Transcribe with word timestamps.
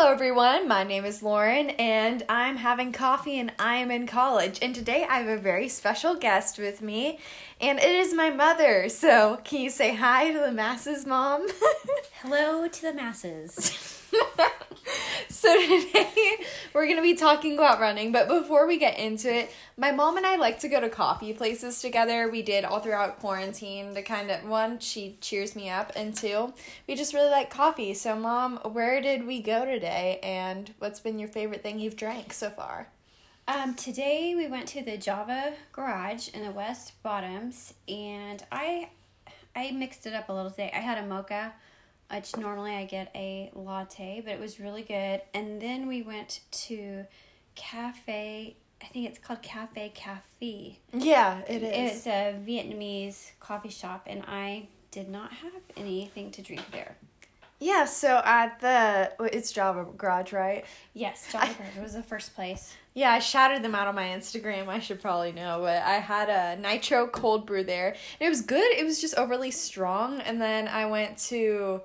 Hello, 0.00 0.12
everyone. 0.12 0.68
My 0.68 0.84
name 0.84 1.04
is 1.04 1.24
Lauren, 1.24 1.70
and 1.70 2.22
I'm 2.28 2.54
having 2.54 2.92
coffee, 2.92 3.40
and 3.40 3.50
I 3.58 3.78
am 3.78 3.90
in 3.90 4.06
college. 4.06 4.60
And 4.62 4.72
today 4.72 5.04
I 5.10 5.18
have 5.18 5.26
a 5.26 5.42
very 5.42 5.68
special 5.68 6.14
guest 6.14 6.56
with 6.56 6.80
me, 6.80 7.18
and 7.60 7.80
it 7.80 7.90
is 7.90 8.14
my 8.14 8.30
mother. 8.30 8.88
So, 8.90 9.40
can 9.42 9.60
you 9.60 9.70
say 9.70 9.96
hi 9.96 10.30
to 10.30 10.38
the 10.38 10.52
masses, 10.52 11.04
Mom? 11.04 11.48
Hello 12.22 12.68
to 12.68 12.82
the 12.82 12.92
masses. 12.92 13.87
so, 15.40 15.54
today 15.54 16.34
we're 16.74 16.86
going 16.86 16.96
to 16.96 17.02
be 17.02 17.14
talking 17.14 17.54
about 17.54 17.78
running, 17.78 18.10
but 18.10 18.26
before 18.26 18.66
we 18.66 18.76
get 18.76 18.98
into 18.98 19.32
it, 19.32 19.52
my 19.76 19.92
mom 19.92 20.16
and 20.16 20.26
I 20.26 20.34
like 20.34 20.58
to 20.60 20.68
go 20.68 20.80
to 20.80 20.88
coffee 20.88 21.32
places 21.32 21.80
together. 21.80 22.28
We 22.28 22.42
did 22.42 22.64
all 22.64 22.80
throughout 22.80 23.20
quarantine 23.20 23.94
to 23.94 24.02
kind 24.02 24.32
of 24.32 24.48
one, 24.48 24.80
she 24.80 25.16
cheers 25.20 25.54
me 25.54 25.70
up, 25.70 25.92
and 25.94 26.12
two, 26.12 26.54
we 26.88 26.96
just 26.96 27.14
really 27.14 27.30
like 27.30 27.50
coffee. 27.50 27.94
So, 27.94 28.16
Mom, 28.16 28.56
where 28.72 29.00
did 29.00 29.28
we 29.28 29.40
go 29.40 29.64
today, 29.64 30.18
and 30.24 30.74
what's 30.80 30.98
been 30.98 31.20
your 31.20 31.28
favorite 31.28 31.62
thing 31.62 31.78
you've 31.78 31.94
drank 31.94 32.32
so 32.32 32.50
far? 32.50 32.88
Um, 33.46 33.76
today 33.76 34.34
we 34.34 34.48
went 34.48 34.66
to 34.68 34.82
the 34.82 34.96
Java 34.96 35.52
Garage 35.70 36.30
in 36.30 36.42
the 36.42 36.50
West 36.50 37.00
Bottoms, 37.04 37.74
and 37.86 38.44
I 38.50 38.88
I 39.54 39.70
mixed 39.70 40.04
it 40.04 40.14
up 40.14 40.30
a 40.30 40.32
little 40.32 40.50
today. 40.50 40.72
I 40.74 40.80
had 40.80 40.98
a 40.98 41.06
mocha, 41.06 41.52
which 42.12 42.36
normally 42.36 42.74
I 42.74 42.84
get 42.84 43.10
a 43.14 43.50
latte, 43.54 44.22
but 44.24 44.32
it 44.32 44.40
was 44.40 44.58
really 44.58 44.82
good. 44.82 45.22
And 45.34 45.60
then 45.60 45.86
we 45.86 46.02
went 46.02 46.40
to 46.50 47.04
Cafe. 47.54 48.56
I 48.80 48.86
think 48.86 49.08
it's 49.08 49.18
called 49.18 49.42
Cafe 49.42 49.92
Cafe. 49.94 50.78
Yeah, 50.92 51.40
it 51.48 51.62
is. 51.62 51.96
It's 51.96 52.06
a 52.06 52.36
Vietnamese 52.46 53.32
coffee 53.40 53.70
shop, 53.70 54.04
and 54.06 54.22
I 54.26 54.68
did 54.90 55.08
not 55.08 55.32
have 55.32 55.52
anything 55.76 56.30
to 56.32 56.42
drink 56.42 56.62
there. 56.72 56.96
Yeah, 57.60 57.86
so 57.86 58.22
at 58.24 58.60
the 58.60 59.12
it's 59.32 59.50
Java 59.50 59.84
Garage, 59.96 60.32
right? 60.32 60.64
Yes, 60.94 61.26
Java 61.32 61.52
Garage 61.58 61.82
was 61.82 61.94
the 61.94 62.04
first 62.04 62.36
place. 62.36 62.74
Yeah, 62.94 63.10
I 63.10 63.18
shouted 63.18 63.64
them 63.64 63.74
out 63.74 63.88
on 63.88 63.96
my 63.96 64.08
Instagram. 64.08 64.68
I 64.68 64.78
should 64.78 65.02
probably 65.02 65.32
know, 65.32 65.60
but 65.62 65.82
I 65.82 65.94
had 65.94 66.28
a 66.28 66.60
nitro 66.60 67.08
cold 67.08 67.46
brew 67.46 67.64
there. 67.64 67.88
And 67.88 68.26
it 68.26 68.28
was 68.28 68.42
good. 68.42 68.72
It 68.76 68.84
was 68.84 69.00
just 69.00 69.16
overly 69.16 69.50
strong, 69.50 70.20
and 70.20 70.40
then 70.40 70.68
I 70.68 70.86
went 70.86 71.18
to 71.28 71.82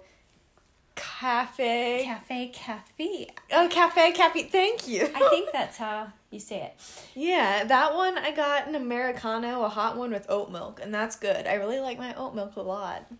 cafe 0.95 2.03
Cafe 2.05 2.47
Cafe. 2.53 3.27
Oh, 3.51 3.67
cafe 3.69 4.11
cafe. 4.11 4.43
Thank 4.43 4.87
you. 4.87 5.03
I 5.15 5.27
think 5.29 5.49
that's 5.51 5.77
how 5.77 6.07
you 6.29 6.39
say 6.39 6.61
it. 6.61 6.75
Yeah, 7.15 7.63
that 7.63 7.95
one 7.95 8.17
I 8.17 8.31
got 8.31 8.67
an 8.67 8.75
americano, 8.75 9.63
a 9.63 9.69
hot 9.69 9.97
one 9.97 10.11
with 10.11 10.25
oat 10.29 10.51
milk, 10.51 10.79
and 10.81 10.93
that's 10.93 11.15
good. 11.15 11.47
I 11.47 11.55
really 11.55 11.79
like 11.79 11.97
my 11.97 12.13
oat 12.15 12.35
milk 12.35 12.55
a 12.55 12.61
lot. 12.61 13.11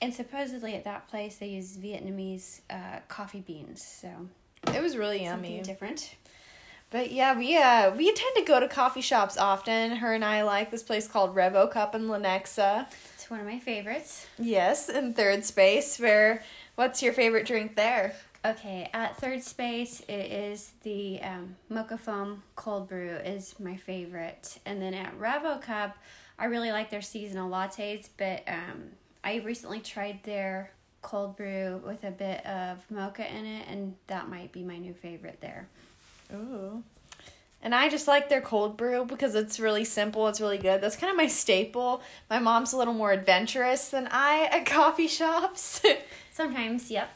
And 0.00 0.14
supposedly 0.14 0.74
at 0.74 0.84
that 0.84 1.08
place 1.08 1.36
they 1.36 1.48
use 1.48 1.76
Vietnamese 1.76 2.60
uh, 2.70 3.00
coffee 3.08 3.40
beans, 3.40 3.82
so 3.82 4.08
It 4.72 4.82
was 4.82 4.96
really 4.96 5.24
yummy. 5.24 5.58
something 5.58 5.62
different. 5.62 6.14
But 6.90 7.10
yeah, 7.12 7.36
we 7.36 7.54
uh 7.58 7.90
we 7.94 8.06
tend 8.12 8.36
to 8.36 8.42
go 8.44 8.60
to 8.60 8.68
coffee 8.68 9.02
shops 9.02 9.36
often. 9.36 9.96
Her 9.96 10.14
and 10.14 10.24
I 10.24 10.42
like 10.42 10.70
this 10.70 10.82
place 10.82 11.06
called 11.06 11.34
Revo 11.34 11.70
Cup 11.70 11.94
in 11.94 12.02
Lenexa. 12.08 12.86
It's 13.14 13.28
one 13.28 13.40
of 13.40 13.46
my 13.46 13.58
favorites. 13.58 14.26
Yes, 14.38 14.88
in 14.88 15.12
third 15.12 15.44
space. 15.44 15.98
Where 15.98 16.42
what's 16.78 17.02
your 17.02 17.12
favorite 17.12 17.44
drink 17.44 17.74
there? 17.74 18.14
Okay, 18.44 18.88
at 18.94 19.16
third 19.16 19.42
space 19.42 20.00
it 20.08 20.30
is 20.30 20.70
the 20.84 21.20
um, 21.22 21.56
mocha 21.68 21.98
foam 21.98 22.44
cold 22.54 22.88
brew 22.88 23.16
is 23.16 23.56
my 23.58 23.76
favorite, 23.76 24.60
and 24.64 24.80
then 24.80 24.94
at 24.94 25.18
Revo 25.18 25.60
Cup, 25.60 25.98
I 26.38 26.44
really 26.44 26.70
like 26.70 26.88
their 26.88 27.02
seasonal 27.02 27.50
lattes, 27.50 28.08
but 28.16 28.44
um, 28.46 28.90
I 29.24 29.38
recently 29.38 29.80
tried 29.80 30.22
their 30.22 30.70
cold 31.02 31.36
brew 31.36 31.82
with 31.84 32.04
a 32.04 32.12
bit 32.12 32.46
of 32.46 32.88
mocha 32.92 33.28
in 33.28 33.44
it, 33.44 33.66
and 33.68 33.96
that 34.06 34.28
might 34.28 34.52
be 34.52 34.62
my 34.62 34.78
new 34.78 34.94
favorite 34.94 35.38
there. 35.40 35.68
Ooh. 36.32 36.84
And 37.60 37.74
I 37.74 37.88
just 37.88 38.06
like 38.06 38.28
their 38.28 38.40
cold 38.40 38.76
brew 38.76 39.04
because 39.04 39.34
it's 39.34 39.58
really 39.58 39.84
simple, 39.84 40.28
it's 40.28 40.40
really 40.40 40.58
good. 40.58 40.80
That's 40.80 40.96
kind 40.96 41.10
of 41.10 41.16
my 41.16 41.26
staple. 41.26 42.02
My 42.30 42.38
mom's 42.38 42.72
a 42.72 42.76
little 42.76 42.94
more 42.94 43.10
adventurous 43.10 43.88
than 43.88 44.08
I 44.10 44.48
at 44.52 44.64
coffee 44.66 45.08
shops. 45.08 45.82
Sometimes, 46.32 46.90
yep. 46.90 47.10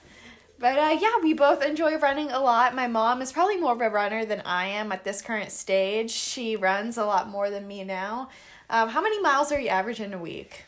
But 0.59 0.79
uh, 0.79 0.97
yeah, 1.01 1.15
we 1.23 1.33
both 1.33 1.63
enjoy 1.65 1.97
running 1.99 2.31
a 2.31 2.41
lot. 2.41 2.75
My 2.75 2.87
mom 2.87 3.21
is 3.21 3.33
probably 3.33 3.57
more 3.57 3.73
of 3.73 3.81
a 3.81 3.91
runner 3.91 4.25
than 4.25 4.43
I 4.45 4.67
am 4.67 4.93
at 4.93 5.05
this 5.05 5.23
current 5.23 5.51
stage. 5.51 6.11
She 6.11 6.57
runs 6.57 6.97
a 6.97 7.05
lot 7.05 7.29
more 7.29 7.51
than 7.51 7.67
me 7.67 7.85
now. 7.85 8.29
Um, 8.71 8.89
how 8.89 9.03
many 9.03 9.21
miles 9.21 9.53
are 9.53 9.61
you 9.61 9.69
averaging 9.69 10.15
a 10.15 10.19
week? 10.19 10.65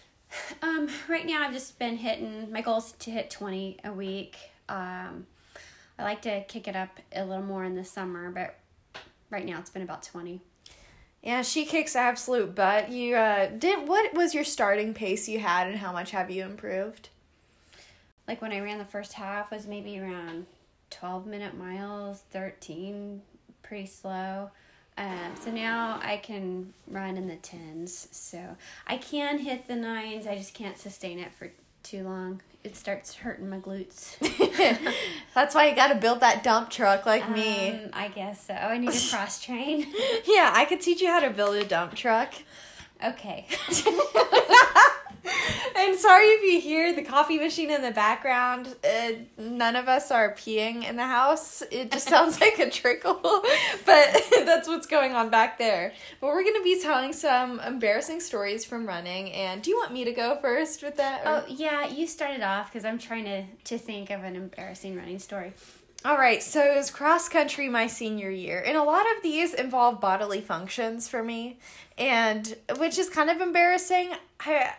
Um, 0.63 0.89
right 1.09 1.25
now 1.25 1.43
I've 1.43 1.53
just 1.53 1.79
been 1.79 1.97
hitting 1.97 2.51
my 2.51 2.61
goal 2.61 2.79
is 2.79 2.93
to 2.93 3.11
hit 3.13 3.31
twenty 3.31 3.79
a 3.85 3.93
week. 3.93 4.37
Um, 4.69 5.27
I 5.97 6.03
like 6.03 6.23
to 6.23 6.43
kick 6.45 6.67
it 6.67 6.75
up 6.75 6.99
a 7.15 7.25
little 7.25 7.45
more 7.45 7.65
in 7.65 7.77
the 7.77 7.85
summer, 7.85 8.31
but 8.31 8.59
right 9.35 9.45
now 9.45 9.59
it's 9.59 9.71
been 9.71 9.83
about 9.83 10.03
twenty. 10.03 10.41
Yeah, 11.23 11.43
she 11.43 11.65
kicks 11.65 11.97
absolute 11.97 12.55
butt. 12.55 12.91
You 12.91 13.17
uh, 13.17 13.47
did. 13.47 13.89
What 13.89 14.15
was 14.15 14.35
your 14.35 14.45
starting 14.45 14.95
pace 14.95 15.29
you 15.29 15.39
had, 15.39 15.67
and 15.67 15.79
how 15.79 15.93
much 15.93 16.11
have 16.13 16.31
you 16.31 16.45
improved? 16.45 17.09
Like 18.29 18.41
when 18.41 18.53
I 18.53 18.61
ran 18.61 18.79
the 18.79 18.85
first 18.85 19.15
half 19.15 19.51
was 19.51 19.67
maybe 19.67 19.99
around 19.99 20.47
twelve 20.91 21.27
minute 21.27 21.57
miles, 21.57 22.23
thirteen, 22.31 23.23
pretty 23.63 23.87
slow. 23.87 24.51
Um, 24.97 25.35
so 25.43 25.51
now 25.51 25.99
I 26.05 26.19
can 26.19 26.73
run 26.87 27.17
in 27.17 27.27
the 27.27 27.37
tens. 27.37 28.09
So 28.13 28.57
I 28.87 28.97
can 28.99 29.39
hit 29.39 29.67
the 29.67 29.77
nines. 29.77 30.27
I 30.27 30.37
just 30.37 30.55
can't 30.55 30.79
sustain 30.79 31.19
it 31.19 31.35
for 31.35 31.51
too 31.83 32.05
long. 32.05 32.41
It 32.65 32.77
starts 32.77 33.15
hurting 33.15 33.51
my 33.51 33.59
glutes. 33.59 34.17
That's 35.35 35.55
why 35.55 35.69
you 35.69 35.77
got 35.77 35.89
to 35.89 35.97
build 35.97 36.21
that 36.21 36.43
dump 36.43 36.71
truck 36.71 37.05
like 37.05 37.29
me. 37.31 37.73
Um, 37.73 37.91
I 37.93 38.09
guess 38.09 38.47
so. 38.47 38.55
I 38.55 38.79
need 38.79 38.91
to 38.91 39.11
cross 39.15 39.43
train. 39.43 39.87
Yeah, 40.25 40.51
I 40.55 40.65
could 40.65 40.81
teach 40.81 41.03
you 41.03 41.09
how 41.09 41.21
to 41.21 41.29
build 41.31 41.57
a 41.57 41.65
dump 41.65 41.95
truck. 41.95 42.33
okay. 43.05 43.47
And 45.77 45.97
sorry 45.99 46.27
if 46.27 46.43
you 46.53 46.61
hear 46.61 46.95
the 46.95 47.03
coffee 47.03 47.39
machine 47.39 47.71
in 47.71 47.83
the 47.83 47.91
background. 47.91 48.75
Uh, 48.85 49.13
none 49.39 49.75
of 49.77 49.89
us 49.89 50.11
are 50.11 50.33
peeing 50.35 50.89
in 50.89 50.97
the 50.97 51.07
house. 51.07 51.63
It 51.71 51.91
just 51.91 52.09
sounds 52.09 52.41
like 52.41 52.59
a 52.59 52.71
trickle, 52.71 53.15
but 53.87 54.23
that's 54.45 54.69
what's 54.69 54.87
going 54.87 55.13
on 55.13 55.31
back 55.31 55.59
there. 55.59 55.93
But 56.21 56.29
we're 56.29 56.43
going 56.43 56.57
to 56.57 56.63
be 56.63 56.81
telling 56.81 57.13
some 57.13 57.61
embarrassing 57.61 58.21
stories 58.21 58.65
from 58.65 58.87
running. 58.87 59.33
And 59.33 59.63
do 59.63 59.71
you 59.71 59.77
want 59.77 59.93
me 59.93 60.05
to 60.05 60.13
go 60.13 60.37
first 60.41 60.83
with 60.83 60.97
that? 60.97 61.27
or- 61.27 61.31
Oh 61.35 61.45
yeah, 61.49 61.87
you 61.87 62.07
started 62.07 62.43
off 62.43 62.73
because 62.73 62.85
I'm 62.85 62.99
trying 62.99 63.25
to 63.25 63.45
to 63.65 63.79
think 63.79 64.11
of 64.11 64.23
an 64.25 64.37
embarrassing 64.37 64.97
running 64.97 65.19
story. 65.19 65.53
All 66.05 66.19
right, 66.19 66.43
so 66.43 66.61
it 66.61 66.77
was 66.77 66.91
cross 66.91 67.31
country 67.31 67.67
my 67.71 67.87
senior 67.87 68.29
year, 68.29 68.63
and 68.65 68.77
a 68.77 68.83
lot 68.83 69.07
of 69.17 69.23
these 69.23 69.55
involve 69.55 70.03
bodily 70.03 70.43
functions 70.43 71.09
for 71.09 71.23
me, 71.23 71.59
and 71.97 72.57
which 72.77 72.99
is 72.99 73.09
kind 73.09 73.31
of 73.31 73.41
embarrassing. 73.41 74.13
I 74.39 74.75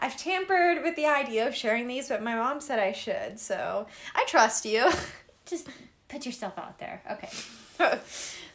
I've 0.00 0.16
tampered 0.16 0.82
with 0.82 0.96
the 0.96 1.06
idea 1.06 1.46
of 1.46 1.54
sharing 1.54 1.86
these, 1.86 2.08
but 2.08 2.22
my 2.22 2.34
mom 2.34 2.60
said 2.60 2.78
I 2.78 2.92
should, 2.92 3.38
so 3.38 3.86
I 4.14 4.24
trust 4.26 4.64
you. 4.64 4.90
Just 5.46 5.68
put 6.08 6.24
yourself 6.26 6.58
out 6.58 6.78
there. 6.78 7.02
Okay. 7.10 7.30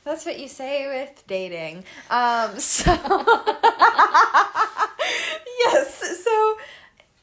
That's 0.03 0.25
what 0.25 0.39
you 0.39 0.47
say 0.47 0.87
with 0.87 1.23
dating. 1.27 1.85
Um, 2.09 2.59
so 2.59 2.91
yes, 5.65 6.23
so 6.23 6.57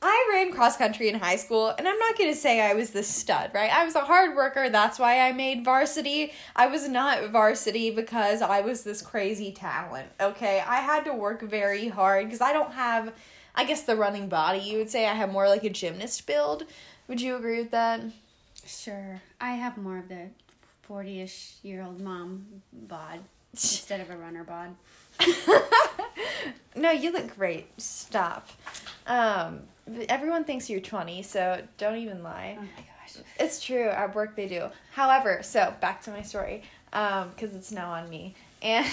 I 0.03 0.31
ran 0.33 0.53
cross 0.53 0.79
country 0.79 1.11
in 1.11 1.19
high 1.19 1.37
school, 1.37 1.69
and 1.77 1.87
I'm 1.87 1.99
not 1.99 2.17
gonna 2.17 2.35
say 2.35 2.61
I 2.63 2.73
was 2.73 2.91
the 2.91 3.03
stud, 3.03 3.51
right? 3.53 3.71
I 3.71 3.85
was 3.85 3.95
a 3.95 4.01
hard 4.01 4.35
worker. 4.35 4.71
That's 4.71 4.99
why 4.99 5.21
I 5.21 5.33
made 5.33 5.63
varsity. 5.63 6.33
I 6.57 6.69
was 6.69 6.89
not 6.89 7.29
varsity 7.29 7.91
because 7.91 8.41
I 8.41 8.63
was 8.63 8.83
this 8.83 9.03
crazy 9.03 9.53
talent. 9.53 10.09
Okay, 10.19 10.63
I 10.67 10.77
had 10.77 11.05
to 11.05 11.13
work 11.13 11.43
very 11.43 11.89
hard 11.89 12.25
because 12.27 12.41
I 12.41 12.55
don't 12.55 12.73
have, 12.73 13.13
I 13.61 13.65
guess, 13.65 13.83
the 13.83 13.95
running 13.95 14.31
body. 14.31 14.59
You 14.59 14.79
would 14.79 14.89
say 14.89 15.07
I 15.07 15.13
have 15.13 15.31
more 15.31 15.47
like 15.47 15.65
a 15.65 15.69
gymnast 15.69 16.27
build. 16.27 16.65
Would 17.09 17.21
you 17.21 17.37
agree 17.37 17.61
with 17.61 17.71
that? 17.73 18.01
Sure. 18.65 19.21
I 19.39 19.53
have 19.53 19.77
more 19.77 19.99
of 19.99 20.09
the 20.09 20.29
forty-ish 20.81 21.57
year 21.63 21.83
old 21.83 22.01
mom 22.01 22.47
bod 22.73 23.19
instead 23.53 24.01
of 24.01 24.09
a 24.09 24.17
runner 24.17 24.45
bod. 24.45 24.75
no, 26.75 26.91
you 26.91 27.13
look 27.13 27.37
great. 27.37 27.67
Stop. 27.79 28.49
Um, 29.07 29.61
everyone 30.09 30.45
thinks 30.45 30.71
you're 30.71 30.81
20, 30.81 31.23
so 31.23 31.61
don't 31.77 31.99
even 31.99 32.23
lie. 32.23 32.57
Oh 32.59 32.63
my 32.63 32.67
gosh. 32.67 33.23
It's 33.39 33.63
true. 33.63 33.89
At 33.91 34.15
work, 34.15 34.37
they 34.37 34.49
do. 34.49 34.69
However, 34.93 35.41
so 35.43 35.75
back 35.83 36.01
to 36.05 36.11
my 36.11 36.23
story, 36.23 36.63
because 36.91 37.55
it's 37.55 37.73
now 37.73 37.91
on 37.91 38.09
me. 38.09 38.35
And 38.63 38.87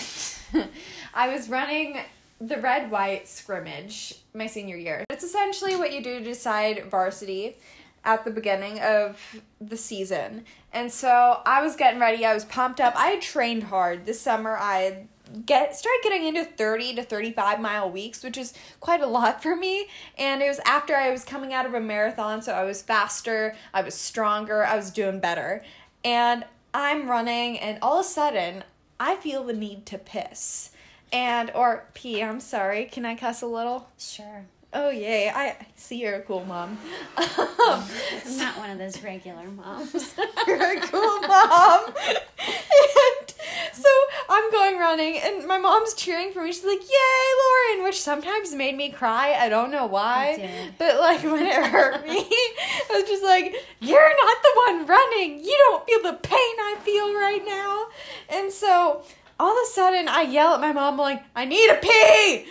I 1.13 1.29
was 1.29 1.47
running 1.47 1.99
the 2.39 2.57
red 2.57 2.91
white 2.91 3.27
scrimmage 3.27 4.15
my 4.33 4.47
senior 4.47 4.77
year. 4.77 5.03
It's 5.09 5.23
essentially 5.23 5.75
what 5.75 5.91
you 5.91 6.03
do 6.03 6.19
to 6.19 6.23
decide 6.23 6.85
varsity 6.89 7.57
at 8.03 8.23
the 8.25 8.31
beginning 8.31 8.79
of 8.79 9.41
the 9.59 9.77
season. 9.77 10.45
And 10.71 10.91
so 10.91 11.41
I 11.45 11.61
was 11.61 11.75
getting 11.75 11.99
ready. 11.99 12.25
I 12.25 12.33
was 12.33 12.45
pumped 12.45 12.79
up. 12.79 12.93
I 12.95 13.07
had 13.07 13.21
trained 13.21 13.63
hard 13.63 14.05
this 14.05 14.21
summer. 14.21 14.57
I 14.57 15.07
get 15.45 15.75
started 15.75 15.99
getting 16.03 16.25
into 16.25 16.45
30 16.45 16.95
to 16.95 17.03
35 17.03 17.59
mile 17.59 17.91
weeks 17.91 18.23
which 18.23 18.37
is 18.37 18.53
quite 18.79 19.01
a 19.01 19.05
lot 19.05 19.43
for 19.43 19.57
me 19.57 19.89
and 20.17 20.41
it 20.41 20.47
was 20.47 20.61
after 20.63 20.95
i 20.95 21.11
was 21.11 21.25
coming 21.25 21.53
out 21.53 21.65
of 21.65 21.73
a 21.73 21.81
marathon 21.81 22.41
so 22.41 22.53
i 22.53 22.63
was 22.63 22.81
faster 22.81 23.53
i 23.73 23.81
was 23.81 23.93
stronger 23.93 24.63
i 24.63 24.73
was 24.73 24.89
doing 24.89 25.19
better 25.19 25.61
and 26.05 26.45
I'm 26.73 27.09
running, 27.09 27.59
and 27.59 27.79
all 27.81 27.99
of 27.99 28.05
a 28.05 28.07
sudden, 28.07 28.63
I 28.99 29.15
feel 29.15 29.43
the 29.43 29.53
need 29.53 29.85
to 29.87 29.97
piss. 29.97 30.71
And, 31.12 31.51
or 31.56 31.86
pee, 31.94 32.21
I'm 32.21 32.39
sorry. 32.39 32.86
Can 32.86 33.06
I 33.06 33.15
cuss 33.15 33.42
a 33.42 33.48
little? 33.48 33.89
Sure. 33.98 34.45
Oh, 34.74 34.89
yay. 34.89 35.30
I 35.30 35.56
see 35.75 35.98
you're 35.98 36.15
a 36.15 36.21
cool 36.21 36.44
mom. 36.45 36.77
I'm 37.18 38.38
not 38.38 38.57
one 38.57 38.69
of 38.69 38.77
those 38.77 39.01
regular 39.01 39.50
moms. 39.50 40.13
You're 40.48 40.77
a 40.77 40.81
cool 40.81 41.21
mom. 41.21 41.86
and 41.88 43.33
so 43.74 43.89
I'm 44.30 44.51
going 44.51 44.77
running, 44.77 45.19
and 45.19 45.48
my 45.48 45.57
mom's 45.57 45.94
cheering 45.94 46.31
for 46.33 46.44
me. 46.44 46.51
She's 46.51 46.65
like, 46.65 46.81
Yay, 46.81 47.74
Lauren! 47.74 47.86
Which 47.86 48.00
sometimes 48.01 48.54
made 48.54 48.75
me 48.75 48.89
cry. 48.92 49.33
I 49.39 49.48
don't 49.48 49.71
know 49.71 49.86
why. 49.86 50.50
But, 50.77 51.00
like, 51.00 51.24
when 51.24 51.45
it 51.45 51.65
hurt 51.65 52.06
me, 52.06 52.18
I 52.19 52.88
was 52.92 53.04
just 53.04 53.24
like, 53.24 53.56
You're 53.80 54.09
not 54.09 54.44
the 54.44 54.51
one 54.68 54.86
running. 54.86 55.39
You 55.39 55.56
don't 55.69 55.86
feel 55.86 56.12
the 56.12 56.18
pain 56.18 56.36
I 56.38 56.75
feel 56.83 57.13
right 57.15 57.44
now. 57.45 57.86
And 58.30 58.51
so 58.51 59.04
all 59.39 59.51
of 59.51 59.57
a 59.63 59.71
sudden 59.71 60.07
I 60.07 60.21
yell 60.21 60.53
at 60.53 60.61
my 60.61 60.71
mom 60.71 60.97
like 60.97 61.23
I 61.35 61.45
need 61.45 61.69
a 61.69 61.75
pee! 61.75 62.45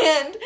And 0.00 0.36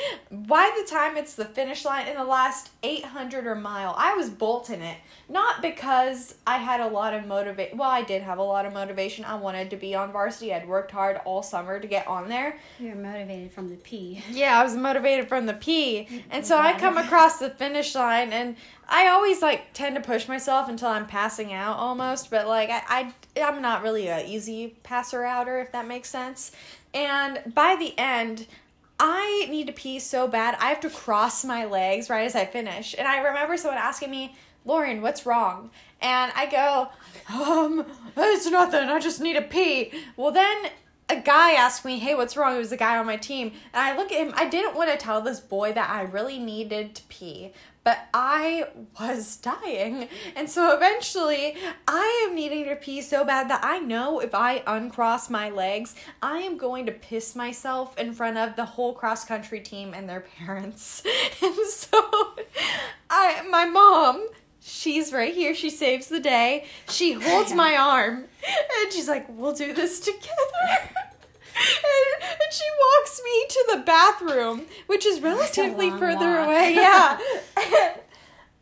by 0.49 0.71
the 0.79 0.91
time 0.91 1.17
it's 1.17 1.35
the 1.35 1.45
finish 1.45 1.85
line 1.85 2.09
in 2.09 2.17
the 2.17 2.25
last 2.25 2.71
800 2.83 3.47
or 3.47 3.55
mile 3.55 3.95
I 3.97 4.15
was 4.15 4.31
bolting 4.31 4.81
it. 4.81 4.97
Not 5.29 5.63
because 5.63 6.35
I 6.47 6.59
had 6.59 6.81
a 6.81 6.89
lot 6.89 7.15
of 7.15 7.27
motivation 7.27 7.79
well 7.79 7.91
I 7.91 8.03
did 8.03 8.23
have 8.23 8.39
a 8.39 8.43
lot 8.43 8.67
of 8.67 8.73
motivation. 8.73 9.25
I 9.25 9.37
wanted 9.37 9.71
to 9.71 9.77
be 9.77 9.95
on 9.95 10.13
varsity. 10.13 10.53
I'd 10.53 10.69
worked 10.69 10.91
hard 10.91 11.21
all 11.25 11.43
summer 11.43 11.79
to 11.79 11.87
get 11.87 12.07
on 12.07 12.29
there. 12.29 12.59
You're 12.79 12.95
motivated 12.95 13.53
from 13.53 13.69
the 13.69 13.77
pee. 13.77 14.23
yeah, 14.31 14.59
I 14.59 14.65
was 14.65 14.75
motivated 14.75 15.29
from 15.29 15.47
the 15.47 15.55
pee. 15.55 16.25
And 16.31 16.47
so 16.47 16.59
I 16.59 16.79
come 16.79 16.97
across 16.97 17.39
the 17.39 17.51
finish 17.51 17.95
line 17.95 18.33
and 18.33 18.57
I 18.93 19.09
always 19.09 19.41
like 19.41 19.73
tend 19.73 19.95
to 19.95 20.03
push 20.03 20.29
myself 20.29 20.69
until 20.69 20.89
I'm 20.89 21.07
passing 21.07 21.51
out 21.51 21.79
almost, 21.79 22.31
but 22.31 22.47
like 22.47 22.69
I, 22.69 22.83
I 23.37 23.43
I'm 23.43 23.63
not 23.63 23.83
really 23.83 24.09
a 24.09 24.25
easy 24.25 24.77
passer 24.83 25.25
outer 25.25 25.61
if 25.61 25.73
that 25.73 25.89
makes 25.89 26.11
sense. 26.11 26.53
And 26.93 27.41
by 27.55 27.75
the 27.75 27.99
end, 27.99 28.47
I 29.01 29.47
need 29.49 29.67
to 29.69 29.73
pee 29.73 29.99
so 29.99 30.29
bad. 30.29 30.57
I 30.61 30.67
have 30.67 30.81
to 30.81 30.91
cross 30.91 31.43
my 31.43 31.65
legs 31.65 32.11
right 32.11 32.27
as 32.27 32.37
I 32.37 32.45
finish. 32.45 32.95
And 32.97 33.09
I 33.09 33.19
remember 33.23 33.57
someone 33.57 33.79
asking 33.79 34.11
me, 34.11 34.37
"Lauren, 34.67 35.01
what's 35.01 35.25
wrong?" 35.25 35.71
And 36.03 36.31
I 36.37 36.45
go, 36.45 36.91
"Um, 37.35 37.87
it's 38.15 38.47
nothing. 38.51 38.91
I 38.91 38.99
just 38.99 39.23
need 39.23 39.35
to 39.35 39.43
pee." 39.43 39.91
Well, 40.19 40.33
then 40.33 40.67
a 41.09 41.17
guy 41.17 41.53
asked 41.53 41.87
me, 41.87 41.99
"Hey, 41.99 42.15
what's 42.15 42.37
wrong?" 42.37 42.57
It 42.57 42.59
was 42.59 42.73
a 42.73 42.77
guy 42.77 42.99
on 42.99 43.07
my 43.07 43.17
team, 43.17 43.53
and 43.73 43.83
I 43.83 43.97
look 43.97 44.13
at 44.13 44.19
him. 44.19 44.35
I 44.37 44.47
didn't 44.49 44.75
want 44.75 44.91
to 44.91 44.99
tell 44.99 45.23
this 45.23 45.41
boy 45.41 45.73
that 45.73 45.89
I 45.89 46.03
really 46.03 46.39
needed 46.39 46.95
to 46.97 47.03
pee, 47.09 47.53
but 47.85 47.99
I 48.15 48.69
was 49.01 49.37
dying, 49.37 50.09
and 50.37 50.49
so 50.49 50.75
eventually, 50.75 51.57
I 51.89 52.27
am 52.27 52.35
needing 52.35 52.65
to 52.67 52.77
pee 52.77 53.03
so 53.03 53.25
bad 53.25 53.51
that 53.51 53.65
I 53.65 53.81
know 53.81 54.21
if 54.21 54.35
I 54.35 54.63
uncross 54.67 55.29
my 55.29 55.51
legs, 55.51 55.95
I 56.23 56.39
am 56.39 56.57
going 56.57 56.87
to 56.87 56.93
piss 56.93 57.35
myself 57.35 57.99
in 57.99 58.13
front 58.13 58.39
of 58.39 58.55
the 58.57 58.65
whole 58.65 58.95
cross 58.95 59.25
country 59.25 59.61
team 59.61 59.95
and 59.95 60.09
their 60.09 60.21
parents, 60.39 61.03
and 61.43 61.67
so 61.67 62.35
I, 63.11 63.43
my 63.49 63.65
mom. 63.65 64.29
She's 64.65 65.13
right 65.13 65.35
here. 65.35 65.57
She 65.57 65.71
saves 65.71 66.07
the 66.07 66.21
day. 66.21 66.67
She 66.89 67.15
holds 67.15 67.53
my 67.53 67.77
arm 67.77 68.27
and 68.47 68.93
she's 68.93 69.09
like, 69.09 69.27
We'll 69.29 69.55
do 69.55 69.75
this 69.75 69.99
together. 69.99 70.95
And, 71.57 72.31
and 72.31 72.53
she 72.53 72.65
walks 72.81 73.21
me 73.25 73.47
to 73.49 73.65
the 73.73 73.83
bathroom, 73.85 74.67
which 74.87 75.07
is 75.07 75.21
relatively 75.21 75.91
further 75.91 76.39
walk. 76.39 76.47
away. 76.47 76.75
Yeah. 76.77 77.19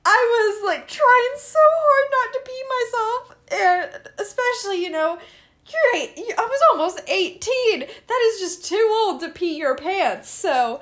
I 0.05 0.57
was 0.57 0.65
like 0.65 0.89
trying 0.89 1.37
so 1.37 1.59
hard 1.63 2.07
not 2.11 2.33
to 2.33 2.41
pee 2.47 2.65
myself. 2.79 3.37
And 3.53 4.11
especially, 4.19 4.83
you 4.83 4.91
know, 4.91 5.19
you're 5.67 6.03
eight, 6.03 6.35
I 6.37 6.43
was 6.43 6.61
almost 6.73 7.01
18. 7.07 7.81
That 7.81 8.31
is 8.33 8.41
just 8.41 8.65
too 8.65 8.89
old 9.05 9.21
to 9.21 9.29
pee 9.29 9.57
your 9.57 9.77
pants. 9.77 10.31
So, 10.31 10.81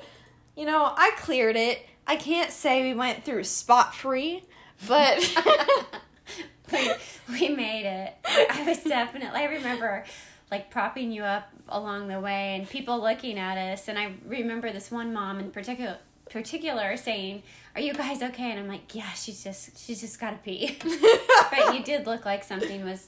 you 0.55 0.65
know, 0.65 0.93
I 0.95 1.11
cleared 1.17 1.55
it. 1.55 1.85
I 2.07 2.15
can't 2.15 2.51
say 2.51 2.81
we 2.81 2.93
went 2.93 3.23
through 3.23 3.43
spot 3.43 3.93
free, 3.93 4.43
but. 4.87 5.19
we, 6.71 6.91
we 7.29 7.49
made 7.49 7.85
it. 7.85 8.13
I 8.25 8.63
was 8.67 8.83
definitely, 8.83 9.39
I 9.39 9.45
remember 9.45 10.05
like 10.51 10.71
propping 10.71 11.11
you 11.11 11.23
up 11.23 11.49
along 11.71 12.07
the 12.07 12.19
way 12.19 12.55
and 12.55 12.69
people 12.69 13.01
looking 13.01 13.37
at 13.37 13.57
us. 13.57 13.87
And 13.87 13.97
I 13.97 14.13
remember 14.25 14.71
this 14.71 14.91
one 14.91 15.13
mom 15.13 15.39
in 15.39 15.51
particular 15.51 15.97
particular 16.29 16.95
saying, 16.95 17.43
Are 17.75 17.81
you 17.81 17.93
guys 17.93 18.21
okay? 18.21 18.51
And 18.51 18.59
I'm 18.59 18.67
like, 18.67 18.93
Yeah, 18.93 19.11
she's 19.13 19.43
just 19.43 19.77
she's 19.77 20.01
just 20.01 20.19
gotta 20.19 20.37
pee. 20.37 20.77
but 21.51 21.73
you 21.73 21.83
did 21.83 22.05
look 22.05 22.25
like 22.25 22.43
something 22.43 22.83
was 22.85 23.07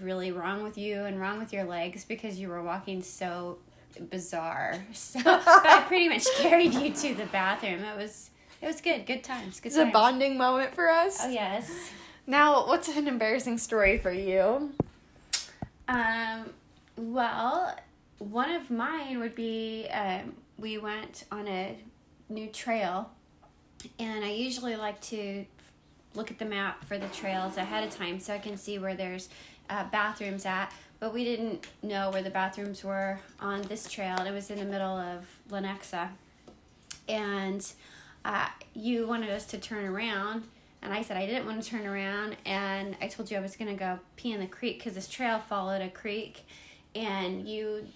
really 0.00 0.32
wrong 0.32 0.62
with 0.62 0.76
you 0.76 1.04
and 1.04 1.20
wrong 1.20 1.38
with 1.38 1.52
your 1.52 1.64
legs 1.64 2.04
because 2.04 2.38
you 2.38 2.48
were 2.48 2.62
walking 2.62 3.02
so 3.02 3.58
bizarre. 4.10 4.74
So 4.92 5.20
I 5.24 5.84
pretty 5.86 6.08
much 6.08 6.26
carried 6.36 6.74
you 6.74 6.92
to 6.92 7.14
the 7.14 7.26
bathroom. 7.26 7.84
It 7.84 7.96
was 7.96 8.30
it 8.60 8.66
was 8.66 8.80
good, 8.80 9.06
good 9.06 9.22
times. 9.22 9.60
Good 9.60 9.68
It's 9.68 9.76
a 9.76 9.86
bonding 9.86 10.36
moment 10.36 10.74
for 10.74 10.88
us. 10.88 11.18
Oh 11.22 11.30
yes. 11.30 11.70
Now, 12.26 12.66
what's 12.66 12.88
an 12.88 13.08
embarrassing 13.08 13.56
story 13.56 13.96
for 13.96 14.12
you? 14.12 14.72
Um, 15.88 16.50
well, 16.96 17.74
one 18.18 18.50
of 18.50 18.70
mine 18.70 19.18
would 19.20 19.34
be 19.34 19.86
um, 19.92 20.34
we 20.58 20.78
went 20.78 21.24
on 21.30 21.46
a 21.48 21.76
new 22.28 22.48
trail, 22.48 23.10
and 23.98 24.24
I 24.24 24.30
usually 24.30 24.76
like 24.76 25.00
to 25.02 25.44
look 26.14 26.30
at 26.30 26.38
the 26.38 26.44
map 26.44 26.84
for 26.84 26.98
the 26.98 27.06
trails 27.08 27.56
ahead 27.56 27.84
of 27.84 27.94
time 27.94 28.18
so 28.18 28.34
I 28.34 28.38
can 28.38 28.56
see 28.56 28.78
where 28.78 28.94
there's 28.94 29.28
uh, 29.70 29.84
bathrooms 29.90 30.44
at. 30.46 30.72
But 31.00 31.14
we 31.14 31.22
didn't 31.22 31.64
know 31.82 32.10
where 32.10 32.22
the 32.22 32.30
bathrooms 32.30 32.82
were 32.82 33.20
on 33.40 33.62
this 33.62 33.88
trail. 33.88 34.16
It 34.22 34.32
was 34.32 34.50
in 34.50 34.58
the 34.58 34.64
middle 34.64 34.96
of 34.96 35.26
Lenexa. 35.48 36.08
And 37.08 37.64
uh, 38.24 38.48
you 38.74 39.06
wanted 39.06 39.30
us 39.30 39.46
to 39.46 39.58
turn 39.58 39.84
around. 39.84 40.42
And 40.82 40.92
I 40.92 41.02
said 41.02 41.16
I 41.16 41.24
didn't 41.26 41.46
want 41.46 41.62
to 41.62 41.70
turn 41.70 41.86
around. 41.86 42.36
And 42.44 42.96
I 43.00 43.06
told 43.06 43.30
you 43.30 43.36
I 43.36 43.40
was 43.40 43.54
going 43.54 43.70
to 43.70 43.78
go 43.78 44.00
pee 44.16 44.32
in 44.32 44.40
the 44.40 44.46
creek 44.46 44.78
because 44.78 44.94
this 44.94 45.08
trail 45.08 45.38
followed 45.38 45.82
a 45.82 45.88
creek. 45.88 46.44
And 46.96 47.48
you 47.48 47.86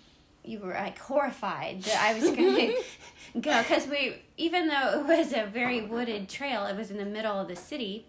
you 0.45 0.59
were 0.59 0.73
like 0.73 0.99
horrified 0.99 1.83
that 1.83 2.01
I 2.01 2.15
was 2.15 2.25
going 2.25 2.75
to 3.35 3.41
go 3.41 3.63
because 3.63 3.87
we, 3.87 4.17
even 4.37 4.69
though 4.69 5.01
it 5.01 5.07
was 5.07 5.33
a 5.33 5.47
very 5.47 5.83
wooded 5.83 6.29
trail, 6.29 6.67
it 6.67 6.77
was 6.77 6.91
in 6.91 6.99
the 6.99 7.05
middle 7.05 7.39
of 7.39 7.49
the 7.49 7.57
city, 7.57 8.07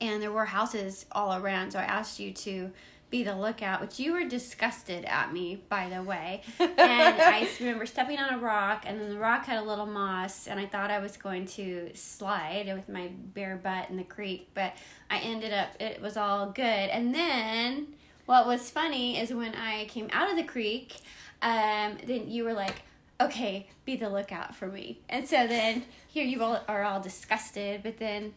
and 0.00 0.22
there 0.22 0.32
were 0.32 0.46
houses 0.46 1.06
all 1.12 1.34
around. 1.36 1.72
So 1.72 1.78
I 1.78 1.84
asked 1.84 2.18
you 2.18 2.32
to 2.32 2.72
be 3.08 3.22
the 3.22 3.36
lookout, 3.36 3.80
which 3.80 4.00
you 4.00 4.12
were 4.12 4.24
disgusted 4.24 5.04
at 5.04 5.32
me, 5.32 5.62
by 5.68 5.88
the 5.88 6.02
way. 6.02 6.42
And 6.58 6.70
I 6.80 7.48
remember 7.60 7.86
stepping 7.86 8.18
on 8.18 8.34
a 8.34 8.38
rock, 8.38 8.82
and 8.84 9.00
then 9.00 9.10
the 9.10 9.18
rock 9.18 9.46
had 9.46 9.62
a 9.62 9.62
little 9.62 9.86
moss, 9.86 10.48
and 10.48 10.58
I 10.58 10.66
thought 10.66 10.90
I 10.90 10.98
was 10.98 11.16
going 11.16 11.46
to 11.46 11.90
slide 11.94 12.66
with 12.74 12.88
my 12.88 13.10
bare 13.34 13.56
butt 13.56 13.90
in 13.90 13.96
the 13.96 14.04
creek, 14.04 14.50
but 14.54 14.74
I 15.08 15.18
ended 15.18 15.52
up, 15.52 15.68
it 15.80 16.02
was 16.02 16.16
all 16.16 16.50
good. 16.50 16.64
And 16.64 17.14
then 17.14 17.94
what 18.26 18.46
was 18.46 18.70
funny 18.70 19.20
is 19.20 19.32
when 19.32 19.54
I 19.54 19.84
came 19.84 20.08
out 20.12 20.28
of 20.28 20.36
the 20.36 20.42
creek, 20.42 20.96
um, 21.42 21.98
then 22.06 22.28
you 22.30 22.44
were 22.44 22.52
like, 22.52 22.76
okay, 23.20 23.68
be 23.84 23.96
the 23.96 24.08
lookout 24.08 24.54
for 24.54 24.66
me. 24.66 25.00
And 25.08 25.26
so 25.28 25.46
then 25.46 25.84
here 26.08 26.24
you 26.24 26.42
all 26.42 26.60
are 26.68 26.82
all 26.84 27.00
disgusted, 27.00 27.82
but 27.82 27.98
then 27.98 28.34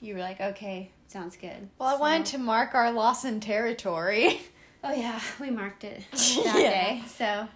you 0.00 0.14
were 0.14 0.20
like, 0.20 0.40
okay, 0.40 0.90
sounds 1.08 1.36
good. 1.36 1.68
Well, 1.78 1.94
I 1.94 1.98
wanted 1.98 2.26
to 2.26 2.38
mark 2.38 2.74
our 2.74 2.90
loss 2.92 3.24
in 3.24 3.40
territory. 3.40 4.40
Oh 4.84 4.92
yeah, 4.92 5.20
we 5.40 5.48
marked 5.48 5.84
it 5.84 6.02
that 6.10 6.44
Yeah. 6.44 6.58
day. 6.58 7.02
So 7.06 7.46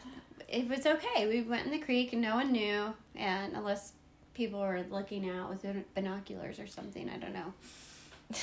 it 0.48 0.68
was 0.68 0.86
okay. 0.86 1.26
We 1.26 1.42
went 1.42 1.66
in 1.66 1.72
the 1.72 1.80
creek 1.80 2.12
and 2.12 2.22
no 2.22 2.36
one 2.36 2.52
knew, 2.52 2.94
and 3.16 3.56
unless 3.56 3.94
people 4.32 4.60
were 4.60 4.84
looking 4.92 5.28
out 5.28 5.50
with 5.50 5.66
binoculars 5.96 6.60
or 6.60 6.68
something, 6.68 7.10
I 7.10 7.16
don't 7.16 7.34
know. 7.34 7.52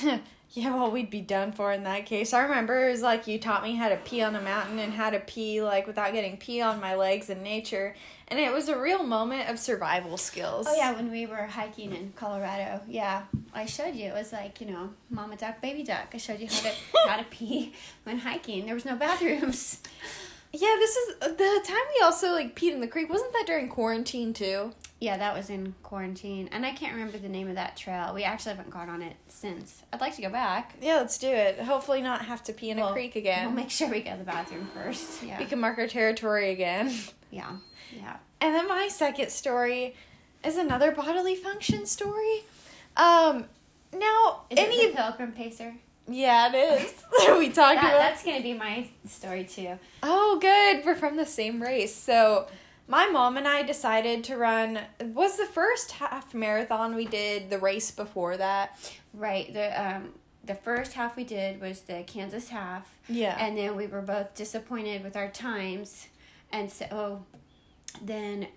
yeah, 0.50 0.74
well, 0.74 0.90
we'd 0.90 1.10
be 1.10 1.20
done 1.20 1.52
for 1.52 1.72
in 1.72 1.82
that 1.84 2.06
case. 2.06 2.32
I 2.32 2.42
remember 2.42 2.86
it 2.86 2.90
was 2.90 3.02
like 3.02 3.26
you 3.26 3.38
taught 3.38 3.62
me 3.62 3.74
how 3.74 3.88
to 3.88 3.96
pee 3.96 4.22
on 4.22 4.36
a 4.36 4.40
mountain 4.40 4.78
and 4.78 4.92
how 4.92 5.10
to 5.10 5.20
pee 5.20 5.62
like 5.62 5.86
without 5.86 6.12
getting 6.12 6.36
pee 6.36 6.60
on 6.60 6.80
my 6.80 6.94
legs 6.94 7.28
in 7.28 7.42
nature, 7.42 7.94
and 8.28 8.38
it 8.38 8.52
was 8.52 8.68
a 8.68 8.78
real 8.78 9.02
moment 9.02 9.50
of 9.50 9.58
survival 9.58 10.16
skills. 10.16 10.66
Oh 10.68 10.76
yeah, 10.76 10.92
when 10.92 11.10
we 11.10 11.26
were 11.26 11.46
hiking 11.46 11.92
in 11.94 12.12
Colorado, 12.16 12.82
yeah, 12.88 13.24
I 13.52 13.66
showed 13.66 13.94
you. 13.94 14.06
It 14.06 14.14
was 14.14 14.32
like 14.32 14.60
you 14.60 14.68
know, 14.68 14.90
mama 15.10 15.36
duck, 15.36 15.60
baby 15.60 15.82
duck. 15.82 16.08
I 16.14 16.18
showed 16.18 16.40
you 16.40 16.46
how 16.46 16.60
to 16.60 16.72
how 17.08 17.16
to 17.16 17.24
pee 17.24 17.72
when 18.04 18.18
hiking. 18.18 18.66
There 18.66 18.74
was 18.74 18.84
no 18.84 18.96
bathrooms. 18.96 19.80
Yeah, 20.52 20.76
this 20.78 20.94
is 20.94 21.18
the 21.18 21.60
time 21.66 21.82
we 21.96 22.04
also 22.04 22.30
like 22.30 22.54
peed 22.54 22.72
in 22.72 22.80
the 22.80 22.86
creek. 22.86 23.10
Wasn't 23.10 23.32
that 23.32 23.44
during 23.44 23.68
quarantine 23.68 24.32
too? 24.32 24.72
Yeah, 25.04 25.18
that 25.18 25.34
was 25.36 25.50
in 25.50 25.74
quarantine, 25.82 26.48
and 26.50 26.64
I 26.64 26.72
can't 26.72 26.94
remember 26.94 27.18
the 27.18 27.28
name 27.28 27.46
of 27.48 27.56
that 27.56 27.76
trail. 27.76 28.14
We 28.14 28.24
actually 28.24 28.54
haven't 28.56 28.70
gone 28.70 28.88
on 28.88 29.02
it 29.02 29.16
since. 29.28 29.82
I'd 29.92 30.00
like 30.00 30.16
to 30.16 30.22
go 30.22 30.30
back. 30.30 30.76
Yeah, 30.80 30.96
let's 30.96 31.18
do 31.18 31.28
it. 31.28 31.60
Hopefully, 31.60 32.00
not 32.00 32.24
have 32.24 32.42
to 32.44 32.54
pee 32.54 32.70
in 32.70 32.78
a 32.78 32.90
creek 32.92 33.14
again. 33.14 33.48
We'll 33.48 33.54
make 33.56 33.70
sure 33.70 33.90
we 33.90 34.00
go 34.00 34.12
to 34.12 34.16
the 34.16 34.24
bathroom 34.24 34.66
first. 34.74 35.22
Yeah, 35.26 35.38
We 35.38 35.44
can 35.44 35.60
mark 35.60 35.78
our 35.78 35.86
territory 35.86 36.52
again. 36.52 36.90
yeah, 37.30 37.50
yeah. 37.94 38.16
And 38.40 38.54
then 38.54 38.66
my 38.66 38.88
second 38.88 39.28
story 39.30 39.94
is 40.42 40.56
another 40.56 40.90
bodily 40.90 41.34
function 41.34 41.84
story. 41.84 42.44
Um, 42.96 43.44
now 43.92 44.44
Is 44.48 44.58
any 44.58 44.76
it 44.76 44.92
the 44.96 45.02
Pilgrim 45.02 45.32
Pacer? 45.32 45.74
Yeah, 46.08 46.50
it 46.50 46.82
is. 46.82 46.94
we 47.38 47.48
talked 47.48 47.80
That, 47.80 47.88
about 47.94 47.98
that's 47.98 48.24
gonna 48.24 48.40
be 48.42 48.54
my 48.54 48.88
story 49.06 49.44
too. 49.44 49.78
Oh, 50.02 50.38
good. 50.40 50.84
We're 50.86 50.94
from 50.96 51.16
the 51.16 51.26
same 51.26 51.62
race. 51.62 51.94
So, 51.94 52.46
my 52.86 53.06
mom 53.06 53.36
and 53.36 53.48
I 53.48 53.62
decided 53.62 54.24
to 54.24 54.36
run. 54.36 54.80
Was 55.00 55.36
the 55.36 55.46
first 55.46 55.92
half 55.92 56.34
marathon 56.34 56.94
we 56.94 57.06
did 57.06 57.50
the 57.50 57.58
race 57.58 57.90
before 57.90 58.36
that? 58.36 58.78
Right. 59.12 59.52
The 59.52 59.82
um 59.82 60.10
the 60.44 60.54
first 60.54 60.92
half 60.92 61.16
we 61.16 61.24
did 61.24 61.60
was 61.60 61.82
the 61.82 62.04
Kansas 62.06 62.50
half. 62.50 62.98
Yeah. 63.08 63.36
And 63.38 63.56
then 63.56 63.76
we 63.76 63.86
were 63.86 64.02
both 64.02 64.34
disappointed 64.34 65.02
with 65.02 65.16
our 65.16 65.30
times. 65.30 66.08
And 66.52 66.70
so 66.70 67.24
then 68.02 68.48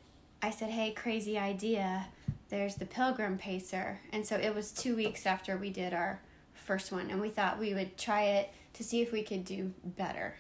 I 0.41 0.51
said, 0.51 0.69
Hey, 0.72 0.91
crazy 0.91 1.38
idea. 1.38 2.07
There's 2.50 2.75
the 2.75 2.86
Pilgrim 2.86 3.38
Pacer. 3.38 4.00
And 4.12 4.25
so 4.25 4.36
it 4.36 4.53
was 4.53 4.72
two 4.72 4.96
weeks 4.96 5.25
after 5.25 5.57
we 5.57 5.69
did 5.69 5.93
our 5.93 6.19
first 6.53 6.91
one. 6.91 7.10
And 7.10 7.22
we 7.22 7.29
thought 7.29 7.60
we 7.60 7.74
would 7.74 7.98
try 7.98 8.24
it 8.24 8.51
to 8.74 8.84
see 8.84 9.01
if 9.01 9.12
we 9.12 9.24
could 9.24 9.46
do 9.46 9.74
better. 9.84 10.36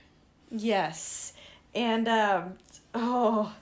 yes. 0.51 1.33
And 1.73 2.07
um 2.07 2.53
oh, 2.93 3.53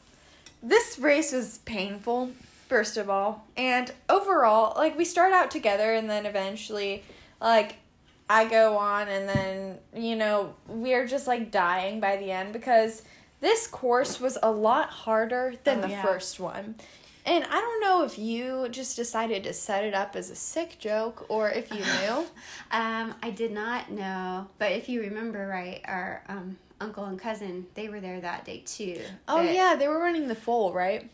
this 0.68 0.98
race 1.00 1.32
was 1.32 1.60
painful 1.60 2.32
first 2.68 2.98
of 2.98 3.10
all, 3.10 3.46
and 3.56 3.92
overall, 4.10 4.74
like 4.76 4.98
we 4.98 5.06
start 5.06 5.32
out 5.34 5.52
together 5.52 5.94
and 5.94 6.10
then 6.10 6.26
eventually 6.26 7.04
like 7.40 7.78
I 8.30 8.46
go 8.46 8.78
on 8.78 9.08
and 9.08 9.30
then, 9.30 9.78
you 9.96 10.16
know, 10.16 10.56
we're 10.68 11.06
just 11.06 11.28
like 11.28 11.52
dying 11.52 12.00
by 12.00 12.18
the 12.18 12.32
end 12.32 12.54
because 12.54 13.04
this 13.40 13.68
course 13.68 14.20
was 14.20 14.38
a 14.42 14.50
lot 14.50 14.90
harder 14.90 15.54
than 15.64 15.80
Oh, 15.80 15.82
the 15.84 15.90
yeah. 15.90 16.02
first 16.02 16.40
one. 16.40 16.76
And 17.28 17.44
I 17.44 17.60
don't 17.60 17.82
know 17.82 18.04
if 18.04 18.18
you 18.20 18.68
just 18.70 18.96
decided 18.96 19.44
to 19.44 19.54
set 19.54 19.84
it 19.84 19.94
up 19.94 20.16
as 20.16 20.30
a 20.30 20.36
sick 20.36 20.78
joke 20.80 21.26
or 21.30 21.50
if 21.50 21.72
you 21.72 21.80
knew. 21.80 22.26
Um, 22.72 23.14
I 23.22 23.30
did 23.30 23.52
not 23.52 23.92
know, 23.92 24.48
but 24.58 24.72
if 24.72 24.90
you 24.90 25.02
remember 25.02 25.48
right, 25.48 25.82
our 25.86 26.24
um, 26.28 26.58
uncle 26.82 27.06
and 27.06 27.20
cousin, 27.20 27.68
they 27.76 27.90
were 27.90 28.00
there 28.00 28.20
that 28.22 28.46
day 28.46 28.62
too. 28.66 29.00
oh, 29.28 29.38
But- 29.44 29.54
yeah, 29.54 29.76
they 29.76 29.88
were 29.88 30.00
running 30.00 30.28
the 30.28 30.36
full, 30.36 30.74
right? 30.74 31.10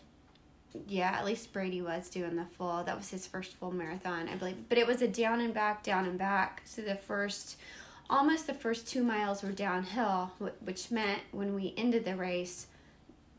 Yeah, 0.88 1.12
at 1.12 1.26
least 1.26 1.52
Brady 1.52 1.82
was 1.82 2.10
doing 2.10 2.38
the 2.38 2.46
full. 2.58 2.84
That 2.84 2.98
was 2.98 3.10
his 3.10 3.28
first 3.28 3.54
full 3.56 3.72
marathon, 3.72 4.30
I 4.30 4.36
believe. 4.36 4.70
But 4.70 4.78
it 4.78 4.88
was 4.88 5.02
a 5.02 5.08
down 5.08 5.42
and 5.42 5.54
back, 5.54 5.84
down 5.84 6.06
and 6.06 6.18
back. 6.18 6.62
So 6.64 6.82
the 6.82 6.96
first, 6.96 7.58
almost 8.10 8.48
the 8.48 8.54
first 8.54 8.88
two 8.88 9.04
miles 9.04 9.44
were 9.44 9.52
downhill, 9.52 10.32
which 10.62 10.90
meant 10.90 11.20
when 11.32 11.56
we 11.56 11.74
ended 11.76 12.06
the 12.06 12.16
race, 12.16 12.68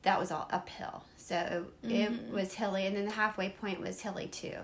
that 0.02 0.20
was 0.20 0.30
all 0.30 0.46
uphill. 0.52 1.04
So 1.16 1.64
it 1.84 2.12
was 2.30 2.52
hilly, 2.54 2.84
and 2.86 2.94
then 2.96 3.06
the 3.06 3.12
halfway 3.12 3.48
point 3.48 3.80
was 3.80 4.00
hilly 4.00 4.26
too. 4.26 4.56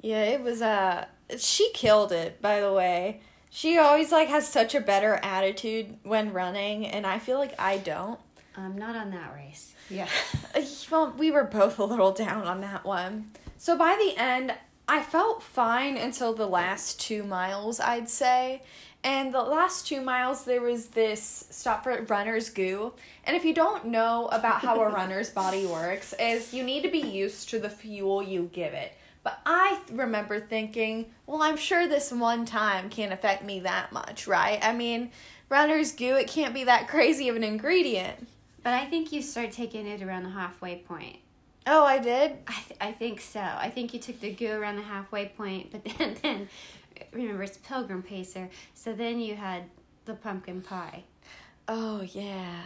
Yeah, 0.00 0.22
it 0.22 0.40
was 0.42 0.62
uh 0.62 1.06
she 1.36 1.70
killed 1.72 2.12
it, 2.12 2.40
by 2.40 2.60
the 2.60 2.72
way. 2.72 3.20
She 3.56 3.78
always 3.78 4.12
like 4.12 4.28
has 4.28 4.46
such 4.46 4.74
a 4.74 4.82
better 4.82 5.18
attitude 5.22 5.96
when 6.02 6.34
running 6.34 6.84
and 6.86 7.06
I 7.06 7.18
feel 7.18 7.38
like 7.38 7.58
I 7.58 7.78
don't. 7.78 8.20
I'm 8.54 8.76
not 8.76 8.96
on 8.96 9.12
that 9.12 9.32
race. 9.34 9.72
Yeah. 9.88 10.08
Well, 10.90 11.14
we 11.16 11.30
were 11.30 11.44
both 11.44 11.78
a 11.78 11.84
little 11.84 12.12
down 12.12 12.46
on 12.46 12.60
that 12.60 12.84
one. 12.84 13.30
So 13.56 13.78
by 13.78 13.96
the 13.96 14.20
end, 14.20 14.52
I 14.86 15.02
felt 15.02 15.42
fine 15.42 15.96
until 15.96 16.34
the 16.34 16.46
last 16.46 17.00
two 17.00 17.22
miles, 17.22 17.80
I'd 17.80 18.10
say. 18.10 18.60
And 19.02 19.32
the 19.32 19.42
last 19.42 19.86
two 19.86 20.02
miles, 20.02 20.44
there 20.44 20.60
was 20.60 20.88
this 20.88 21.46
stop 21.50 21.84
for 21.84 22.02
runner's 22.02 22.50
goo. 22.50 22.92
And 23.24 23.34
if 23.34 23.44
you 23.44 23.54
don't 23.54 23.86
know 23.86 24.28
about 24.32 24.60
how 24.60 24.82
a 24.82 24.88
runner's 24.92 25.30
body 25.30 25.66
works, 25.66 26.12
is 26.20 26.52
you 26.52 26.62
need 26.62 26.82
to 26.82 26.90
be 26.90 26.98
used 26.98 27.48
to 27.50 27.58
the 27.58 27.70
fuel 27.70 28.22
you 28.22 28.50
give 28.52 28.74
it. 28.74 28.92
But 29.26 29.40
I 29.44 29.80
remember 29.90 30.38
thinking, 30.38 31.06
well, 31.26 31.42
I'm 31.42 31.56
sure 31.56 31.88
this 31.88 32.12
one 32.12 32.44
time 32.44 32.88
can't 32.88 33.12
affect 33.12 33.42
me 33.42 33.58
that 33.58 33.90
much, 33.90 34.28
right? 34.28 34.60
I 34.62 34.72
mean, 34.72 35.10
runner's 35.48 35.90
goo, 35.90 36.14
it 36.14 36.28
can't 36.28 36.54
be 36.54 36.62
that 36.62 36.86
crazy 36.86 37.28
of 37.28 37.34
an 37.34 37.42
ingredient. 37.42 38.28
But 38.62 38.74
I 38.74 38.84
think 38.84 39.10
you 39.10 39.22
start 39.22 39.50
taking 39.50 39.84
it 39.84 40.00
around 40.00 40.22
the 40.22 40.30
halfway 40.30 40.76
point. 40.76 41.16
Oh, 41.66 41.82
I 41.82 41.98
did? 41.98 42.36
I, 42.46 42.52
th- 42.68 42.80
I 42.80 42.92
think 42.92 43.20
so. 43.20 43.40
I 43.40 43.68
think 43.68 43.92
you 43.92 43.98
took 43.98 44.20
the 44.20 44.30
goo 44.30 44.52
around 44.52 44.76
the 44.76 44.82
halfway 44.82 45.26
point, 45.26 45.72
but 45.72 45.84
then, 45.98 46.16
then 46.22 46.48
remember 47.10 47.42
it's 47.42 47.58
Pilgrim 47.58 48.04
Pacer. 48.04 48.48
So 48.74 48.92
then 48.92 49.18
you 49.18 49.34
had 49.34 49.64
the 50.04 50.14
pumpkin 50.14 50.62
pie. 50.62 51.02
Oh 51.66 52.02
yeah, 52.12 52.62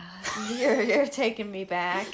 you're 0.59 0.83
you're 0.83 1.07
taking 1.07 1.51
me 1.51 1.65
back. 1.65 2.07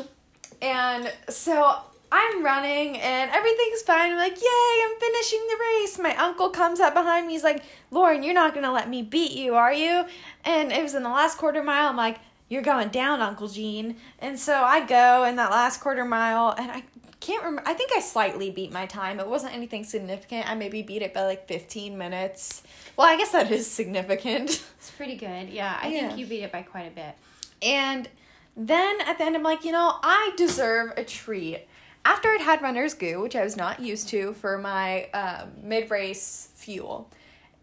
and 0.62 1.12
so 1.28 1.82
I'm 2.16 2.44
running 2.44 2.96
and 2.98 3.30
everything's 3.32 3.82
fine. 3.82 4.12
I'm 4.12 4.16
like, 4.18 4.40
yay, 4.40 4.84
I'm 4.84 5.00
finishing 5.00 5.40
the 5.48 5.56
race. 5.60 5.98
My 5.98 6.14
uncle 6.16 6.48
comes 6.50 6.78
up 6.78 6.94
behind 6.94 7.26
me. 7.26 7.32
He's 7.32 7.42
like, 7.42 7.64
Lauren, 7.90 8.22
you're 8.22 8.34
not 8.34 8.54
gonna 8.54 8.70
let 8.70 8.88
me 8.88 9.02
beat 9.02 9.32
you, 9.32 9.56
are 9.56 9.72
you? 9.72 10.04
And 10.44 10.70
it 10.70 10.80
was 10.80 10.94
in 10.94 11.02
the 11.02 11.08
last 11.08 11.38
quarter 11.38 11.60
mile. 11.60 11.88
I'm 11.88 11.96
like, 11.96 12.18
you're 12.48 12.62
going 12.62 12.90
down, 12.90 13.20
Uncle 13.20 13.48
Gene. 13.48 13.96
And 14.20 14.38
so 14.38 14.54
I 14.62 14.86
go 14.86 15.24
in 15.24 15.34
that 15.36 15.50
last 15.50 15.80
quarter 15.80 16.04
mile, 16.04 16.54
and 16.56 16.70
I 16.70 16.84
can't 17.18 17.42
remember. 17.42 17.68
I 17.68 17.74
think 17.74 17.90
I 17.96 17.98
slightly 18.00 18.50
beat 18.50 18.70
my 18.70 18.86
time. 18.86 19.18
It 19.18 19.26
wasn't 19.26 19.54
anything 19.54 19.82
significant. 19.82 20.48
I 20.48 20.54
maybe 20.54 20.82
beat 20.82 21.02
it 21.02 21.12
by 21.14 21.22
like 21.24 21.48
15 21.48 21.98
minutes. 21.98 22.62
Well, 22.96 23.08
I 23.08 23.16
guess 23.16 23.32
that 23.32 23.50
is 23.50 23.68
significant. 23.68 24.62
It's 24.84 24.90
pretty 24.90 25.16
good. 25.16 25.48
Yeah, 25.48 25.76
I 25.82 25.88
Yeah. 25.88 26.00
think 26.08 26.18
you 26.18 26.26
beat 26.26 26.42
it 26.42 26.52
by 26.52 26.60
quite 26.62 26.86
a 26.86 26.90
bit. 26.90 27.14
And 27.62 28.06
then 28.54 29.00
at 29.00 29.16
the 29.18 29.24
end, 29.24 29.34
I'm 29.34 29.42
like, 29.42 29.64
you 29.64 29.72
know, 29.72 29.94
I 30.02 30.32
deserve 30.36 30.92
a 30.98 31.02
treat. 31.04 31.66
After 32.04 32.28
I'd 32.28 32.40
had 32.42 32.62
runner's 32.62 32.94
goo, 32.94 33.22
which 33.22 33.34
I 33.34 33.42
was 33.42 33.56
not 33.56 33.80
used 33.80 34.08
to 34.10 34.34
for 34.34 34.58
my 34.58 35.04
um, 35.10 35.52
mid 35.62 35.90
race 35.90 36.50
fuel, 36.54 37.10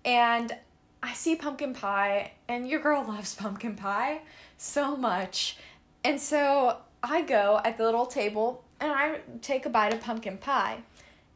and 0.04 0.56
I 1.04 1.14
see 1.14 1.36
pumpkin 1.36 1.74
pie, 1.74 2.32
and 2.48 2.68
your 2.68 2.80
girl 2.80 3.04
loves 3.08 3.36
pumpkin 3.36 3.76
pie 3.76 4.22
so 4.58 4.96
much. 4.96 5.58
And 6.04 6.20
so 6.20 6.78
I 7.04 7.22
go 7.22 7.62
at 7.64 7.78
the 7.78 7.84
little 7.84 8.06
table 8.06 8.64
and 8.80 8.92
I 8.92 9.20
take 9.42 9.66
a 9.66 9.70
bite 9.70 9.94
of 9.94 10.02
pumpkin 10.02 10.38
pie. 10.38 10.80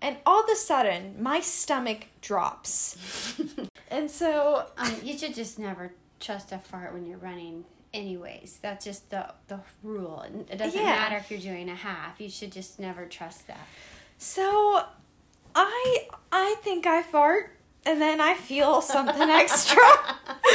And 0.01 0.17
all 0.25 0.43
of 0.43 0.49
a 0.49 0.55
sudden, 0.55 1.15
my 1.21 1.39
stomach 1.39 2.07
drops. 2.21 2.97
and 3.89 4.09
so 4.09 4.65
Um, 4.77 4.95
you 5.03 5.17
should 5.17 5.33
just 5.33 5.57
never 5.57 5.93
trust 6.19 6.51
a 6.51 6.57
fart 6.59 6.93
when 6.93 7.05
you're 7.05 7.17
running. 7.17 7.65
Anyways, 7.95 8.59
that's 8.61 8.83
just 8.85 9.09
the 9.09 9.33
the 9.47 9.59
rule. 9.81 10.21
It- 10.23 10.49
It 10.53 10.57
doesn't 10.57 10.79
Yeah. 10.79 10.87
matter 10.87 11.15
if 11.17 11.31
you're 11.31 11.39
doing 11.39 11.69
a 11.69 11.75
half. 11.75 12.19
You 12.19 12.29
should 12.29 12.51
just 12.51 12.77
never 12.79 13.05
trust 13.05 13.47
that. 13.47 13.65
So 14.17 14.83
I 15.55 16.07
I 16.31 16.55
think 16.61 16.85
I 16.85 17.01
fart 17.01 17.57
and 17.85 18.01
then 18.01 18.19
I 18.19 18.33
feel 18.35 18.81
something 18.81 19.29
extra. 19.29 19.81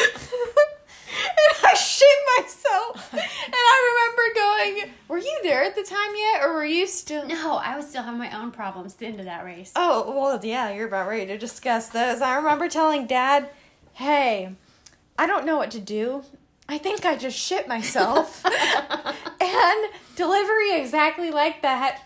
and 0.03 1.65
I 1.65 1.75
shit 1.75 2.19
myself. 2.39 3.13
And 3.13 3.55
I 3.55 3.77
remember 3.91 4.35
going, 4.85 4.95
Were 5.09 5.19
you 5.19 5.41
there 5.43 5.63
at 5.65 5.75
the 5.75 5.83
time 5.83 6.13
yet 6.17 6.43
or 6.45 6.53
were 6.55 6.65
you 6.65 6.87
still 6.87 7.27
No, 7.27 7.57
I 7.57 7.77
would 7.77 7.89
still 7.89 8.03
have 8.03 8.17
my 8.17 8.31
own 8.39 8.51
problems 8.51 8.95
the 8.95 9.07
end 9.07 9.19
of 9.21 9.27
that 9.27 9.45
race. 9.45 9.73
Oh, 9.77 10.13
well, 10.15 10.39
yeah, 10.45 10.71
you're 10.71 10.89
about 10.89 11.09
ready 11.09 11.27
to 11.27 11.39
discuss 11.39 11.89
those. 11.89 12.21
I 12.21 12.37
remember 12.37 12.69
telling 12.69 13.07
Dad, 13.07 13.49
Hey, 13.95 14.55
I 15.19 15.27
don't 15.27 15.45
know 15.47 15.57
what 15.57 15.71
to 15.73 15.81
do. 15.81 16.23
I 16.71 16.79
think 16.79 17.05
I 17.05 17.17
just 17.17 17.37
shit 17.37 17.67
myself. 17.67 18.45
and 19.41 19.91
delivery 20.17 20.77
exactly 20.77 21.31
like 21.31 21.63
that. 21.63 22.03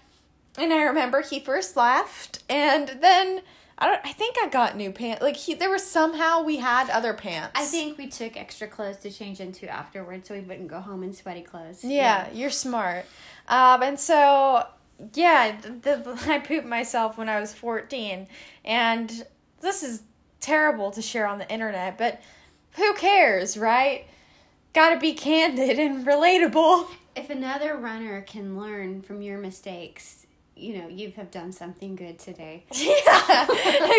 And 0.56 0.72
I 0.72 0.82
remember 0.84 1.20
he 1.20 1.40
first 1.40 1.76
laughed, 1.76 2.42
and 2.48 2.88
then 3.00 3.42
I 3.76 3.88
don't. 3.88 4.00
I 4.04 4.12
think 4.12 4.36
I 4.40 4.48
got 4.48 4.76
new 4.76 4.92
pants. 4.92 5.20
Like 5.20 5.36
he, 5.36 5.54
there 5.54 5.70
was 5.70 5.84
somehow 5.84 6.42
we 6.42 6.58
had 6.58 6.88
other 6.90 7.12
pants. 7.12 7.52
I 7.56 7.64
think 7.64 7.98
we 7.98 8.06
took 8.06 8.36
extra 8.36 8.68
clothes 8.68 8.98
to 8.98 9.10
change 9.10 9.40
into 9.40 9.68
afterwards, 9.68 10.28
so 10.28 10.34
we 10.34 10.40
wouldn't 10.40 10.68
go 10.68 10.80
home 10.80 11.02
in 11.02 11.12
sweaty 11.12 11.42
clothes. 11.42 11.84
Yeah, 11.84 12.28
you're 12.32 12.50
smart. 12.50 13.04
Um, 13.48 13.82
and 13.82 13.98
so 13.98 14.64
yeah, 15.14 15.60
the, 15.60 16.18
I 16.28 16.38
pooped 16.38 16.66
myself 16.66 17.18
when 17.18 17.28
I 17.28 17.40
was 17.40 17.52
14, 17.52 18.28
and 18.64 19.26
this 19.60 19.82
is 19.82 20.02
terrible 20.40 20.90
to 20.92 21.02
share 21.02 21.26
on 21.26 21.38
the 21.38 21.50
internet, 21.52 21.98
but 21.98 22.22
who 22.72 22.94
cares, 22.94 23.56
right? 23.56 24.06
Got 24.74 24.90
to 24.94 24.98
be 24.98 25.12
candid 25.12 25.78
and 25.78 26.04
relatable. 26.04 26.88
If 27.14 27.30
another 27.30 27.76
runner 27.76 28.22
can 28.22 28.58
learn 28.58 29.02
from 29.02 29.22
your 29.22 29.38
mistakes, 29.38 30.26
you 30.56 30.76
know 30.78 30.88
you 30.88 31.12
have 31.16 31.30
done 31.30 31.52
something 31.52 31.94
good 31.94 32.18
today. 32.18 32.64
Yeah, 32.74 33.46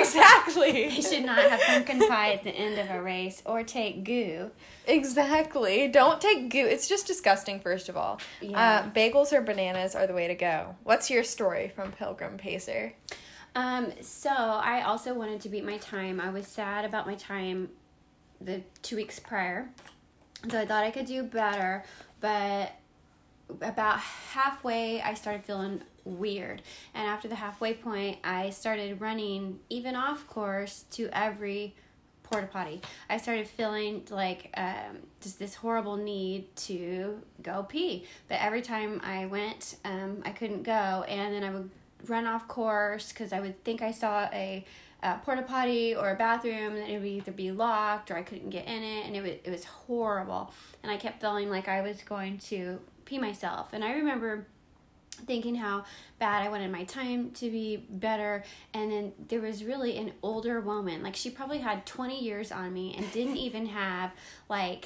exactly. 0.01 0.87
You 0.95 1.01
should 1.01 1.23
not 1.25 1.37
have 1.39 1.61
pumpkin 1.61 2.05
pie 2.07 2.33
at 2.33 2.43
the 2.43 2.51
end 2.51 2.77
of 2.77 2.93
a 2.93 3.01
race 3.01 3.41
or 3.45 3.63
take 3.63 4.03
goo. 4.03 4.51
Exactly. 4.85 5.87
Don't 5.87 6.19
take 6.19 6.49
goo. 6.49 6.65
It's 6.65 6.89
just 6.89 7.07
disgusting, 7.07 7.61
first 7.61 7.87
of 7.87 7.95
all. 7.95 8.19
Yeah. 8.41 8.59
Uh, 8.85 8.89
bagels 8.89 9.31
or 9.31 9.41
bananas 9.41 9.95
are 9.95 10.07
the 10.07 10.13
way 10.13 10.27
to 10.27 10.35
go. 10.35 10.75
What's 10.83 11.09
your 11.09 11.23
story 11.23 11.71
from 11.73 11.93
Pilgrim 11.93 12.37
Pacer? 12.37 12.93
Um, 13.55 13.93
so 14.01 14.29
I 14.29 14.81
also 14.81 15.13
wanted 15.13 15.39
to 15.41 15.49
beat 15.49 15.63
my 15.63 15.77
time. 15.77 16.19
I 16.19 16.29
was 16.31 16.47
sad 16.47 16.83
about 16.83 17.07
my 17.07 17.15
time 17.15 17.69
the 18.41 18.61
two 18.81 18.97
weeks 18.97 19.19
prior. 19.19 19.69
So 20.49 20.59
I 20.59 20.65
thought 20.65 20.83
I 20.83 20.91
could 20.91 21.05
do 21.05 21.23
better, 21.23 21.83
but 22.21 22.73
about 23.61 23.99
halfway 23.99 25.01
I 25.01 25.13
started 25.13 25.43
feeling 25.43 25.81
weird. 26.03 26.61
And 26.93 27.07
after 27.07 27.27
the 27.27 27.35
halfway 27.35 27.73
point, 27.73 28.19
I 28.23 28.51
started 28.51 29.01
running 29.01 29.59
even 29.69 29.95
off 29.95 30.27
course 30.27 30.85
to 30.91 31.09
every 31.11 31.75
porta 32.23 32.47
potty. 32.47 32.81
I 33.09 33.17
started 33.17 33.47
feeling 33.47 34.03
like 34.09 34.49
um, 34.55 34.97
just 35.21 35.39
this 35.39 35.55
horrible 35.55 35.95
need 35.95 36.55
to 36.57 37.21
go 37.41 37.63
pee. 37.63 38.05
But 38.27 38.39
every 38.41 38.61
time 38.61 39.01
I 39.03 39.25
went, 39.27 39.77
um, 39.85 40.21
I 40.25 40.31
couldn't 40.31 40.63
go, 40.63 41.05
and 41.07 41.33
then 41.33 41.43
I 41.43 41.49
would 41.51 41.69
run 42.07 42.25
off 42.25 42.47
course 42.47 43.11
because 43.11 43.33
I 43.33 43.39
would 43.39 43.63
think 43.63 43.81
I 43.81 43.91
saw 43.91 44.29
a 44.31 44.65
uh, 45.05 45.17
porta 45.19 45.43
potty 45.43 45.95
or 45.95 46.09
a 46.09 46.15
bathroom 46.15 46.75
and 46.75 46.89
it 46.89 46.97
would 46.97 47.07
either 47.07 47.31
be 47.31 47.51
locked 47.51 48.09
or 48.09 48.17
I 48.17 48.23
couldn't 48.23 48.49
get 48.49 48.65
in 48.65 48.81
it 48.81 49.05
and 49.05 49.15
it 49.15 49.21
was, 49.21 49.31
it 49.43 49.49
was 49.51 49.63
horrible 49.63 50.51
and 50.81 50.91
I 50.91 50.97
kept 50.97 51.21
feeling 51.21 51.49
like 51.49 51.67
I 51.67 51.81
was 51.81 52.01
going 52.01 52.39
to 52.49 52.79
pee 53.05 53.19
myself 53.19 53.69
and 53.71 53.83
I 53.83 53.93
remember 53.93 54.47
thinking 55.27 55.55
how 55.55 55.85
bad 56.19 56.43
I 56.43 56.49
wanted 56.49 56.71
my 56.71 56.83
time 56.83 57.31
to 57.31 57.49
be 57.49 57.77
better. 57.89 58.43
And 58.73 58.91
then 58.91 59.13
there 59.29 59.39
was 59.39 59.63
really 59.63 59.97
an 59.97 60.11
older 60.21 60.59
woman, 60.59 61.03
like 61.03 61.15
she 61.15 61.29
probably 61.29 61.59
had 61.59 61.85
20 61.85 62.21
years 62.21 62.51
on 62.51 62.73
me 62.73 62.95
and 62.97 63.09
didn't 63.11 63.37
even 63.37 63.67
have 63.67 64.11
like 64.49 64.85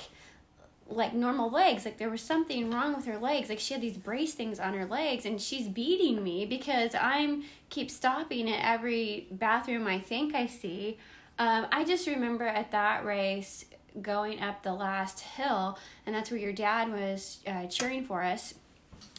like 0.90 1.14
normal 1.14 1.50
legs. 1.50 1.86
Like 1.86 1.98
there 1.98 2.10
was 2.10 2.22
something 2.22 2.72
wrong 2.72 2.96
with 2.96 3.06
her 3.06 3.18
legs. 3.18 3.50
Like 3.50 3.60
she 3.60 3.74
had 3.74 3.82
these 3.82 3.98
brace 3.98 4.34
things 4.34 4.60
on 4.60 4.74
her 4.74 4.86
legs 4.86 5.26
and 5.26 5.40
she's 5.40 5.68
beating 5.68 6.24
me 6.24 6.46
because 6.46 6.96
i'm 7.00 7.44
keep 7.70 7.92
stopping 7.92 8.50
at 8.50 8.60
every 8.66 9.28
bathroom 9.32 9.88
i 9.88 10.00
think 10.00 10.34
i 10.34 10.46
see. 10.46 10.98
Um, 11.38 11.68
i 11.72 11.84
just 11.84 12.08
remember 12.08 12.46
at 12.46 12.72
that 12.72 13.06
race 13.06 13.66
going 14.02 14.42
up 14.42 14.64
the 14.64 14.74
last 14.74 15.20
hill 15.22 15.78
and 16.06 16.16
that's 16.16 16.32
where 16.32 16.40
your 16.40 16.54
dad 16.54 16.92
was 16.92 17.40
uh, 17.48 17.68
cheering 17.68 18.04
for 18.04 18.24
us. 18.24 18.56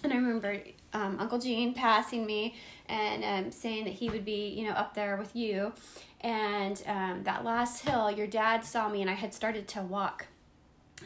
And 0.03 0.12
i 0.12 0.17
remember 0.17 0.59
um, 0.93 1.19
uncle 1.21 1.39
gene 1.39 1.73
passing 1.73 2.27
me 2.27 2.57
and 2.89 3.23
um, 3.25 3.53
saying 3.53 3.85
that 3.85 3.95
he 3.95 4.11
would 4.11 4.25
be 4.25 4.49
you 4.49 4.67
know 4.67 4.73
up 4.75 4.95
there 4.95 5.17
with 5.17 5.35
you. 5.37 5.73
And 6.23 6.83
um, 6.87 7.23
that 7.23 7.45
last 7.45 7.87
hill 7.87 8.11
your 8.11 8.27
dad 8.27 8.65
saw 8.65 8.89
me 8.89 9.00
and 9.00 9.11
i 9.11 9.15
had 9.15 9.33
started 9.33 9.69
to 9.69 9.83
walk 9.83 10.27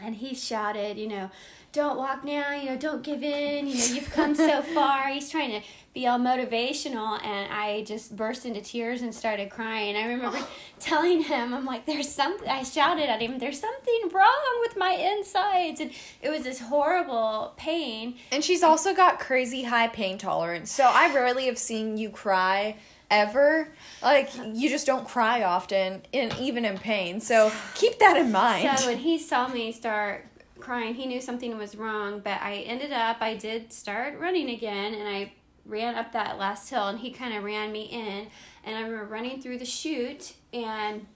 and 0.02 0.16
he 0.16 0.34
shouted, 0.34 0.98
you 0.98 1.08
know, 1.08 1.30
don't 1.72 1.98
walk 1.98 2.24
now, 2.24 2.52
you 2.54 2.70
know, 2.70 2.76
don't 2.76 3.02
give 3.02 3.22
in, 3.22 3.66
you 3.66 3.76
know, 3.76 3.84
you've 3.86 4.10
come 4.10 4.34
so 4.34 4.62
far. 4.74 5.08
He's 5.08 5.28
trying 5.28 5.50
to 5.50 5.66
be 5.92 6.06
all 6.06 6.18
motivational, 6.18 7.22
and 7.24 7.52
I 7.52 7.82
just 7.84 8.16
burst 8.16 8.46
into 8.46 8.60
tears 8.60 9.02
and 9.02 9.12
started 9.14 9.50
crying. 9.50 9.96
I 9.96 10.06
remember 10.06 10.38
telling 10.78 11.22
him, 11.22 11.52
I'm 11.52 11.64
like, 11.64 11.84
there's 11.84 12.08
something, 12.08 12.48
I 12.48 12.62
shouted 12.62 13.10
at 13.10 13.20
him, 13.20 13.38
there's 13.38 13.60
something 13.60 14.08
wrong 14.12 14.60
with 14.60 14.76
my 14.76 14.92
insides. 14.92 15.80
And 15.80 15.90
it 16.22 16.30
was 16.30 16.44
this 16.44 16.60
horrible 16.60 17.54
pain. 17.56 18.16
And 18.30 18.44
she's 18.44 18.62
also 18.62 18.94
got 18.94 19.18
crazy 19.18 19.64
high 19.64 19.88
pain 19.88 20.16
tolerance. 20.16 20.70
So 20.70 20.84
I 20.84 21.12
rarely 21.12 21.46
have 21.46 21.58
seen 21.58 21.96
you 21.96 22.08
cry 22.08 22.76
ever. 23.10 23.68
Like 24.02 24.30
you 24.52 24.68
just 24.68 24.86
don't 24.86 25.06
cry 25.06 25.42
often, 25.42 26.02
in 26.12 26.32
even 26.38 26.64
in 26.64 26.78
pain. 26.78 27.20
So 27.20 27.52
keep 27.74 27.98
that 27.98 28.16
in 28.16 28.32
mind. 28.32 28.78
So 28.78 28.86
when 28.86 28.98
he 28.98 29.18
saw 29.18 29.48
me 29.48 29.72
start 29.72 30.26
crying, 30.60 30.94
he 30.94 31.06
knew 31.06 31.20
something 31.20 31.56
was 31.58 31.76
wrong. 31.76 32.20
But 32.20 32.40
I 32.40 32.64
ended 32.66 32.92
up, 32.92 33.18
I 33.20 33.34
did 33.34 33.72
start 33.72 34.18
running 34.18 34.50
again, 34.50 34.94
and 34.94 35.08
I 35.08 35.32
ran 35.66 35.94
up 35.94 36.12
that 36.12 36.38
last 36.38 36.68
hill, 36.70 36.88
and 36.88 36.98
he 36.98 37.10
kind 37.10 37.34
of 37.34 37.44
ran 37.44 37.72
me 37.72 37.82
in. 37.84 38.26
And 38.64 38.76
I 38.76 38.80
remember 38.82 39.04
running 39.04 39.40
through 39.42 39.58
the 39.58 39.64
chute, 39.64 40.34
and 40.52 41.06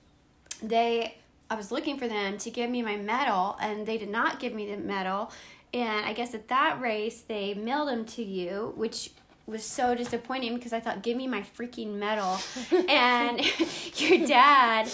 they, 0.62 1.16
I 1.50 1.54
was 1.54 1.72
looking 1.72 1.98
for 1.98 2.08
them 2.08 2.36
to 2.38 2.50
give 2.50 2.68
me 2.70 2.82
my 2.82 2.96
medal, 2.96 3.56
and 3.60 3.86
they 3.86 3.98
did 3.98 4.10
not 4.10 4.38
give 4.38 4.52
me 4.52 4.70
the 4.70 4.76
medal. 4.76 5.32
And 5.72 6.06
I 6.06 6.12
guess 6.12 6.34
at 6.34 6.48
that 6.48 6.80
race, 6.80 7.22
they 7.22 7.54
mailed 7.54 7.88
them 7.88 8.04
to 8.06 8.22
you, 8.22 8.72
which 8.76 9.10
was 9.48 9.64
so 9.64 9.94
disappointing 9.94 10.54
because 10.54 10.74
I 10.74 10.80
thought, 10.80 11.02
give 11.02 11.16
me 11.16 11.26
my 11.26 11.40
freaking 11.40 11.94
medal. 11.94 12.38
and 12.88 13.40
your 13.96 14.26
dad, 14.26 14.88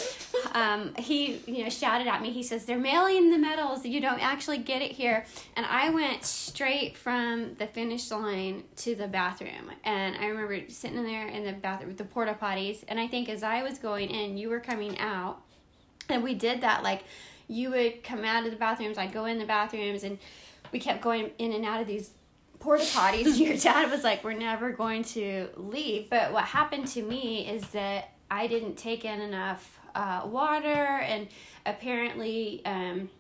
um, 0.53 0.95
he, 0.97 1.41
you 1.47 1.65
know, 1.65 1.71
shouted 1.71 2.07
at 2.07 2.23
me. 2.23 2.31
He 2.31 2.43
says, 2.43 2.65
they're 2.65 2.79
mailing 2.79 3.31
the 3.31 3.39
medals. 3.39 3.85
You 3.85 4.01
don't 4.01 4.23
actually 4.23 4.59
get 4.59 4.81
it 4.81 4.93
here. 4.93 5.27
And 5.57 5.67
I 5.67 5.91
went 5.91 6.25
straight 6.25 6.97
from 6.97 7.55
the 7.55 7.67
finish 7.67 8.11
line 8.11 8.63
to 8.77 8.95
the 8.95 9.09
bathroom. 9.09 9.73
And 9.83 10.17
I 10.17 10.27
remember 10.27 10.61
sitting 10.69 10.99
in 10.99 11.05
there 11.05 11.27
in 11.27 11.45
the 11.45 11.53
bathroom 11.53 11.89
with 11.89 11.99
the 11.99 12.05
porta 12.05 12.37
potties. 12.41 12.85
And 12.87 13.01
I 13.01 13.09
think 13.09 13.29
as 13.29 13.43
I 13.43 13.63
was 13.65 13.79
going 13.79 14.09
in, 14.09 14.37
you 14.39 14.49
were 14.49 14.61
coming 14.61 14.99
out. 15.01 15.41
And 16.09 16.23
we 16.23 16.35
did 16.35 16.61
that. 16.61 16.85
Like, 16.85 17.03
you 17.49 17.71
would 17.71 18.05
come 18.05 18.25
out 18.25 18.45
of 18.45 18.51
the 18.51 18.57
bathrooms, 18.57 18.99
I'd 18.99 19.13
go 19.13 19.27
in 19.27 19.39
the 19.39 19.45
bathrooms, 19.45 20.03
and 20.03 20.19
we 20.73 20.79
kept 20.79 21.03
going 21.03 21.31
in 21.39 21.53
and 21.53 21.65
out 21.65 21.81
of 21.81 21.87
these 21.87 22.11
porta 22.65 22.85
potties. 22.85 23.39
Your 23.39 23.57
dad 23.57 23.91
was 23.91 24.03
like, 24.03 24.25
"We're 24.25 24.33
never 24.33 24.73
going 24.73 25.05
to 25.17 25.49
leave." 25.57 26.09
But 26.11 26.33
what 26.33 26.45
happened 26.45 26.89
to 26.89 27.03
me 27.03 27.47
is 27.47 27.63
that 27.69 28.15
I 28.31 28.47
didn't 28.47 28.77
take 28.77 29.05
in 29.05 29.21
enough 29.21 29.79
uh, 29.95 30.23
water, 30.25 30.99
and 31.03 31.29
apparently, 31.67 32.63
um, 32.65 33.11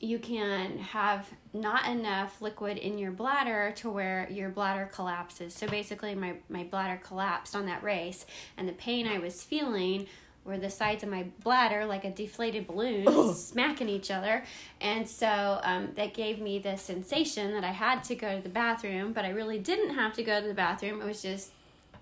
you 0.00 0.18
can 0.18 0.78
have 0.78 1.28
not 1.52 1.86
enough 1.86 2.42
liquid 2.42 2.76
in 2.76 2.98
your 2.98 3.12
bladder 3.12 3.72
to 3.76 3.90
where 3.90 4.28
your 4.30 4.48
bladder 4.48 4.90
collapses. 4.92 5.54
So 5.54 5.68
basically, 5.68 6.14
my 6.14 6.34
my 6.48 6.64
bladder 6.64 7.00
collapsed 7.02 7.54
on 7.54 7.66
that 7.66 7.82
race, 7.82 8.26
and 8.56 8.68
the 8.68 8.72
pain 8.72 9.06
I 9.06 9.18
was 9.18 9.44
feeling 9.44 10.06
were 10.44 10.58
the 10.58 10.70
sides 10.70 11.02
of 11.02 11.08
my 11.08 11.26
bladder 11.42 11.84
like 11.84 12.04
a 12.04 12.10
deflated 12.10 12.66
balloon 12.66 13.34
smacking 13.34 13.88
each 13.88 14.10
other. 14.10 14.44
And 14.80 15.08
so 15.08 15.60
um, 15.62 15.90
that 15.96 16.14
gave 16.14 16.40
me 16.40 16.58
the 16.58 16.76
sensation 16.76 17.52
that 17.52 17.64
I 17.64 17.72
had 17.72 18.02
to 18.04 18.14
go 18.14 18.36
to 18.36 18.42
the 18.42 18.48
bathroom, 18.48 19.12
but 19.12 19.24
I 19.24 19.30
really 19.30 19.58
didn't 19.58 19.94
have 19.94 20.14
to 20.14 20.22
go 20.22 20.40
to 20.40 20.46
the 20.46 20.54
bathroom. 20.54 21.00
It 21.00 21.06
was 21.06 21.22
just 21.22 21.52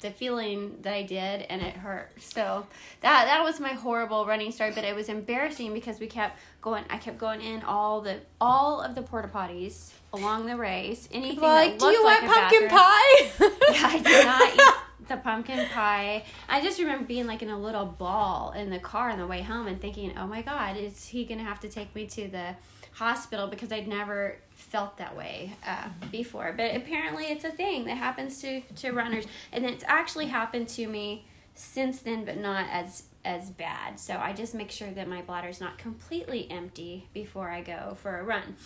the 0.00 0.10
feeling 0.10 0.78
that 0.82 0.92
I 0.92 1.02
did 1.02 1.42
and 1.48 1.60
it 1.60 1.74
hurt. 1.74 2.10
So 2.22 2.66
that 3.00 3.24
that 3.24 3.42
was 3.42 3.58
my 3.58 3.72
horrible 3.72 4.26
running 4.26 4.52
story 4.52 4.70
but 4.72 4.84
it 4.84 4.94
was 4.94 5.08
embarrassing 5.08 5.74
because 5.74 5.98
we 5.98 6.06
kept 6.06 6.38
going 6.60 6.84
I 6.88 6.98
kept 6.98 7.18
going 7.18 7.40
in 7.40 7.62
all 7.62 8.00
the 8.00 8.18
all 8.40 8.80
of 8.80 8.94
the 8.94 9.02
porta 9.02 9.26
potties 9.26 9.90
along 10.12 10.46
the 10.46 10.56
race. 10.56 11.08
Anything 11.10 11.40
like, 11.40 11.78
do 11.78 11.86
you 11.86 12.04
want 12.04 12.22
like 12.22 12.32
pumpkin 12.32 12.68
pie? 12.68 13.30
yeah, 13.72 13.88
I 13.88 14.00
did 14.04 14.24
not 14.24 14.54
eat 14.54 14.84
the 15.08 15.16
pumpkin 15.16 15.66
pie. 15.68 16.24
I 16.48 16.60
just 16.60 16.78
remember 16.78 17.04
being 17.04 17.26
like 17.26 17.42
in 17.42 17.50
a 17.50 17.58
little 17.58 17.86
ball 17.86 18.52
in 18.52 18.70
the 18.70 18.78
car 18.78 19.10
on 19.10 19.18
the 19.18 19.26
way 19.26 19.42
home 19.42 19.66
and 19.66 19.80
thinking, 19.80 20.16
"Oh 20.16 20.26
my 20.26 20.42
God, 20.42 20.76
is 20.76 21.08
he 21.08 21.24
gonna 21.24 21.44
have 21.44 21.60
to 21.60 21.68
take 21.68 21.94
me 21.94 22.06
to 22.06 22.28
the 22.28 22.56
hospital?" 22.92 23.46
Because 23.46 23.72
I'd 23.72 23.88
never 23.88 24.36
felt 24.50 24.98
that 24.98 25.16
way 25.16 25.52
uh, 25.66 25.88
before. 26.10 26.52
But 26.56 26.76
apparently, 26.76 27.26
it's 27.26 27.44
a 27.44 27.50
thing 27.50 27.84
that 27.86 27.96
happens 27.96 28.40
to 28.42 28.60
to 28.60 28.92
runners, 28.92 29.24
and 29.52 29.64
it's 29.64 29.84
actually 29.86 30.26
happened 30.26 30.68
to 30.70 30.86
me 30.86 31.24
since 31.54 32.00
then, 32.00 32.24
but 32.24 32.36
not 32.36 32.66
as 32.70 33.04
as 33.24 33.50
bad. 33.50 33.98
So 33.98 34.16
I 34.16 34.32
just 34.32 34.54
make 34.54 34.70
sure 34.70 34.90
that 34.90 35.08
my 35.08 35.22
bladder's 35.22 35.60
not 35.60 35.76
completely 35.76 36.50
empty 36.50 37.08
before 37.12 37.50
I 37.50 37.62
go 37.62 37.96
for 38.00 38.18
a 38.18 38.22
run. 38.22 38.56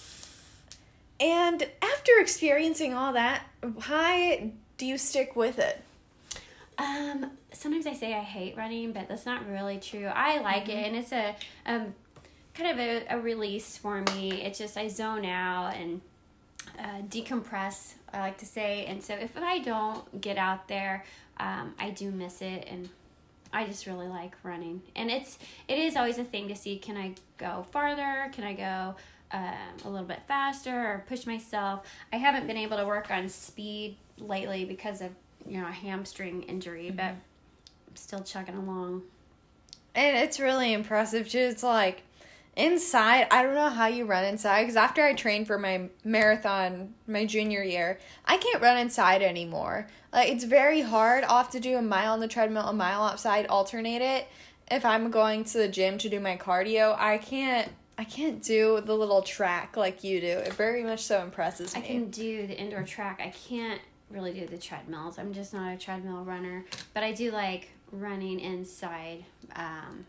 And 1.18 1.68
after 1.80 2.12
experiencing 2.18 2.94
all 2.94 3.12
that, 3.12 3.44
why 3.60 4.52
do 4.76 4.86
you 4.86 4.98
stick 4.98 5.36
with 5.36 5.58
it? 5.58 5.80
Um, 6.78 7.30
sometimes 7.52 7.86
I 7.86 7.92
say 7.92 8.14
I 8.14 8.20
hate 8.20 8.56
running, 8.56 8.92
but 8.92 9.08
that's 9.08 9.26
not 9.26 9.48
really 9.48 9.78
true. 9.78 10.06
I 10.06 10.38
like 10.38 10.64
mm-hmm. 10.64 10.78
it, 10.78 10.86
and 10.86 10.96
it's 10.96 11.12
a 11.12 11.36
um, 11.66 11.94
kind 12.54 12.70
of 12.70 12.78
a, 12.78 13.06
a 13.10 13.20
release 13.20 13.76
for 13.76 14.02
me. 14.14 14.42
It's 14.42 14.58
just 14.58 14.76
I 14.76 14.88
zone 14.88 15.24
out 15.24 15.74
and 15.74 16.00
uh, 16.78 17.02
decompress. 17.08 17.94
I 18.12 18.20
like 18.20 18.38
to 18.38 18.46
say, 18.46 18.84
and 18.86 19.02
so 19.02 19.14
if 19.14 19.36
I 19.36 19.58
don't 19.60 20.20
get 20.20 20.38
out 20.38 20.68
there, 20.68 21.04
um, 21.38 21.74
I 21.78 21.90
do 21.90 22.10
miss 22.10 22.42
it, 22.42 22.66
and 22.68 22.88
I 23.52 23.66
just 23.66 23.86
really 23.86 24.08
like 24.08 24.34
running. 24.42 24.82
And 24.96 25.10
it's 25.10 25.38
it 25.68 25.78
is 25.78 25.96
always 25.96 26.18
a 26.18 26.24
thing 26.24 26.48
to 26.48 26.56
see. 26.56 26.78
Can 26.78 26.96
I 26.96 27.14
go 27.38 27.66
farther? 27.70 28.30
Can 28.32 28.44
I 28.44 28.54
go? 28.54 28.96
Um, 29.34 29.78
a 29.86 29.88
little 29.88 30.06
bit 30.06 30.20
faster 30.28 30.70
or 30.70 31.04
push 31.08 31.24
myself. 31.24 31.86
I 32.12 32.16
haven't 32.16 32.46
been 32.46 32.58
able 32.58 32.76
to 32.76 32.84
work 32.84 33.10
on 33.10 33.30
speed 33.30 33.96
lately 34.18 34.66
because 34.66 35.00
of 35.00 35.08
you 35.46 35.60
know 35.60 35.66
a 35.66 35.72
hamstring 35.72 36.42
injury, 36.42 36.86
mm-hmm. 36.86 36.96
but 36.96 37.04
I'm 37.04 37.96
still 37.96 38.22
chugging 38.22 38.56
along. 38.56 39.02
And 39.94 40.16
it's 40.16 40.40
really 40.40 40.72
impressive 40.72 41.28
too. 41.28 41.38
It's 41.38 41.62
like 41.62 42.02
inside, 42.56 43.26
I 43.30 43.42
don't 43.42 43.54
know 43.54 43.68
how 43.68 43.86
you 43.86 44.04
run 44.04 44.24
inside 44.24 44.62
because 44.62 44.76
after 44.76 45.02
I 45.02 45.14
trained 45.14 45.46
for 45.46 45.58
my 45.58 45.88
marathon 46.04 46.94
my 47.06 47.26
junior 47.26 47.62
year, 47.62 47.98
I 48.24 48.36
can't 48.38 48.62
run 48.62 48.78
inside 48.78 49.22
anymore. 49.22 49.88
Like 50.12 50.30
it's 50.30 50.44
very 50.44 50.82
hard. 50.82 51.24
I'll 51.24 51.38
have 51.38 51.50
to 51.50 51.60
do 51.60 51.76
a 51.76 51.82
mile 51.82 52.12
on 52.12 52.20
the 52.20 52.28
treadmill, 52.28 52.66
a 52.66 52.72
mile 52.72 53.02
outside, 53.02 53.46
alternate 53.46 54.02
it. 54.02 54.28
If 54.70 54.84
I'm 54.84 55.10
going 55.10 55.44
to 55.44 55.58
the 55.58 55.68
gym 55.68 55.98
to 55.98 56.08
do 56.08 56.20
my 56.20 56.36
cardio, 56.36 56.96
I 56.98 57.18
can't 57.18 57.70
I 57.98 58.04
can't 58.04 58.42
do 58.42 58.80
the 58.80 58.96
little 58.96 59.22
track 59.22 59.76
like 59.76 60.02
you 60.02 60.20
do. 60.20 60.26
It 60.26 60.54
very 60.54 60.82
much 60.82 61.00
so 61.00 61.20
impresses 61.22 61.74
me. 61.74 61.80
I 61.80 61.84
can 61.84 62.10
do 62.10 62.46
the 62.46 62.58
indoor 62.58 62.82
track. 62.82 63.20
I 63.22 63.28
can't 63.28 63.80
really 64.12 64.32
do 64.32 64.46
the 64.46 64.58
treadmills. 64.58 65.18
I'm 65.18 65.32
just 65.32 65.52
not 65.52 65.72
a 65.72 65.76
treadmill 65.76 66.24
runner, 66.24 66.64
but 66.94 67.02
I 67.02 67.12
do 67.12 67.30
like 67.30 67.70
running 67.90 68.40
inside 68.40 69.24
um, 69.56 70.06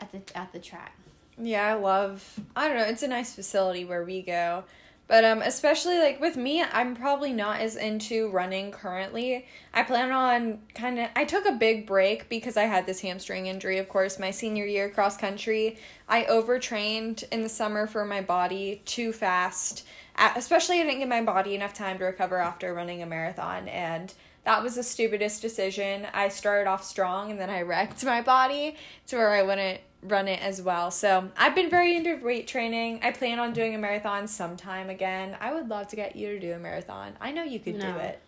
at 0.00 0.12
the 0.12 0.20
at 0.36 0.52
the 0.52 0.58
track. 0.58 0.94
Yeah, 1.38 1.66
I 1.66 1.74
love. 1.74 2.40
I 2.54 2.68
don't 2.68 2.76
know. 2.76 2.84
It's 2.84 3.02
a 3.02 3.08
nice 3.08 3.34
facility 3.34 3.84
where 3.84 4.04
we 4.04 4.22
go, 4.22 4.64
But 5.10 5.24
um, 5.24 5.42
especially 5.42 5.98
like 5.98 6.20
with 6.20 6.36
me, 6.36 6.62
I'm 6.62 6.94
probably 6.94 7.32
not 7.32 7.58
as 7.58 7.74
into 7.74 8.30
running 8.30 8.70
currently. 8.70 9.44
I 9.74 9.82
plan 9.82 10.12
on 10.12 10.60
kind 10.72 11.00
of. 11.00 11.08
I 11.16 11.24
took 11.24 11.46
a 11.46 11.52
big 11.52 11.84
break 11.84 12.28
because 12.28 12.56
I 12.56 12.66
had 12.66 12.86
this 12.86 13.00
hamstring 13.00 13.46
injury. 13.46 13.78
Of 13.78 13.88
course, 13.88 14.20
my 14.20 14.30
senior 14.30 14.64
year 14.66 14.88
cross 14.88 15.16
country, 15.16 15.78
I 16.08 16.26
overtrained 16.26 17.24
in 17.32 17.42
the 17.42 17.48
summer 17.48 17.88
for 17.88 18.04
my 18.04 18.20
body 18.20 18.82
too 18.84 19.12
fast. 19.12 19.84
Especially, 20.16 20.78
I 20.78 20.84
didn't 20.84 21.00
give 21.00 21.08
my 21.08 21.24
body 21.24 21.56
enough 21.56 21.74
time 21.74 21.98
to 21.98 22.04
recover 22.04 22.38
after 22.38 22.72
running 22.72 23.02
a 23.02 23.06
marathon, 23.06 23.66
and 23.66 24.14
that 24.44 24.62
was 24.62 24.76
the 24.76 24.84
stupidest 24.84 25.42
decision. 25.42 26.06
I 26.14 26.28
started 26.28 26.70
off 26.70 26.84
strong 26.84 27.32
and 27.32 27.40
then 27.40 27.50
I 27.50 27.62
wrecked 27.70 28.04
my 28.04 28.22
body 28.22 28.76
to 29.08 29.16
where 29.16 29.30
I 29.30 29.42
wouldn't 29.42 29.80
run 30.02 30.28
it 30.28 30.40
as 30.42 30.62
well. 30.62 30.90
So 30.90 31.30
I've 31.36 31.54
been 31.54 31.70
very 31.70 31.96
into 31.96 32.16
weight 32.16 32.46
training. 32.46 33.00
I 33.02 33.10
plan 33.10 33.38
on 33.38 33.52
doing 33.52 33.74
a 33.74 33.78
marathon 33.78 34.26
sometime 34.26 34.88
again. 34.88 35.36
I 35.40 35.52
would 35.52 35.68
love 35.68 35.88
to 35.88 35.96
get 35.96 36.16
you 36.16 36.28
to 36.28 36.40
do 36.40 36.52
a 36.52 36.58
marathon. 36.58 37.12
I 37.20 37.32
know 37.32 37.42
you 37.42 37.60
could 37.60 37.76
no, 37.76 37.92
do 37.92 37.98
it. 37.98 38.20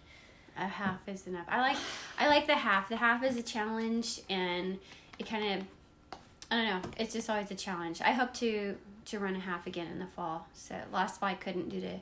A 0.56 0.66
half 0.66 1.00
is 1.06 1.26
enough. 1.26 1.46
I 1.48 1.60
like 1.60 1.76
I 2.18 2.28
like 2.28 2.46
the 2.46 2.56
half. 2.56 2.88
The 2.88 2.96
half 2.96 3.24
is 3.24 3.36
a 3.36 3.42
challenge 3.42 4.20
and 4.28 4.78
it 5.18 5.26
kind 5.26 5.60
of 5.60 5.66
I 6.50 6.56
don't 6.56 6.66
know. 6.66 6.90
It's 6.98 7.14
just 7.14 7.30
always 7.30 7.50
a 7.50 7.54
challenge. 7.54 8.02
I 8.02 8.12
hope 8.12 8.34
to 8.34 8.76
to 9.06 9.18
run 9.18 9.34
a 9.34 9.40
half 9.40 9.66
again 9.66 9.86
in 9.86 9.98
the 9.98 10.06
fall. 10.06 10.48
So 10.52 10.74
last 10.92 11.20
fall 11.20 11.30
I 11.30 11.34
couldn't 11.34 11.70
due 11.70 11.80
to 11.80 11.98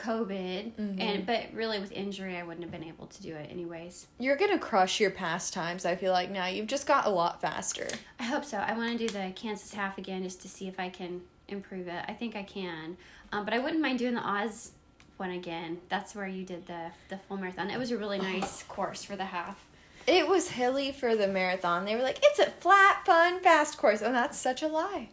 COVID, 0.00 0.72
mm-hmm. 0.72 1.00
and 1.00 1.26
but 1.26 1.46
really 1.52 1.78
with 1.78 1.92
injury, 1.92 2.36
I 2.36 2.42
wouldn't 2.42 2.62
have 2.62 2.72
been 2.72 2.88
able 2.88 3.06
to 3.06 3.22
do 3.22 3.34
it 3.34 3.50
anyways. 3.50 4.06
You're 4.18 4.36
gonna 4.36 4.58
crush 4.58 4.98
your 4.98 5.10
pastimes. 5.10 5.84
I 5.84 5.94
feel 5.94 6.12
like 6.12 6.30
now 6.30 6.46
you've 6.46 6.66
just 6.66 6.86
got 6.86 7.06
a 7.06 7.10
lot 7.10 7.40
faster. 7.40 7.88
I 8.18 8.24
hope 8.24 8.44
so. 8.44 8.58
I 8.58 8.72
want 8.76 8.98
to 8.98 9.06
do 9.06 9.12
the 9.12 9.32
Kansas 9.34 9.74
half 9.74 9.98
again 9.98 10.22
just 10.22 10.40
to 10.42 10.48
see 10.48 10.66
if 10.68 10.80
I 10.80 10.88
can 10.88 11.22
improve 11.48 11.88
it. 11.88 12.04
I 12.08 12.12
think 12.12 12.34
I 12.34 12.42
can, 12.42 12.96
um, 13.32 13.44
but 13.44 13.54
I 13.54 13.58
wouldn't 13.58 13.82
mind 13.82 13.98
doing 13.98 14.14
the 14.14 14.26
Oz 14.26 14.72
one 15.18 15.30
again. 15.30 15.78
That's 15.88 16.14
where 16.14 16.26
you 16.26 16.44
did 16.44 16.66
the 16.66 16.90
the 17.08 17.18
full 17.18 17.36
marathon. 17.36 17.70
It 17.70 17.78
was 17.78 17.90
a 17.90 17.98
really 17.98 18.18
nice 18.32 18.62
course 18.64 19.04
for 19.04 19.16
the 19.16 19.26
half. 19.26 19.66
It 20.06 20.26
was 20.26 20.50
hilly 20.50 20.92
for 20.92 21.14
the 21.14 21.28
marathon. 21.28 21.84
They 21.84 21.94
were 21.94 22.02
like, 22.02 22.18
"It's 22.22 22.38
a 22.38 22.50
flat, 22.50 23.04
fun, 23.04 23.40
fast 23.40 23.76
course," 23.76 24.00
and 24.00 24.14
that's 24.14 24.38
such 24.38 24.62
a 24.62 24.68
lie. 24.68 25.10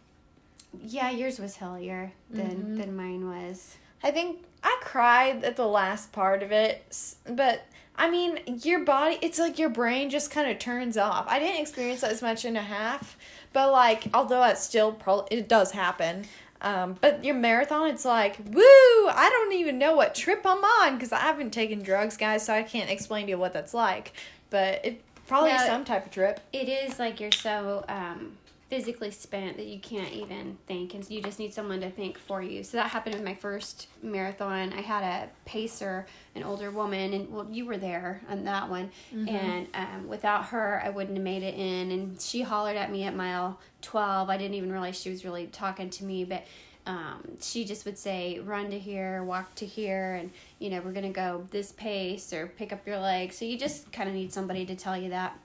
Yeah, 0.82 1.10
yours 1.10 1.40
was 1.40 1.58
hillier 1.58 2.14
than 2.30 2.52
mm-hmm. 2.52 2.76
than 2.78 2.96
mine 2.96 3.28
was. 3.28 3.78
I 4.04 4.12
think 4.12 4.46
I 4.68 4.78
cried 4.82 5.46
at 5.46 5.56
the 5.56 5.66
last 5.66 6.12
part 6.12 6.44
of 6.44 6.52
it, 6.52 7.16
but 7.26 7.66
I 7.96 8.10
mean, 8.10 8.40
your 8.64 8.84
body, 8.84 9.18
it's 9.22 9.40
like 9.40 9.58
your 9.58 9.70
brain 9.70 10.10
just 10.10 10.30
kind 10.30 10.52
of 10.52 10.60
turns 10.60 10.98
off. 10.98 11.26
I 11.30 11.40
didn't 11.40 11.62
experience 11.62 12.02
that 12.02 12.12
as 12.12 12.22
much 12.22 12.44
in 12.44 12.58
a 12.58 12.62
half, 12.62 13.18
but 13.54 13.72
like, 13.72 14.10
although 14.14 14.44
it 14.44 14.58
still 14.58 14.92
probably, 14.92 15.38
it 15.38 15.48
does 15.48 15.72
happen. 15.72 16.26
Um, 16.60 16.98
but 17.00 17.24
your 17.24 17.36
marathon, 17.36 17.88
it's 17.88 18.04
like, 18.04 18.40
woo! 18.46 18.62
I 18.62 19.30
don't 19.32 19.54
even 19.54 19.78
know 19.80 19.96
what 19.96 20.14
trip 20.14 20.42
I'm 20.44 20.62
on 20.62 20.96
because 20.96 21.14
I 21.14 21.20
haven't 21.20 21.52
taken 21.52 21.82
drugs, 21.82 22.18
guys, 22.18 22.46
so 22.46 22.54
I 22.54 22.64
can't 22.64 22.90
explain 22.90 23.28
to 23.28 23.32
you 23.32 23.38
what 23.38 23.54
that's 23.54 23.74
like. 23.74 24.12
But 24.50 24.84
it 24.84 25.02
probably 25.28 25.52
yeah, 25.52 25.66
some 25.66 25.86
type 25.86 26.08
of 26.08 26.12
trip. 26.12 26.42
It 26.52 26.68
is 26.68 27.00
like 27.00 27.22
you're 27.22 27.32
so 27.32 27.86
um, 27.88 28.34
physically 28.70 29.12
spent 29.12 29.56
that 29.56 29.66
you 29.66 29.80
can't 29.80 30.12
even 30.12 30.58
think 30.68 30.94
and 30.94 31.06
so 31.06 31.14
you 31.14 31.22
just 31.22 31.40
need 31.40 31.54
someone 31.54 31.80
to 31.80 31.90
think 31.90 32.18
for 32.18 32.42
you. 32.42 32.64
So 32.64 32.78
that 32.78 32.90
happened 32.90 33.16
with 33.16 33.24
my 33.24 33.34
first 33.36 33.88
marathon. 34.02 34.74
I 34.74 34.82
had 34.82 35.04
a 35.04 35.30
pacer 35.46 36.06
an 36.36 36.44
older 36.44 36.70
woman 36.70 37.14
and 37.14 37.32
well 37.32 37.48
you 37.50 37.66
were 37.66 37.78
there 37.78 38.22
on 38.30 38.44
that 38.44 38.70
one. 38.70 38.92
Mm-hmm. 39.14 39.30
and 39.30 39.68
um, 39.74 40.08
without 40.08 40.46
her 40.48 40.82
i 40.84 40.90
wouldn't 40.90 41.18
have 41.18 41.24
made 41.24 41.44
it 41.44 41.56
in. 41.56 41.92
And 41.92 42.20
she 42.20 42.42
hollered 42.42 42.76
at 42.76 42.92
me 42.92 43.04
at 43.04 43.16
mile 43.16 43.60
12 43.82 44.30
i 44.30 44.38
didn't 44.38 44.56
even 44.56 44.72
realize 44.72 45.00
she 45.00 45.10
was 45.10 45.24
really 45.24 45.48
talking 45.48 45.90
to 45.90 46.04
me 46.04 46.26
but 46.26 46.46
um, 46.88 47.38
she 47.42 47.66
just 47.66 47.86
would 47.86 47.98
say 47.98 48.40
run 48.40 48.70
to 48.72 48.80
here 48.80 49.22
walk 49.24 49.54
to 49.56 49.66
here 49.66 50.14
and 50.14 50.32
you 50.58 50.70
know 50.70 50.80
we're 50.80 50.94
gonna 50.94 51.10
go 51.10 51.46
this 51.52 51.74
pace 51.74 52.32
or 52.32 52.48
pick 52.48 52.72
up 52.72 52.88
your 52.88 52.98
leg. 52.98 53.34
So 53.34 53.44
you 53.44 53.58
just 53.58 53.92
kind 53.92 54.08
of 54.08 54.16
need 54.16 54.32
somebody 54.32 54.66
to 54.66 54.76
tell 54.76 54.98
you 54.98 55.10
that 55.10 55.38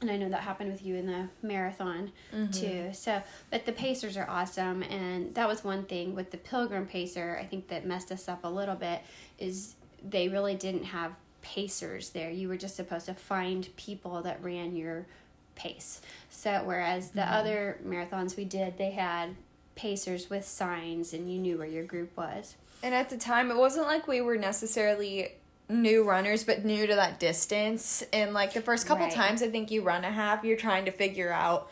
and 0.00 0.10
I 0.10 0.16
know 0.16 0.28
that 0.28 0.42
happened 0.42 0.70
with 0.70 0.84
you 0.84 0.96
in 0.96 1.06
the 1.06 1.28
marathon 1.42 2.12
mm-hmm. 2.34 2.50
too. 2.50 2.90
So, 2.92 3.22
but 3.50 3.64
the 3.64 3.72
pacers 3.72 4.16
are 4.16 4.28
awesome, 4.28 4.82
and 4.82 5.34
that 5.34 5.48
was 5.48 5.64
one 5.64 5.84
thing 5.84 6.14
with 6.14 6.30
the 6.30 6.36
pilgrim 6.36 6.86
pacer. 6.86 7.38
I 7.40 7.44
think 7.44 7.68
that 7.68 7.86
messed 7.86 8.10
us 8.10 8.28
up 8.28 8.44
a 8.44 8.48
little 8.48 8.74
bit 8.74 9.02
is 9.38 9.76
they 10.06 10.28
really 10.28 10.54
didn't 10.54 10.84
have 10.84 11.12
pacers 11.42 12.10
there. 12.10 12.30
You 12.30 12.48
were 12.48 12.56
just 12.56 12.76
supposed 12.76 13.06
to 13.06 13.14
find 13.14 13.68
people 13.76 14.22
that 14.22 14.42
ran 14.42 14.76
your 14.76 15.06
pace. 15.54 16.00
So, 16.28 16.62
whereas 16.64 17.10
the 17.10 17.20
mm-hmm. 17.20 17.34
other 17.34 17.78
marathons 17.86 18.36
we 18.36 18.44
did, 18.44 18.76
they 18.76 18.90
had 18.90 19.36
pacers 19.74 20.28
with 20.28 20.44
signs, 20.44 21.12
and 21.12 21.32
you 21.32 21.38
knew 21.38 21.58
where 21.58 21.66
your 21.66 21.84
group 21.84 22.16
was. 22.16 22.56
And 22.82 22.94
at 22.94 23.08
the 23.08 23.16
time, 23.16 23.50
it 23.50 23.56
wasn't 23.56 23.86
like 23.86 24.06
we 24.06 24.20
were 24.20 24.36
necessarily 24.36 25.32
new 25.68 26.04
runners 26.04 26.44
but 26.44 26.64
new 26.64 26.86
to 26.86 26.94
that 26.94 27.18
distance 27.18 28.02
and 28.12 28.34
like 28.34 28.52
the 28.52 28.60
first 28.60 28.86
couple 28.86 29.04
right. 29.04 29.14
times 29.14 29.42
i 29.42 29.48
think 29.48 29.70
you 29.70 29.82
run 29.82 30.04
a 30.04 30.10
half 30.10 30.44
you're 30.44 30.56
trying 30.56 30.84
to 30.84 30.90
figure 30.90 31.32
out 31.32 31.70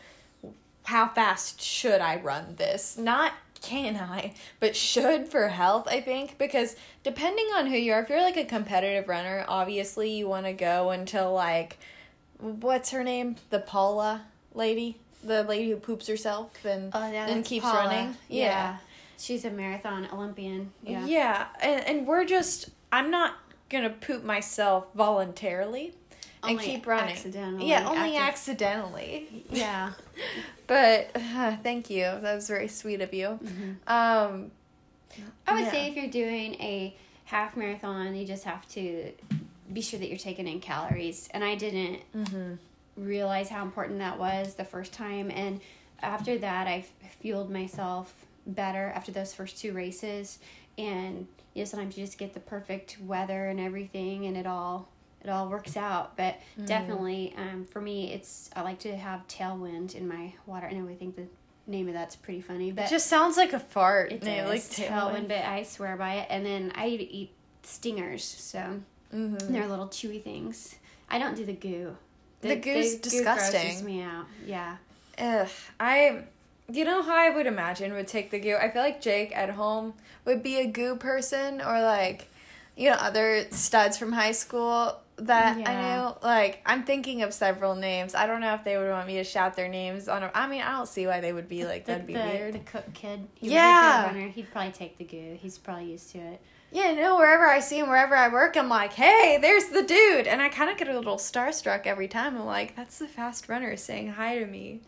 how 0.85 1.07
fast 1.07 1.61
should 1.61 2.01
i 2.01 2.19
run 2.19 2.55
this 2.57 2.97
not 2.97 3.33
can 3.61 3.95
i 3.95 4.33
but 4.59 4.75
should 4.75 5.27
for 5.27 5.47
health 5.47 5.87
i 5.87 6.01
think 6.01 6.37
because 6.37 6.75
depending 7.03 7.45
on 7.55 7.67
who 7.67 7.77
you 7.77 7.93
are 7.93 8.01
if 8.01 8.09
you're 8.09 8.21
like 8.21 8.35
a 8.35 8.43
competitive 8.43 9.07
runner 9.07 9.45
obviously 9.47 10.11
you 10.11 10.27
want 10.27 10.45
to 10.45 10.53
go 10.53 10.89
until 10.89 11.31
like 11.31 11.77
what's 12.39 12.89
her 12.89 13.03
name 13.03 13.35
the 13.51 13.59
paula 13.59 14.23
lady 14.53 14.97
the 15.23 15.43
lady 15.43 15.69
who 15.69 15.77
poops 15.77 16.07
herself 16.07 16.65
and 16.65 16.91
oh, 16.93 17.11
yeah, 17.11 17.27
and 17.27 17.45
keeps 17.45 17.65
Paula. 17.65 17.85
running 17.85 18.17
yeah. 18.27 18.45
yeah. 18.45 18.77
she's 19.17 19.45
a 19.45 19.49
marathon 19.49 20.07
olympian 20.11 20.71
yeah 20.83 21.05
yeah 21.05 21.47
and, 21.61 21.87
and 21.87 22.07
we're 22.07 22.25
just 22.25 22.69
i'm 22.91 23.09
not 23.09 23.35
gonna 23.73 23.89
poop 23.89 24.23
myself 24.23 24.87
voluntarily 24.95 25.93
and 26.43 26.51
only 26.51 26.65
keep 26.65 26.87
running. 26.87 27.13
Accidentally. 27.13 27.69
Yeah, 27.69 27.89
only 27.89 28.17
accidentally. 28.17 29.45
Yeah. 29.49 29.93
but 30.67 31.11
uh, 31.15 31.57
thank 31.63 31.89
you. 31.89 32.03
That 32.03 32.35
was 32.35 32.47
very 32.47 32.67
sweet 32.67 33.01
of 33.01 33.13
you. 33.13 33.39
Mm-hmm. 33.43 33.71
Um, 33.87 34.51
I 35.47 35.53
would 35.53 35.65
yeah. 35.65 35.71
say 35.71 35.87
if 35.87 35.95
you're 35.95 36.07
doing 36.07 36.55
a 36.55 36.95
half 37.25 37.55
marathon, 37.55 38.15
you 38.15 38.25
just 38.25 38.43
have 38.43 38.67
to 38.69 39.11
be 39.71 39.81
sure 39.81 39.99
that 39.99 40.09
you're 40.09 40.17
taking 40.17 40.47
in 40.47 40.59
calories. 40.59 41.29
And 41.33 41.43
I 41.43 41.55
didn't 41.55 42.01
mm-hmm. 42.15 42.53
realize 42.97 43.49
how 43.49 43.63
important 43.63 43.99
that 43.99 44.19
was 44.19 44.55
the 44.55 44.65
first 44.65 44.93
time. 44.93 45.31
And 45.31 45.61
after 46.01 46.37
that, 46.39 46.67
I 46.67 46.85
fueled 47.19 47.49
myself 47.49 48.25
better 48.45 48.91
after 48.95 49.11
those 49.11 49.33
first 49.33 49.57
two 49.57 49.71
races. 49.73 50.39
And 50.77 51.27
you 51.53 51.61
know 51.61 51.65
sometimes 51.65 51.97
you 51.97 52.05
just 52.05 52.17
get 52.17 52.33
the 52.33 52.39
perfect 52.39 52.97
weather 53.01 53.47
and 53.47 53.59
everything 53.59 54.25
and 54.25 54.35
it 54.35 54.47
all 54.47 54.89
it 55.23 55.29
all 55.29 55.49
works 55.49 55.77
out. 55.77 56.17
But 56.17 56.39
mm. 56.59 56.65
definitely 56.65 57.33
um, 57.37 57.65
for 57.65 57.81
me 57.81 58.11
it's 58.13 58.49
i 58.55 58.61
like 58.61 58.79
to 58.79 58.95
have 58.95 59.27
tailwind 59.27 59.95
in 59.95 60.07
my 60.07 60.33
water. 60.45 60.67
I 60.67 60.73
know 60.73 60.89
i 60.89 60.95
think 60.95 61.15
the 61.15 61.27
name 61.65 61.87
of 61.87 61.93
that's 61.93 62.17
pretty 62.17 62.41
funny 62.41 62.73
but 62.73 62.85
it 62.85 62.89
just 62.89 63.07
sounds 63.07 63.37
like 63.37 63.53
a 63.53 63.59
fart. 63.59 64.11
It 64.11 64.21
does, 64.21 64.49
like 64.49 64.61
tailwind. 64.61 64.89
tailwind 64.89 65.27
but 65.29 65.45
i 65.45 65.63
swear 65.63 65.95
by 65.95 66.15
it. 66.15 66.27
And 66.29 66.45
then 66.45 66.71
i 66.75 66.87
eat 66.87 67.31
stingers 67.63 68.23
so 68.23 68.81
mm-hmm. 69.13 69.53
they're 69.53 69.67
little 69.67 69.87
chewy 69.87 70.21
things. 70.21 70.75
I 71.09 71.19
don't 71.19 71.35
do 71.35 71.45
the 71.45 71.53
goo. 71.53 71.95
The, 72.41 72.49
the 72.49 72.55
goo's 72.57 72.95
the 72.95 73.09
disgusting. 73.09 73.61
goo 73.61 73.83
me 73.83 74.01
out. 74.01 74.25
Yeah. 74.45 74.77
Ugh, 75.17 75.49
I 75.79 76.23
you 76.71 76.85
know 76.85 77.01
how 77.01 77.15
I 77.15 77.29
would 77.29 77.45
imagine 77.45 77.93
would 77.93 78.07
take 78.07 78.31
the 78.31 78.39
goo? 78.39 78.57
I 78.59 78.69
feel 78.69 78.81
like 78.81 79.01
Jake 79.01 79.35
at 79.35 79.51
home 79.51 79.93
would 80.25 80.43
be 80.43 80.57
a 80.57 80.67
goo 80.67 80.95
person 80.95 81.61
or 81.61 81.81
like 81.81 82.29
you 82.75 82.89
know, 82.89 82.95
other 82.95 83.45
studs 83.51 83.97
from 83.97 84.11
high 84.11 84.31
school 84.31 84.99
that 85.17 85.59
yeah. 85.59 85.69
I 85.69 85.81
know. 85.81 86.17
Like, 86.23 86.61
I'm 86.65 86.83
thinking 86.83 87.21
of 87.21 87.33
several 87.33 87.75
names. 87.75 88.15
I 88.15 88.25
don't 88.25 88.41
know 88.41 88.55
if 88.55 88.63
they 88.63 88.77
would 88.77 88.89
want 88.89 89.05
me 89.05 89.15
to 89.15 89.23
shout 89.23 89.55
their 89.55 89.67
names 89.67 90.07
on. 90.07 90.23
A, 90.23 90.31
I 90.33 90.47
mean, 90.47 90.61
I 90.61 90.71
don't 90.71 90.87
see 90.87 91.05
why 91.05 91.21
they 91.21 91.33
would 91.33 91.47
be 91.47 91.65
like 91.65 91.85
that'd 91.85 92.07
be 92.07 92.13
the, 92.13 92.19
weird. 92.19 92.53
The 92.55 92.59
cook 92.59 92.93
kid, 92.93 93.27
he 93.35 93.51
yeah, 93.51 94.07
runner. 94.07 94.27
He'd 94.27 94.51
probably 94.51 94.71
take 94.71 94.97
the 94.97 95.03
goo. 95.03 95.37
He's 95.39 95.57
probably 95.57 95.91
used 95.91 96.11
to 96.11 96.17
it. 96.17 96.41
Yeah, 96.71 96.93
no. 96.93 97.17
Wherever 97.17 97.45
I 97.45 97.59
see 97.59 97.77
him, 97.77 97.87
wherever 97.87 98.15
I 98.15 98.29
work, 98.29 98.57
I'm 98.57 98.69
like, 98.69 98.93
hey, 98.93 99.37
there's 99.39 99.65
the 99.65 99.83
dude, 99.83 100.25
and 100.25 100.41
I 100.41 100.49
kind 100.49 100.71
of 100.71 100.77
get 100.77 100.87
a 100.87 100.97
little 100.97 101.17
starstruck 101.17 101.85
every 101.85 102.07
time. 102.07 102.35
I'm 102.35 102.45
like, 102.45 102.75
that's 102.75 102.97
the 102.97 103.07
fast 103.07 103.47
runner 103.47 103.77
saying 103.77 104.13
hi 104.13 104.39
to 104.39 104.47
me. 104.47 104.81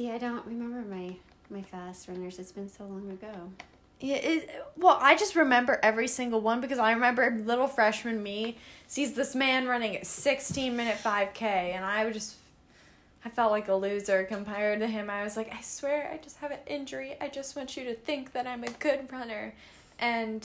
See, 0.00 0.10
I 0.10 0.16
don't 0.16 0.46
remember 0.46 0.80
my 0.80 1.14
my 1.50 1.60
fast 1.60 2.08
runners. 2.08 2.38
It's 2.38 2.52
been 2.52 2.70
so 2.70 2.84
long 2.84 3.10
ago. 3.10 3.52
Yeah, 4.00 4.16
it, 4.16 4.50
well, 4.78 4.96
I 4.98 5.14
just 5.14 5.36
remember 5.36 5.78
every 5.82 6.08
single 6.08 6.40
one 6.40 6.62
because 6.62 6.78
I 6.78 6.92
remember 6.92 7.38
little 7.44 7.66
freshman 7.66 8.22
me 8.22 8.56
sees 8.86 9.12
this 9.12 9.34
man 9.34 9.68
running 9.68 9.96
a 9.96 10.04
16 10.06 10.74
minute 10.74 10.96
5K, 11.04 11.42
and 11.42 11.84
I 11.84 12.06
would 12.06 12.14
just, 12.14 12.36
I 13.26 13.28
felt 13.28 13.50
like 13.50 13.68
a 13.68 13.74
loser 13.74 14.24
compared 14.24 14.80
to 14.80 14.86
him. 14.86 15.10
I 15.10 15.22
was 15.22 15.36
like, 15.36 15.54
I 15.54 15.60
swear, 15.60 16.10
I 16.10 16.16
just 16.16 16.38
have 16.38 16.50
an 16.50 16.60
injury. 16.66 17.16
I 17.20 17.28
just 17.28 17.54
want 17.54 17.76
you 17.76 17.84
to 17.84 17.94
think 17.94 18.32
that 18.32 18.46
I'm 18.46 18.64
a 18.64 18.70
good 18.70 19.12
runner. 19.12 19.52
And 19.98 20.42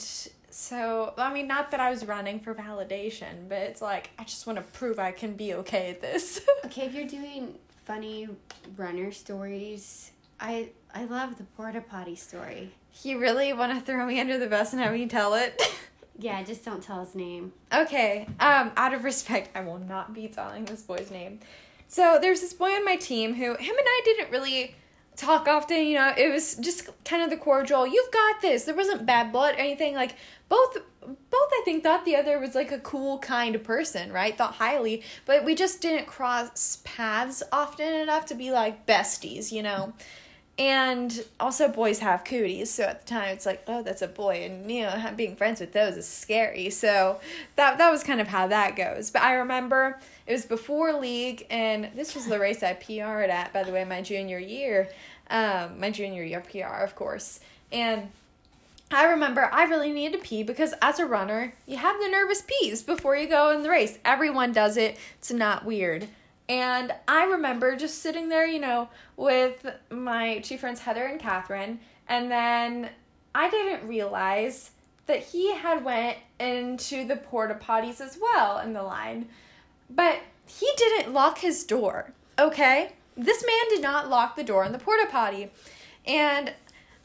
so, 0.49 1.13
I 1.17 1.33
mean, 1.33 1.47
not 1.47 1.71
that 1.71 1.79
I 1.79 1.91
was 1.91 2.05
running 2.05 2.41
for 2.41 2.53
validation, 2.53 3.47
but 3.47 3.59
it's 3.59 3.81
like, 3.81 4.09
I 4.19 4.25
just 4.25 4.47
want 4.47 4.57
to 4.57 4.63
prove 4.77 4.99
I 4.99 5.13
can 5.13 5.37
be 5.37 5.53
okay 5.53 5.91
at 5.91 6.01
this. 6.01 6.41
okay, 6.65 6.87
if 6.87 6.93
you're 6.93 7.07
doing 7.07 7.57
funny 7.85 8.27
runner 8.75 9.11
stories. 9.11 10.11
I 10.39 10.69
I 10.93 11.05
love 11.05 11.37
the 11.37 11.43
porta 11.43 11.81
potty 11.81 12.15
story. 12.15 12.71
You 13.03 13.19
really 13.19 13.53
want 13.53 13.73
to 13.73 13.81
throw 13.85 14.05
me 14.05 14.19
under 14.19 14.37
the 14.37 14.47
bus 14.47 14.73
and 14.73 14.81
have 14.81 14.93
me 14.93 15.07
tell 15.07 15.33
it? 15.35 15.61
Yeah, 16.17 16.41
just 16.43 16.63
don't 16.63 16.81
tell 16.81 17.03
his 17.03 17.13
name. 17.13 17.51
Okay. 17.73 18.25
Um, 18.39 18.71
out 18.77 18.93
of 18.93 19.03
respect, 19.03 19.49
I 19.53 19.59
will 19.59 19.79
not 19.79 20.13
be 20.13 20.29
telling 20.29 20.63
this 20.63 20.81
boy's 20.81 21.11
name. 21.11 21.41
So 21.89 22.19
there's 22.21 22.39
this 22.39 22.53
boy 22.53 22.69
on 22.69 22.85
my 22.85 22.95
team 22.95 23.33
who 23.33 23.43
him 23.43 23.57
and 23.57 23.85
I 23.85 24.01
didn't 24.05 24.31
really 24.31 24.75
talk 25.15 25.47
often, 25.47 25.85
you 25.85 25.95
know, 25.95 26.13
it 26.17 26.31
was 26.31 26.55
just 26.55 26.89
kind 27.03 27.21
of 27.23 27.29
the 27.29 27.37
cordial, 27.37 27.87
you've 27.87 28.11
got 28.11 28.41
this. 28.41 28.65
There 28.65 28.75
wasn't 28.75 29.05
bad 29.05 29.31
blood 29.31 29.55
or 29.55 29.59
anything. 29.59 29.95
Like 29.95 30.15
both 30.49 30.77
both 31.01 31.49
I 31.51 31.61
think 31.63 31.83
thought 31.83 32.05
the 32.05 32.15
other 32.15 32.39
was 32.39 32.55
like 32.55 32.71
a 32.71 32.79
cool 32.79 33.19
kind 33.19 33.55
of 33.55 33.63
person, 33.63 34.11
right? 34.11 34.35
Thought 34.35 34.55
highly, 34.55 35.03
but 35.25 35.45
we 35.45 35.55
just 35.55 35.81
didn't 35.81 36.07
cross 36.07 36.79
paths 36.83 37.43
often 37.51 37.93
enough 37.93 38.25
to 38.27 38.35
be 38.35 38.51
like 38.51 38.85
besties, 38.85 39.51
you 39.51 39.63
know. 39.63 39.93
And 40.57 41.25
also, 41.37 41.67
boys 41.67 41.99
have 41.99 42.23
cooties, 42.23 42.71
so 42.71 42.83
at 42.83 43.05
the 43.05 43.07
time 43.07 43.33
it's 43.33 43.45
like, 43.45 43.63
oh, 43.67 43.83
that's 43.83 44.01
a 44.01 44.07
boy, 44.07 44.45
and 44.45 44.71
you 44.71 44.83
know, 44.83 45.11
being 45.15 45.35
friends 45.35 45.59
with 45.59 45.73
those 45.73 45.97
is 45.97 46.07
scary. 46.07 46.69
So 46.69 47.19
that 47.57 47.77
that 47.77 47.91
was 47.91 48.03
kind 48.03 48.21
of 48.21 48.29
how 48.29 48.47
that 48.47 48.75
goes. 48.75 49.11
But 49.11 49.23
I 49.23 49.33
remember 49.33 49.99
it 50.27 50.31
was 50.31 50.45
before 50.45 50.93
league, 50.93 51.45
and 51.49 51.89
this 51.95 52.15
was 52.15 52.25
the 52.25 52.39
race 52.39 52.63
I 52.63 52.73
PR'd 52.73 53.29
at, 53.29 53.53
by 53.53 53.63
the 53.63 53.71
way, 53.71 53.85
my 53.85 54.01
junior 54.01 54.39
year, 54.39 54.89
um, 55.29 55.79
my 55.79 55.91
junior 55.91 56.23
year 56.23 56.41
PR, 56.41 56.83
of 56.83 56.95
course, 56.95 57.39
and. 57.71 58.09
I 58.91 59.05
remember 59.05 59.49
I 59.51 59.63
really 59.63 59.91
needed 59.91 60.19
to 60.19 60.23
pee 60.23 60.43
because 60.43 60.75
as 60.79 60.99
a 60.99 61.07
runner, 61.07 61.55
you 61.65 61.77
have 61.77 61.99
the 61.99 62.07
nervous 62.07 62.43
pees 62.43 62.83
before 62.83 63.15
you 63.15 63.27
go 63.27 63.49
in 63.49 63.63
the 63.63 63.69
race. 63.69 63.97
Everyone 64.05 64.51
does 64.51 64.77
it. 64.77 64.95
It's 65.17 65.31
not 65.31 65.65
weird. 65.65 66.07
And 66.47 66.93
I 67.07 67.23
remember 67.25 67.75
just 67.75 67.99
sitting 67.99 68.29
there, 68.29 68.45
you 68.45 68.59
know, 68.59 68.89
with 69.17 69.65
my 69.89 70.37
two 70.39 70.59
friends, 70.59 70.81
Heather 70.81 71.05
and 71.05 71.19
Catherine, 71.19 71.79
and 72.07 72.29
then 72.29 72.89
I 73.33 73.49
didn't 73.49 73.87
realize 73.87 74.71
that 75.07 75.23
he 75.23 75.53
had 75.55 75.83
went 75.83 76.17
into 76.39 77.05
the 77.05 77.15
porta 77.15 77.55
potties 77.55 78.01
as 78.01 78.17
well 78.21 78.59
in 78.59 78.73
the 78.73 78.83
line. 78.83 79.27
But 79.89 80.21
he 80.45 80.67
didn't 80.77 81.13
lock 81.13 81.39
his 81.39 81.63
door, 81.63 82.13
okay? 82.37 82.93
This 83.17 83.43
man 83.45 83.69
did 83.69 83.81
not 83.81 84.09
lock 84.09 84.35
the 84.35 84.43
door 84.43 84.65
in 84.65 84.71
the 84.71 84.79
porta 84.79 85.07
potty. 85.09 85.51
And 86.05 86.53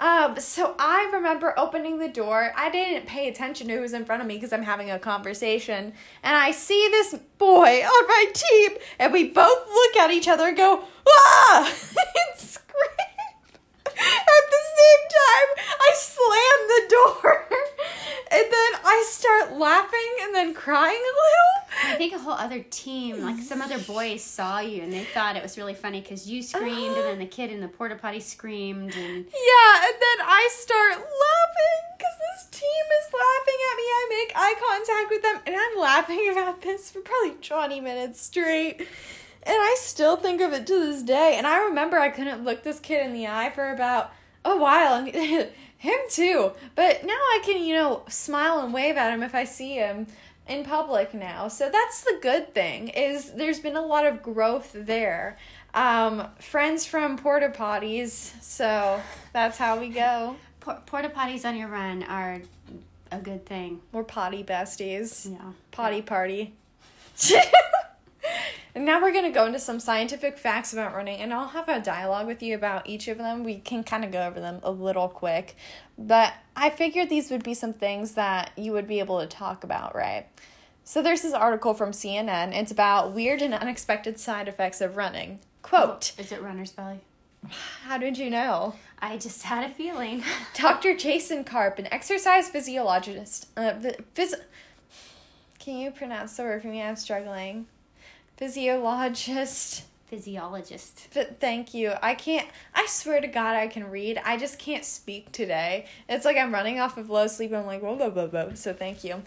um, 0.00 0.40
so 0.40 0.74
I 0.78 1.10
remember 1.12 1.52
opening 1.58 1.98
the 1.98 2.08
door. 2.08 2.52
I 2.56 2.70
didn't 2.70 3.06
pay 3.06 3.28
attention 3.28 3.68
to 3.68 3.74
who 3.74 3.80
was 3.82 3.92
in 3.92 4.06
front 4.06 4.22
of 4.22 4.28
me 4.28 4.36
because 4.36 4.52
I'm 4.52 4.62
having 4.62 4.90
a 4.90 4.98
conversation. 4.98 5.92
And 6.22 6.36
I 6.36 6.52
see 6.52 6.88
this 6.90 7.14
boy 7.36 7.82
on 7.84 8.06
my 8.08 8.24
team, 8.32 8.70
and 8.98 9.12
we 9.12 9.28
both 9.28 9.68
look 9.68 9.96
at 9.96 10.10
each 10.10 10.26
other 10.26 10.48
and 10.48 10.56
go, 10.56 10.84
ah! 11.06 11.66
and 11.70 12.40
scream. 12.40 13.10
Same 14.90 15.09
time, 15.09 15.64
I 15.81 15.94
slam 15.96 16.59
the 16.68 16.83
door. 16.88 17.46
and 18.33 18.44
then 18.44 18.81
I 18.85 19.05
start 19.07 19.53
laughing 19.53 20.12
and 20.22 20.35
then 20.35 20.55
crying 20.55 21.00
a 21.00 21.14
little. 21.22 21.94
I 21.94 21.96
think 21.96 22.12
a 22.12 22.18
whole 22.18 22.33
other 22.33 22.62
team, 22.70 23.22
like 23.22 23.40
some 23.40 23.62
other 23.62 23.79
boys, 23.79 24.22
saw 24.22 24.61
you 24.61 24.83
and 24.83 24.92
they 24.92 25.05
thought 25.05 25.37
it 25.37 25.42
was 25.42 25.57
really 25.57 25.74
funny 25.74 26.00
because 26.00 26.29
you 26.29 26.42
screamed 26.42 26.96
and 26.96 27.05
then 27.05 27.18
the 27.18 27.26
kid 27.26 27.50
in 27.50 27.61
the 27.61 27.68
porta 27.68 27.96
potty 27.96 28.20
screamed 28.20 28.94
and 28.94 29.24
Yeah, 29.24 29.87
and 29.87 29.94
then 29.94 30.26
I 30.26 30.48
start 30.53 30.94
laughing 30.94 31.81
because 31.96 32.16
this 32.18 32.61
team 32.61 32.85
is 33.00 33.12
laughing 33.12 33.61
at 33.70 33.76
me. 33.76 33.85
I 33.85 34.07
make 34.11 34.33
eye 34.37 34.55
contact 34.68 35.11
with 35.11 35.22
them 35.22 35.40
and 35.46 35.57
I'm 35.57 35.81
laughing 35.81 36.29
about 36.33 36.62
this 36.62 36.90
for 36.90 37.00
probably 37.00 37.37
20 37.40 37.81
minutes 37.81 38.20
straight. 38.20 38.81
And 39.42 39.57
I 39.57 39.76
still 39.79 40.16
think 40.16 40.40
of 40.40 40.53
it 40.53 40.66
to 40.66 40.79
this 40.79 41.03
day. 41.03 41.35
And 41.38 41.46
I 41.46 41.64
remember 41.64 41.98
I 41.98 42.11
couldn't 42.11 42.44
look 42.44 42.62
this 42.62 42.79
kid 42.79 43.07
in 43.07 43.14
the 43.14 43.26
eye 43.26 43.50
for 43.50 43.72
about 43.72 44.12
a 44.44 44.57
while. 44.57 45.05
Him 45.79 45.98
too. 46.11 46.53
But 46.74 47.05
now 47.05 47.14
I 47.14 47.40
can, 47.44 47.64
you 47.64 47.74
know, 47.74 48.03
smile 48.09 48.61
and 48.61 48.74
wave 48.74 48.98
at 48.98 49.14
him 49.14 49.22
if 49.22 49.35
I 49.35 49.44
see 49.44 49.76
him 49.76 50.07
in 50.46 50.62
public 50.62 51.14
now. 51.14 51.48
So 51.48 51.70
that's 51.70 52.03
the 52.03 52.18
good 52.20 52.53
thing 52.53 52.88
is 52.88 53.33
there's 53.33 53.61
been 53.61 53.76
a 53.76 53.81
lot 53.87 54.05
of 54.05 54.22
growth 54.22 54.72
there. 54.74 55.38
Um, 55.72 56.26
friends 56.38 56.85
from 56.85 57.16
porta 57.16 57.48
potties, 57.48 58.31
so 58.42 59.00
that's 59.33 59.57
how 59.57 59.81
we 59.81 59.88
go. 59.88 60.37
porta 60.61 61.09
potties 61.09 61.46
on 61.46 61.57
your 61.57 61.68
run 61.68 62.03
are 62.03 62.42
a 63.11 63.18
good 63.18 63.46
thing. 63.46 63.81
We're 63.92 64.05
potty 64.05 64.44
besties. 64.44 65.33
Yeah. 65.33 65.53
Potty 65.70 65.96
yeah. 65.96 66.03
party. 66.03 66.55
And 68.74 68.85
now 68.85 69.02
we're 69.02 69.12
going 69.12 69.24
to 69.24 69.30
go 69.30 69.46
into 69.46 69.59
some 69.59 69.80
scientific 69.80 70.38
facts 70.38 70.72
about 70.72 70.94
running, 70.94 71.20
and 71.20 71.35
I'll 71.35 71.48
have 71.48 71.68
a 71.68 71.80
dialogue 71.80 72.26
with 72.26 72.42
you 72.42 72.54
about 72.54 72.88
each 72.88 73.09
of 73.09 73.18
them. 73.18 73.42
We 73.42 73.59
can 73.59 73.83
kind 73.83 74.04
of 74.04 74.12
go 74.12 74.22
over 74.22 74.38
them 74.38 74.61
a 74.62 74.70
little 74.70 75.09
quick, 75.09 75.56
but 75.98 76.35
I 76.54 76.70
figured 76.70 77.09
these 77.09 77.30
would 77.30 77.42
be 77.42 77.54
some 77.54 77.72
things 77.72 78.12
that 78.12 78.52
you 78.56 78.72
would 78.72 78.87
be 78.87 79.00
able 79.00 79.20
to 79.20 79.26
talk 79.26 79.64
about, 79.64 79.94
right? 79.94 80.26
So 80.85 81.02
there's 81.02 81.22
this 81.22 81.33
article 81.35 81.74
from 81.74 81.90
CNN. 81.90 82.54
It's 82.54 82.72
about 82.72 83.12
weird 83.12 83.42
and 83.42 83.54
unexpected 83.54 84.18
side 84.20 84.48
effects 84.48 84.80
of 84.80 84.96
running. 84.96 85.40
Quote 85.62 86.12
oh, 86.16 86.22
Is 86.22 86.33
it 86.33 86.42
runner's 86.42 86.72
belly? 86.72 87.00
How 87.85 87.98
did 87.98 88.18
you 88.18 88.30
know? 88.30 88.74
I 89.00 89.16
just 89.16 89.42
had 89.44 89.68
a 89.68 89.74
feeling. 89.74 90.22
Dr. 90.54 90.96
Jason 90.96 91.42
Karp, 91.42 91.78
an 91.78 91.88
exercise 91.92 92.48
physiologist, 92.48 93.48
uh, 93.56 93.72
phys- 94.14 94.35
can 95.59 95.76
you 95.76 95.90
pronounce 95.90 96.37
the 96.37 96.44
word 96.44 96.62
for 96.62 96.68
me? 96.68 96.83
I'm 96.83 96.96
struggling 96.96 97.66
physiologist. 98.40 99.85
Physiologist. 100.07 101.09
But 101.14 101.38
thank 101.38 101.72
you. 101.72 101.92
I 102.03 102.16
can't. 102.16 102.48
I 102.74 102.87
swear 102.87 103.20
to 103.20 103.29
God, 103.29 103.55
I 103.55 103.68
can 103.68 103.88
read. 103.88 104.20
I 104.24 104.37
just 104.38 104.59
can't 104.59 104.85
speak 104.85 105.31
today. 105.31 105.87
It's 106.09 106.24
like 106.24 106.37
I'm 106.37 106.53
running 106.53 106.81
off 106.81 106.96
of 106.96 107.11
low 107.11 107.29
sleep. 107.29 107.53
I'm 107.53 107.66
like, 107.66 107.83
whoa, 107.83 107.94
whoa, 107.94 108.11
whoa, 108.11 108.26
whoa. 108.26 108.55
So 108.55 108.72
thank 108.72 109.05
you 109.05 109.22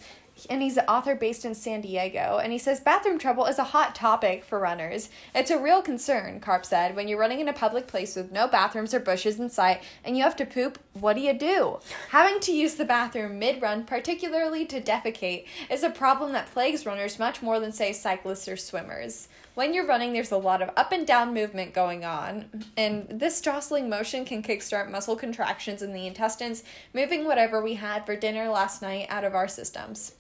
and 0.50 0.62
he's 0.62 0.78
an 0.78 0.86
author 0.88 1.16
based 1.16 1.46
in 1.46 1.56
San 1.56 1.82
Diego. 1.82 2.40
And 2.42 2.52
he 2.52 2.58
says 2.58 2.80
bathroom 2.80 3.20
trouble 3.20 3.46
is 3.46 3.60
a 3.60 3.66
hot 3.66 3.96
topic 3.96 4.44
for 4.44 4.60
runners. 4.60 5.10
It's 5.34 5.52
a 5.52 5.60
real 5.60 5.82
concern, 5.82 6.40
Karp 6.40 6.66
said. 6.66 6.96
When 6.96 7.08
you're 7.08 7.20
running 7.20 7.40
in 7.40 7.48
a 7.48 7.54
public 7.54 7.88
place 7.88 8.16
with 8.16 8.32
no 8.32 8.48
bathrooms 8.48 8.94
or 8.94 9.00
bushes 9.00 9.40
in 9.40 9.50
sight 9.50 9.82
and 10.04 10.18
you 10.18 10.24
have 10.24 10.36
to 10.38 10.46
poop, 10.46 10.80
what 10.94 11.16
do 11.16 11.22
you 11.22 11.34
do? 11.34 11.80
Having 12.10 12.40
to 12.42 12.52
use 12.52 12.76
the 12.76 12.86
bathroom 12.86 13.40
mid 13.40 13.62
run, 13.62 13.86
particularly 13.86 14.66
to 14.66 14.82
defecate, 14.82 15.46
is 15.70 15.84
a 15.84 15.90
problem 15.90 16.34
that 16.34 16.52
plagues 16.52 16.86
runners 16.86 17.20
much 17.20 17.42
more 17.42 17.60
than, 17.60 17.72
say, 17.72 17.94
cyclists 17.94 18.48
or 18.48 18.58
swimmers. 18.58 19.28
When 19.56 19.74
you're 19.74 19.86
running, 19.86 20.14
there's 20.14 20.32
a 20.32 20.38
lot 20.38 20.64
of 20.64 20.72
up 20.76 20.92
and 20.92 21.06
down 21.06 21.32
movement 21.32 21.76
going 21.76 22.04
on, 22.04 22.66
and 22.76 23.06
this 23.08 23.40
jostling 23.40 23.88
motion 23.88 24.26
can 24.26 24.42
kickstart 24.42 24.90
muscle 24.90 25.16
contractions 25.16 25.84
in 25.84 25.94
the 25.94 26.08
intestines, 26.08 26.64
moving 26.92 27.24
whatever 27.26 27.62
we 27.62 27.76
had 27.76 28.04
for 28.04 28.16
dinner 28.16 28.50
last 28.50 28.82
night 28.82 29.06
out 29.10 29.24
of 29.24 29.36
our 29.36 29.48
systems. 29.48 30.14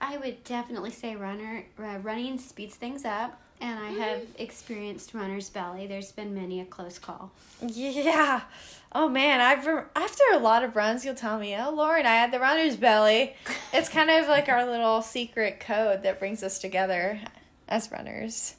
I 0.00 0.16
would 0.16 0.44
definitely 0.44 0.90
say 0.90 1.16
runner 1.16 1.64
uh, 1.78 1.98
running 2.02 2.38
speeds 2.38 2.76
things 2.76 3.04
up, 3.04 3.40
and 3.60 3.78
I 3.78 3.90
have 3.90 4.18
mm-hmm. 4.20 4.42
experienced 4.42 5.14
runner's 5.14 5.50
belly. 5.50 5.86
There's 5.86 6.12
been 6.12 6.34
many 6.34 6.60
a 6.60 6.64
close 6.64 6.98
call. 6.98 7.32
Yeah. 7.60 8.42
Oh 8.92 9.08
man, 9.08 9.40
I've 9.40 9.66
after 9.94 10.22
a 10.32 10.38
lot 10.38 10.62
of 10.62 10.76
runs, 10.76 11.04
you'll 11.04 11.14
tell 11.14 11.38
me, 11.38 11.56
"Oh 11.56 11.70
Lauren, 11.70 12.06
I 12.06 12.14
had 12.14 12.32
the 12.32 12.40
runner's 12.40 12.76
belly." 12.76 13.34
it's 13.72 13.88
kind 13.88 14.10
of 14.10 14.28
like 14.28 14.48
our 14.48 14.64
little 14.64 15.02
secret 15.02 15.60
code 15.60 16.02
that 16.04 16.18
brings 16.18 16.42
us 16.42 16.58
together 16.58 17.20
as 17.68 17.90
runners. 17.90 18.54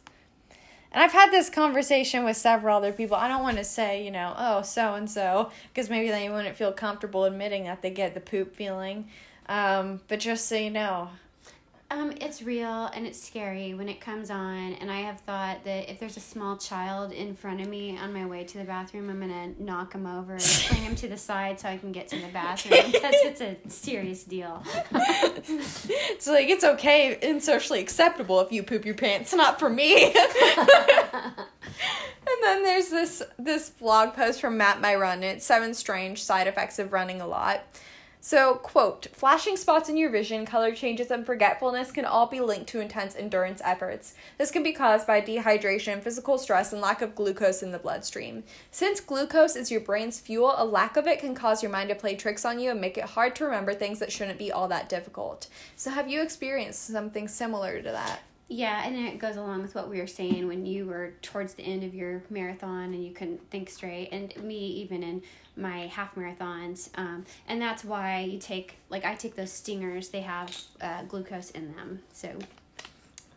And 0.91 1.03
I've 1.03 1.11
had 1.11 1.31
this 1.31 1.49
conversation 1.49 2.23
with 2.25 2.35
several 2.35 2.77
other 2.77 2.91
people. 2.91 3.15
I 3.15 3.27
don't 3.27 3.43
want 3.43 3.57
to 3.57 3.63
say, 3.63 4.03
you 4.03 4.09
know, 4.09 4.33
oh, 4.35 4.63
so 4.63 4.95
and 4.95 5.09
so, 5.09 5.51
because 5.71 5.89
maybe 5.89 6.09
they 6.09 6.29
wouldn't 6.29 6.55
feel 6.55 6.71
comfortable 6.71 7.25
admitting 7.25 7.65
that 7.65 7.83
they 7.83 7.91
get 7.91 8.15
the 8.15 8.19
poop 8.19 8.55
feeling. 8.55 9.07
Um, 9.47 10.01
but 10.07 10.19
just 10.19 10.47
so 10.47 10.55
you 10.55 10.71
know, 10.71 11.09
um, 11.91 12.13
it's 12.21 12.43
real 12.43 12.85
and 12.93 13.07
it's 13.07 13.19
scary 13.21 13.73
when 13.73 13.89
it 13.89 13.99
comes 13.99 14.29
on, 14.29 14.73
and 14.73 14.91
I 14.91 15.01
have 15.01 15.19
thought 15.21 15.63
that 15.63 15.89
if 15.89 15.99
there's 15.99 16.17
a 16.17 16.21
small 16.21 16.55
child 16.55 17.11
in 17.11 17.35
front 17.35 17.61
of 17.61 17.67
me 17.67 17.97
on 17.97 18.13
my 18.13 18.27
way 18.27 18.43
to 18.43 18.57
the 18.59 18.63
bathroom, 18.63 19.09
I'm 19.09 19.19
gonna 19.19 19.53
knock 19.57 19.93
him 19.93 20.05
over 20.05 20.33
and 20.33 20.41
swing 20.41 20.81
him 20.81 20.95
to 20.97 21.07
the 21.07 21.17
side 21.17 21.59
so 21.59 21.67
I 21.67 21.77
can 21.77 21.91
get 21.91 22.07
to 22.09 22.19
the 22.19 22.27
bathroom 22.27 22.79
because 22.91 23.15
it's 23.23 23.41
a 23.41 23.57
serious 23.67 24.23
deal. 24.23 24.63
it's 24.93 26.27
like 26.27 26.49
it's 26.49 26.63
okay 26.63 27.17
and 27.23 27.41
socially 27.41 27.79
acceptable 27.79 28.39
if 28.41 28.51
you 28.51 28.61
poop 28.61 28.85
your 28.85 28.95
pants, 28.95 29.33
not 29.33 29.57
for 29.57 29.69
me. 29.69 30.13
and 30.13 31.33
then 32.43 32.63
there's 32.63 32.89
this 32.89 33.23
this 33.39 33.71
blog 33.71 34.13
post 34.13 34.41
from 34.41 34.57
Matt 34.57 34.79
Myron. 34.79 35.23
It's 35.23 35.43
seven 35.45 35.73
strange 35.73 36.21
side 36.21 36.45
effects 36.45 36.77
of 36.77 36.93
running 36.93 37.19
a 37.19 37.27
lot. 37.27 37.63
So, 38.21 38.55
quote, 38.55 39.07
flashing 39.13 39.55
spots 39.55 39.87
in 39.87 39.95
your 39.95 40.09
vision, 40.09 40.45
color 40.45 40.75
changes, 40.75 41.09
and 41.09 41.25
forgetfulness 41.25 41.93
can 41.93 42.03
all 42.03 42.27
be 42.27 42.41
linked 42.41 42.67
to 42.69 42.81
intense 42.81 43.15
endurance 43.15 43.61
efforts. 43.63 44.13
This 44.37 44.51
can 44.51 44.61
be 44.61 44.73
caused 44.73 45.07
by 45.07 45.21
dehydration, 45.21 46.01
physical 46.01 46.37
stress, 46.37 46.73
and 46.73 46.81
lack 46.81 47.01
of 47.01 47.15
glucose 47.15 47.63
in 47.63 47.71
the 47.71 47.79
bloodstream. 47.79 48.43
Since 48.71 48.99
glucose 48.99 49.55
is 49.55 49.71
your 49.71 49.79
brain's 49.79 50.19
fuel, 50.19 50.53
a 50.57 50.65
lack 50.65 50.97
of 50.97 51.07
it 51.07 51.19
can 51.19 51.33
cause 51.33 51.63
your 51.63 51.71
mind 51.71 51.87
to 51.89 51.95
play 51.95 52.15
tricks 52.15 52.43
on 52.43 52.59
you 52.59 52.71
and 52.71 52.81
make 52.81 52.97
it 52.97 53.05
hard 53.05 53.37
to 53.37 53.45
remember 53.45 53.73
things 53.73 53.99
that 53.99 54.11
shouldn't 54.11 54.37
be 54.37 54.51
all 54.51 54.67
that 54.67 54.89
difficult. 54.89 55.47
So, 55.77 55.89
have 55.91 56.09
you 56.09 56.21
experienced 56.21 56.87
something 56.87 57.29
similar 57.29 57.81
to 57.81 57.89
that? 57.89 58.19
Yeah, 58.51 58.83
and 58.83 58.95
it 58.95 59.19
goes 59.19 59.37
along 59.37 59.61
with 59.61 59.75
what 59.75 59.89
we 59.89 59.99
were 59.99 60.07
saying 60.07 60.47
when 60.47 60.65
you 60.65 60.87
were 60.87 61.13
towards 61.21 61.53
the 61.53 61.61
end 61.61 61.83
of 61.83 61.93
your 61.93 62.23
marathon 62.31 62.95
and 62.95 63.05
you 63.05 63.13
couldn't 63.13 63.47
think 63.51 63.69
straight, 63.69 64.09
and 64.11 64.35
me 64.43 64.57
even 64.57 65.03
in 65.03 65.21
my 65.55 65.85
half 65.85 66.15
marathons. 66.15 66.89
Um, 66.95 67.25
and 67.47 67.61
that's 67.61 67.83
why 67.83 68.21
you 68.21 68.39
take, 68.39 68.77
like, 68.89 69.05
I 69.05 69.13
take 69.13 69.35
those 69.35 69.51
stingers, 69.51 70.09
they 70.09 70.21
have 70.21 70.63
uh, 70.81 71.03
glucose 71.03 71.51
in 71.51 71.75
them. 71.75 71.99
So 72.11 72.39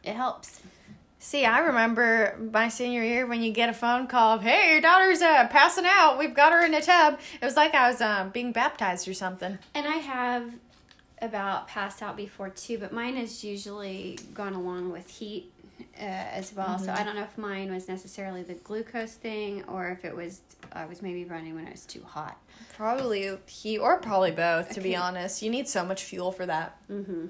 it 0.03 0.15
helps. 0.15 0.61
See, 1.19 1.45
I 1.45 1.59
remember 1.61 2.37
my 2.51 2.69
senior 2.69 3.05
year 3.05 3.27
when 3.27 3.43
you 3.43 3.53
get 3.53 3.69
a 3.69 3.75
phone 3.75 4.09
call 4.09 4.37
of, 4.37 4.43
"Hey, 4.43 4.73
your 4.73 4.81
daughter's 4.81 5.23
uh, 5.23 5.47
passing 5.49 5.85
out. 5.87 6.19
We've 6.19 6.35
got 6.35 6.53
her 6.53 6.65
in 6.65 6.75
a 6.75 6.83
tub." 6.83 7.21
It 7.41 7.45
was 7.45 7.55
like 7.55 7.75
I 7.75 7.89
was 7.89 8.01
um, 8.01 8.31
being 8.31 8.51
baptized 8.51 9.07
or 9.07 9.15
something. 9.15 9.57
And 9.73 9.87
I 9.87 9.99
have 9.99 10.53
about 11.23 11.69
passed 11.69 12.03
out 12.03 12.17
before 12.17 12.51
too, 12.51 12.79
but 12.79 12.93
mine 12.93 13.17
has 13.17 13.43
usually 13.43 14.19
gone 14.35 14.55
along 14.55 14.91
with 14.91 15.09
heat 15.09 15.51
uh, 15.99 16.03
as 16.03 16.53
well. 16.53 16.79
So 16.79 16.93
I 16.93 17.05
don't 17.05 17.17
know 17.17 17.23
if 17.23 17.39
mine 17.39 17.73
was 17.73 17.89
necessarily 17.89 18.43
the 18.43 18.55
glucose 18.55 19.15
thing 19.15 19.65
or 19.65 19.89
if 19.89 20.05
it 20.05 20.15
was 20.15 20.41
I 20.73 20.85
was 20.85 21.01
maybe 21.01 21.25
running 21.25 21.55
when 21.55 21.67
it 21.67 21.73
was 21.73 21.87
too 21.87 22.03
hot. 22.03 22.37
Probably 22.77 23.39
he 23.47 23.79
or 23.79 23.99
probably 23.99 24.33
both. 24.33 24.71
To 24.71 24.81
be 24.81 24.97
honest, 24.97 25.43
you 25.43 25.51
need 25.51 25.69
so 25.69 25.85
much 25.85 26.03
fuel 26.03 26.33
for 26.33 26.45
that. 26.47 26.77
Mm-hmm. 26.91 27.27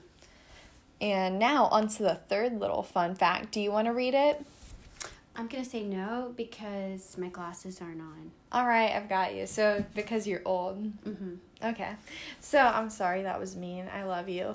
And 1.00 1.38
now 1.38 1.66
onto 1.66 2.04
the 2.04 2.14
third 2.14 2.60
little 2.60 2.82
fun 2.82 3.14
fact. 3.14 3.52
Do 3.52 3.60
you 3.60 3.72
want 3.72 3.86
to 3.86 3.92
read 3.92 4.14
it? 4.14 4.44
I'm 5.34 5.46
gonna 5.46 5.64
say 5.64 5.82
no 5.82 6.32
because 6.36 7.16
my 7.18 7.28
glasses 7.28 7.80
aren't 7.80 8.00
on. 8.00 8.30
All 8.52 8.66
right, 8.66 8.92
I've 8.94 9.08
got 9.08 9.34
you. 9.34 9.46
So 9.46 9.84
because 9.94 10.26
you're 10.26 10.42
old. 10.44 10.82
Mm-hmm. 11.04 11.34
Okay. 11.64 11.92
So 12.40 12.58
I'm 12.58 12.90
sorry 12.90 13.22
that 13.22 13.40
was 13.40 13.56
mean. 13.56 13.88
I 13.94 14.02
love 14.04 14.28
you. 14.28 14.54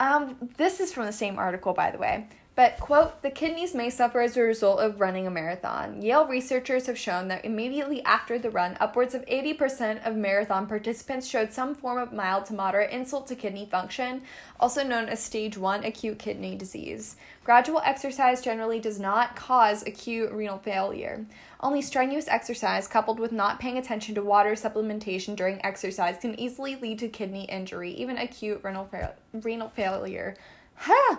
Um, 0.00 0.36
this 0.56 0.80
is 0.80 0.92
from 0.92 1.06
the 1.06 1.12
same 1.12 1.38
article, 1.38 1.72
by 1.72 1.90
the 1.90 1.98
way. 1.98 2.26
But, 2.58 2.80
quote, 2.80 3.22
the 3.22 3.30
kidneys 3.30 3.72
may 3.72 3.88
suffer 3.88 4.20
as 4.20 4.36
a 4.36 4.42
result 4.42 4.80
of 4.80 5.00
running 5.00 5.28
a 5.28 5.30
marathon. 5.30 6.02
Yale 6.02 6.26
researchers 6.26 6.86
have 6.86 6.98
shown 6.98 7.28
that 7.28 7.44
immediately 7.44 8.04
after 8.04 8.36
the 8.36 8.50
run, 8.50 8.76
upwards 8.80 9.14
of 9.14 9.24
80% 9.26 10.04
of 10.04 10.16
marathon 10.16 10.66
participants 10.66 11.28
showed 11.28 11.52
some 11.52 11.72
form 11.72 11.98
of 11.98 12.12
mild 12.12 12.46
to 12.46 12.54
moderate 12.54 12.90
insult 12.90 13.28
to 13.28 13.36
kidney 13.36 13.68
function, 13.70 14.22
also 14.58 14.82
known 14.82 15.08
as 15.08 15.22
stage 15.22 15.56
1 15.56 15.84
acute 15.84 16.18
kidney 16.18 16.56
disease. 16.56 17.14
Gradual 17.44 17.80
exercise 17.84 18.42
generally 18.42 18.80
does 18.80 18.98
not 18.98 19.36
cause 19.36 19.86
acute 19.86 20.32
renal 20.32 20.58
failure. 20.58 21.24
Only 21.60 21.80
strenuous 21.80 22.26
exercise, 22.26 22.88
coupled 22.88 23.20
with 23.20 23.30
not 23.30 23.60
paying 23.60 23.78
attention 23.78 24.16
to 24.16 24.22
water 24.24 24.54
supplementation 24.54 25.36
during 25.36 25.64
exercise, 25.64 26.16
can 26.20 26.34
easily 26.40 26.74
lead 26.74 26.98
to 26.98 27.08
kidney 27.08 27.44
injury, 27.44 27.92
even 27.92 28.18
acute 28.18 28.62
renal, 28.64 28.86
fa- 28.86 29.14
renal 29.32 29.68
failure. 29.68 30.34
Huh. 30.74 31.18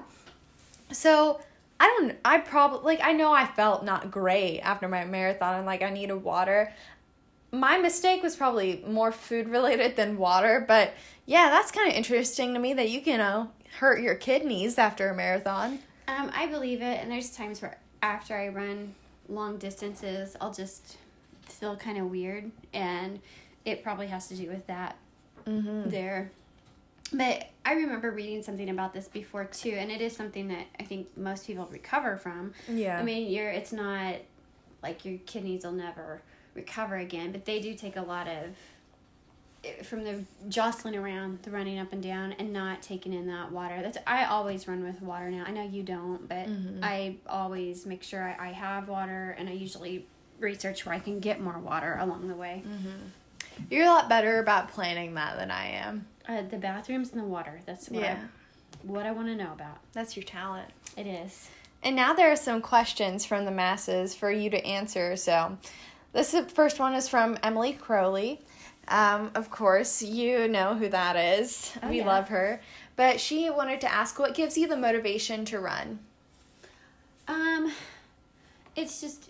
So 0.92 1.40
I 1.80 1.88
don't. 1.88 2.18
I 2.26 2.40
probably 2.40 2.96
like. 2.96 3.00
I 3.06 3.14
know 3.14 3.32
I 3.32 3.46
felt 3.46 3.84
not 3.84 4.12
great 4.12 4.60
after 4.62 4.88
my 4.88 5.06
marathon, 5.06 5.56
and 5.58 5.66
like 5.66 5.82
I 5.82 5.90
needed 5.90 6.16
water. 6.16 6.74
My 7.52 7.78
mistake 7.78 8.22
was 8.22 8.36
probably 8.36 8.84
more 8.88 9.12
food 9.12 9.50
related 9.50 9.96
than 9.96 10.18
water, 10.18 10.64
but 10.68 10.94
yeah, 11.26 11.50
that's 11.50 11.72
kind 11.72 11.90
of 11.90 11.96
interesting 11.96 12.54
to 12.54 12.60
me 12.60 12.74
that 12.74 12.90
you 12.90 13.02
can 13.02 13.14
you 13.14 13.18
know 13.18 13.52
hurt 13.80 14.02
your 14.02 14.16
kidneys 14.16 14.78
after 14.78 15.10
a 15.10 15.16
marathon. 15.16 15.80
Um, 16.08 16.32
I 16.34 16.48
believe 16.48 16.82
it, 16.82 17.02
and 17.02 17.12
there's 17.12 17.32
times 17.32 17.62
where 17.62 17.78
after 18.02 18.36
I 18.36 18.50
run 18.50 18.94
long 19.28 19.58
distances, 19.58 20.36
I'll 20.42 20.54
just 20.54 20.98
feel 21.44 21.76
kind 21.76 21.98
of 21.98 22.06
weird, 22.12 22.52
and 22.74 23.20
it 23.66 23.84
probably 23.84 24.08
has 24.08 24.28
to 24.30 24.36
do 24.36 24.48
with 24.50 24.66
that 24.68 24.98
Mm-hmm. 25.48 25.90
there. 25.90 26.32
But 27.12 27.50
I 27.66 27.74
remember 27.74 28.12
reading 28.12 28.44
something 28.44 28.70
about 28.70 28.94
this 28.94 29.08
before 29.08 29.46
too, 29.46 29.72
and 29.72 29.92
it 29.92 30.02
is 30.02 30.16
something 30.16 30.48
that 30.50 30.68
I 30.80 30.84
think 30.84 31.16
most 31.18 31.48
people 31.48 31.68
recover 31.72 32.18
from. 32.18 32.54
Yeah. 32.68 33.00
I 33.00 33.04
mean, 33.04 33.32
you're 33.32 33.50
it's 33.50 33.72
not 33.74 34.16
like 34.84 35.06
your 35.06 35.18
kidneys 35.26 35.64
will 35.66 35.72
never 35.72 36.22
recover 36.54 36.96
again, 36.98 37.32
but 37.32 37.46
they 37.46 37.60
do 37.60 37.74
take 37.74 37.96
a 37.96 38.02
lot 38.02 38.28
of 38.28 38.56
eh, 39.64 39.82
from 39.84 40.04
the 40.04 40.24
jostling 40.48 40.96
around, 40.96 41.40
the 41.44 41.52
running 41.52 41.80
up 41.80 41.92
and 41.94 42.02
down, 42.04 42.34
and 42.34 42.54
not 42.54 42.82
taking 42.82 43.14
in 43.14 43.28
that 43.28 43.52
water. 43.52 43.82
That's 43.82 43.98
I 44.06 44.26
always 44.26 44.68
run 44.68 44.84
with 44.84 45.02
water 45.02 45.30
now. 45.32 45.44
I 45.48 45.52
know 45.52 45.64
you 45.64 45.84
don't, 45.84 46.28
but 46.30 46.48
Mhm. 46.48 46.80
I 46.84 47.16
always 47.28 47.86
make 47.86 48.04
sure 48.04 48.24
I, 48.24 48.50
I 48.50 48.52
have 48.52 48.88
water, 48.88 49.36
and 49.38 49.50
I 49.50 49.54
usually 49.54 50.06
research 50.40 50.86
where 50.86 50.96
I 50.96 51.00
can 51.00 51.20
get 51.20 51.42
more 51.42 51.60
water 51.60 51.98
along 52.00 52.28
the 52.30 52.36
way. 52.36 52.64
You're 53.70 53.84
a 53.84 53.90
lot 53.90 54.08
better 54.08 54.40
about 54.40 54.70
planning 54.70 55.16
that 55.16 55.38
than 55.38 55.52
I 55.52 55.72
am. 55.72 56.08
Uh, 56.30 56.44
the 56.44 56.58
bathrooms 56.58 57.12
and 57.12 57.20
the 57.20 57.26
water. 57.26 57.60
That's 57.66 57.90
what 57.90 58.04
Yeah. 58.04 58.18
I, 58.22 58.28
what 58.84 59.06
I 59.08 59.12
want 59.12 59.30
to 59.30 59.36
know 59.36 59.52
about. 59.52 59.80
That's 59.94 60.16
your 60.16 60.24
talent. 60.24 60.70
It 60.96 61.08
is. 61.08 61.50
And 61.82 61.96
now 61.96 62.14
there 62.14 62.32
are 62.32 62.36
some 62.36 62.62
questions 62.62 63.26
from 63.26 63.46
the 63.46 63.52
masses 63.52 64.14
for 64.14 64.32
you 64.32 64.50
to 64.52 64.64
answer. 64.64 65.16
So, 65.16 65.58
this 66.14 66.34
is- 66.36 66.52
first 66.52 66.78
one 66.80 66.94
is 66.94 67.10
from 67.10 67.38
Emily 67.42 67.74
Crowley. 67.74 68.42
Um, 68.90 69.32
of 69.34 69.50
course, 69.50 70.04
you 70.04 70.48
know 70.48 70.76
who 70.76 70.88
that 70.90 71.16
is. 71.16 71.76
Oh, 71.82 71.90
we 71.90 71.98
yeah. 72.00 72.06
love 72.06 72.30
her. 72.30 72.62
But 72.96 73.20
she 73.20 73.50
wanted 73.50 73.82
to 73.82 73.92
ask 73.92 74.20
what 74.20 74.36
gives 74.36 74.56
you 74.58 74.68
the 74.68 74.78
motivation 74.78 75.46
to 75.46 75.60
run? 75.60 76.00
Um, 77.28 77.72
it's 78.76 79.02
just, 79.02 79.30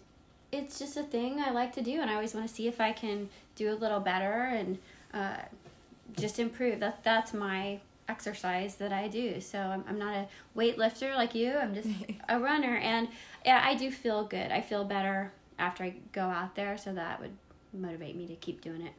it's 0.51 0.79
just 0.79 0.97
a 0.97 1.03
thing 1.03 1.39
I 1.39 1.51
like 1.51 1.73
to 1.75 1.81
do, 1.81 2.01
and 2.01 2.09
I 2.09 2.15
always 2.15 2.33
want 2.33 2.47
to 2.47 2.53
see 2.53 2.67
if 2.67 2.81
I 2.81 2.91
can 2.91 3.29
do 3.55 3.71
a 3.71 3.75
little 3.75 3.99
better 3.99 4.31
and 4.33 4.79
uh, 5.13 5.37
just 6.17 6.39
improve. 6.39 6.79
That 6.79 7.03
that's 7.03 7.33
my 7.33 7.79
exercise 8.07 8.75
that 8.75 8.91
I 8.91 9.07
do. 9.07 9.39
So 9.39 9.59
I'm 9.59 9.83
I'm 9.87 9.99
not 9.99 10.15
a 10.15 10.27
weightlifter 10.57 11.15
like 11.15 11.35
you. 11.35 11.53
I'm 11.53 11.73
just 11.73 11.89
a 12.29 12.39
runner, 12.39 12.75
and 12.77 13.07
yeah, 13.45 13.61
I 13.63 13.75
do 13.75 13.91
feel 13.91 14.23
good. 14.23 14.51
I 14.51 14.61
feel 14.61 14.83
better 14.83 15.31
after 15.57 15.83
I 15.83 15.95
go 16.11 16.23
out 16.23 16.55
there, 16.55 16.77
so 16.77 16.93
that 16.93 17.19
would 17.19 17.35
motivate 17.73 18.15
me 18.15 18.25
to 18.27 18.35
keep 18.35 18.61
doing 18.61 18.81
it. 18.81 18.93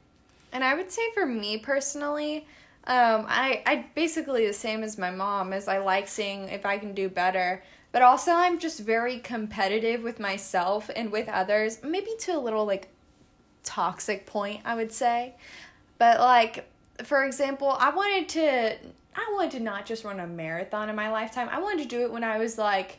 And 0.52 0.64
I 0.64 0.74
would 0.74 0.90
say 0.90 1.02
for 1.14 1.26
me 1.26 1.58
personally, 1.58 2.46
um, 2.86 3.26
I 3.28 3.62
I 3.66 3.86
basically 3.94 4.46
the 4.46 4.52
same 4.52 4.82
as 4.82 4.98
my 4.98 5.10
mom 5.10 5.52
is 5.52 5.68
I 5.68 5.78
like 5.78 6.08
seeing 6.08 6.48
if 6.48 6.64
I 6.64 6.78
can 6.78 6.94
do 6.94 7.08
better. 7.08 7.62
But 7.92 8.02
also 8.02 8.30
I'm 8.32 8.60
just 8.60 8.78
very 8.80 9.18
competitive 9.18 10.02
with 10.04 10.20
myself 10.20 10.90
and 10.94 11.10
with 11.10 11.28
others, 11.28 11.82
maybe 11.82 12.12
to 12.20 12.36
a 12.36 12.38
little 12.38 12.64
like 12.64 12.88
toxic 13.64 14.26
point, 14.26 14.60
I 14.64 14.76
would 14.76 14.92
say. 14.92 15.34
But 15.98 16.20
like 16.20 16.69
for 17.04 17.24
example, 17.24 17.68
I 17.78 17.90
wanted 17.90 18.28
to 18.30 18.76
I 19.14 19.30
wanted 19.34 19.52
to 19.52 19.60
not 19.60 19.86
just 19.86 20.04
run 20.04 20.20
a 20.20 20.26
marathon 20.26 20.88
in 20.88 20.96
my 20.96 21.10
lifetime. 21.10 21.48
I 21.50 21.60
wanted 21.60 21.82
to 21.82 21.88
do 21.88 22.02
it 22.02 22.12
when 22.12 22.24
I 22.24 22.38
was 22.38 22.58
like 22.58 22.98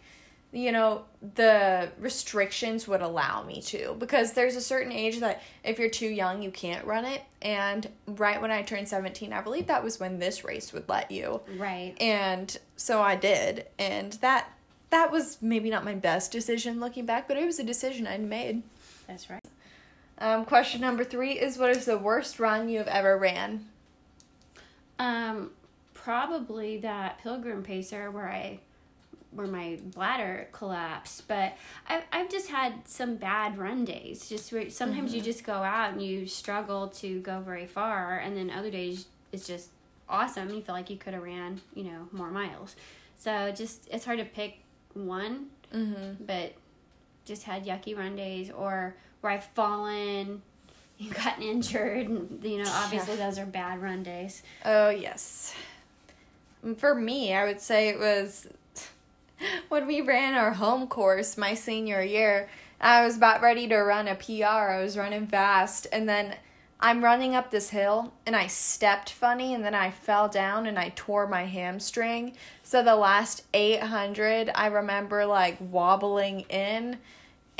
you 0.53 0.69
know 0.73 1.05
the 1.35 1.89
restrictions 1.97 2.85
would 2.85 3.01
allow 3.01 3.41
me 3.43 3.61
to 3.61 3.95
because 3.99 4.33
there's 4.33 4.57
a 4.57 4.61
certain 4.61 4.91
age 4.91 5.19
that 5.21 5.41
if 5.63 5.79
you're 5.79 5.89
too 5.89 6.09
young 6.09 6.41
you 6.41 6.51
can't 6.51 6.85
run 6.85 7.05
it 7.05 7.21
and 7.41 7.87
right 8.05 8.41
when 8.41 8.51
i 8.51 8.61
turned 8.61 8.85
17 8.85 9.31
i 9.31 9.39
believe 9.39 9.67
that 9.67 9.81
was 9.81 9.97
when 9.97 10.19
this 10.19 10.43
race 10.43 10.73
would 10.73 10.89
let 10.89 11.09
you 11.09 11.39
Right. 11.57 11.95
and 12.01 12.57
so 12.75 13.01
i 13.01 13.15
did 13.15 13.65
and 13.79 14.11
that 14.19 14.49
that 14.89 15.09
was 15.09 15.37
maybe 15.41 15.69
not 15.69 15.85
my 15.85 15.95
best 15.95 16.33
decision 16.33 16.81
looking 16.81 17.05
back 17.05 17.29
but 17.29 17.37
it 17.37 17.45
was 17.45 17.57
a 17.57 17.63
decision 17.63 18.05
i'd 18.05 18.19
made 18.21 18.61
That's 19.07 19.29
right. 19.29 19.39
um, 20.17 20.43
question 20.43 20.81
number 20.81 21.05
three 21.05 21.31
is 21.31 21.57
what 21.57 21.69
is 21.69 21.85
the 21.85 21.97
worst 21.97 22.41
run 22.41 22.67
you 22.67 22.79
have 22.79 22.89
ever 22.89 23.17
ran 23.17 23.67
Um, 25.01 25.51
probably 25.95 26.77
that 26.77 27.19
pilgrim 27.21 27.63
pacer 27.63 28.11
where 28.11 28.29
I 28.29 28.59
where 29.31 29.47
my 29.47 29.79
bladder 29.95 30.49
collapsed 30.51 31.25
but 31.27 31.53
I've, 31.87 32.03
I've 32.11 32.29
just 32.29 32.49
had 32.49 32.85
some 32.85 33.15
bad 33.15 33.57
run 33.57 33.85
days. 33.85 34.27
Just 34.27 34.51
where 34.51 34.69
sometimes 34.69 35.15
you 35.15 35.21
just 35.21 35.43
go 35.43 35.53
out 35.53 35.93
and 35.93 36.01
you 36.01 36.27
struggle 36.27 36.89
to 36.89 37.21
go 37.21 37.39
very 37.39 37.65
far 37.65 38.19
and 38.19 38.35
then 38.35 38.49
other 38.49 38.69
days 38.69 39.05
it's 39.31 39.47
just 39.47 39.69
awesome. 40.09 40.49
You 40.49 40.61
feel 40.61 40.75
like 40.75 40.89
you 40.89 40.97
could 40.97 41.13
have 41.13 41.23
ran 41.23 41.61
you 41.73 41.85
know 41.85 42.07
more 42.11 42.29
miles. 42.29 42.75
So 43.17 43.51
just 43.55 43.87
it's 43.91 44.05
hard 44.05 44.19
to 44.19 44.25
pick 44.25 44.59
one 44.93 45.47
mm-hmm. 45.73 46.23
but 46.25 46.53
just 47.25 47.43
had 47.43 47.65
yucky 47.65 47.97
run 47.97 48.15
days 48.15 48.51
or 48.51 48.95
where 49.21 49.33
I've 49.33 49.45
fallen 49.45 50.41
and 51.05 51.13
gotten 51.15 51.43
injured 51.43 52.07
and 52.07 52.43
you 52.43 52.63
know 52.63 52.71
obviously 52.75 53.15
those 53.15 53.39
are 53.39 53.45
bad 53.45 53.81
run 53.81 54.03
days 54.03 54.43
Oh, 54.63 54.89
yes. 54.89 55.53
Mm, 56.65 56.77
for 56.77 56.93
me, 56.93 57.33
I 57.33 57.45
would 57.45 57.59
say 57.61 57.89
it 57.89 57.99
was 57.99 58.47
when 59.69 59.87
we 59.87 60.01
ran 60.01 60.35
our 60.35 60.53
home 60.53 60.87
course 60.87 61.37
my 61.37 61.53
senior 61.53 62.01
year. 62.01 62.49
I 62.79 63.05
was 63.05 63.17
about 63.17 63.41
ready 63.41 63.67
to 63.67 63.77
run 63.77 64.07
a 64.07 64.15
PR. 64.15 64.71
I 64.71 64.81
was 64.81 64.97
running 64.97 65.27
fast, 65.27 65.85
and 65.91 66.09
then 66.09 66.35
I'm 66.79 67.03
running 67.03 67.35
up 67.35 67.51
this 67.51 67.69
hill, 67.69 68.13
and 68.25 68.35
I 68.35 68.47
stepped 68.47 69.11
funny, 69.11 69.53
and 69.53 69.63
then 69.63 69.75
I 69.75 69.91
fell 69.91 70.27
down 70.27 70.65
and 70.65 70.79
I 70.79 70.91
tore 70.95 71.27
my 71.27 71.45
hamstring. 71.45 72.33
So 72.63 72.81
the 72.81 72.95
last 72.95 73.43
800, 73.53 74.49
I 74.55 74.67
remember 74.67 75.25
like 75.27 75.57
wobbling 75.59 76.41
in 76.49 76.97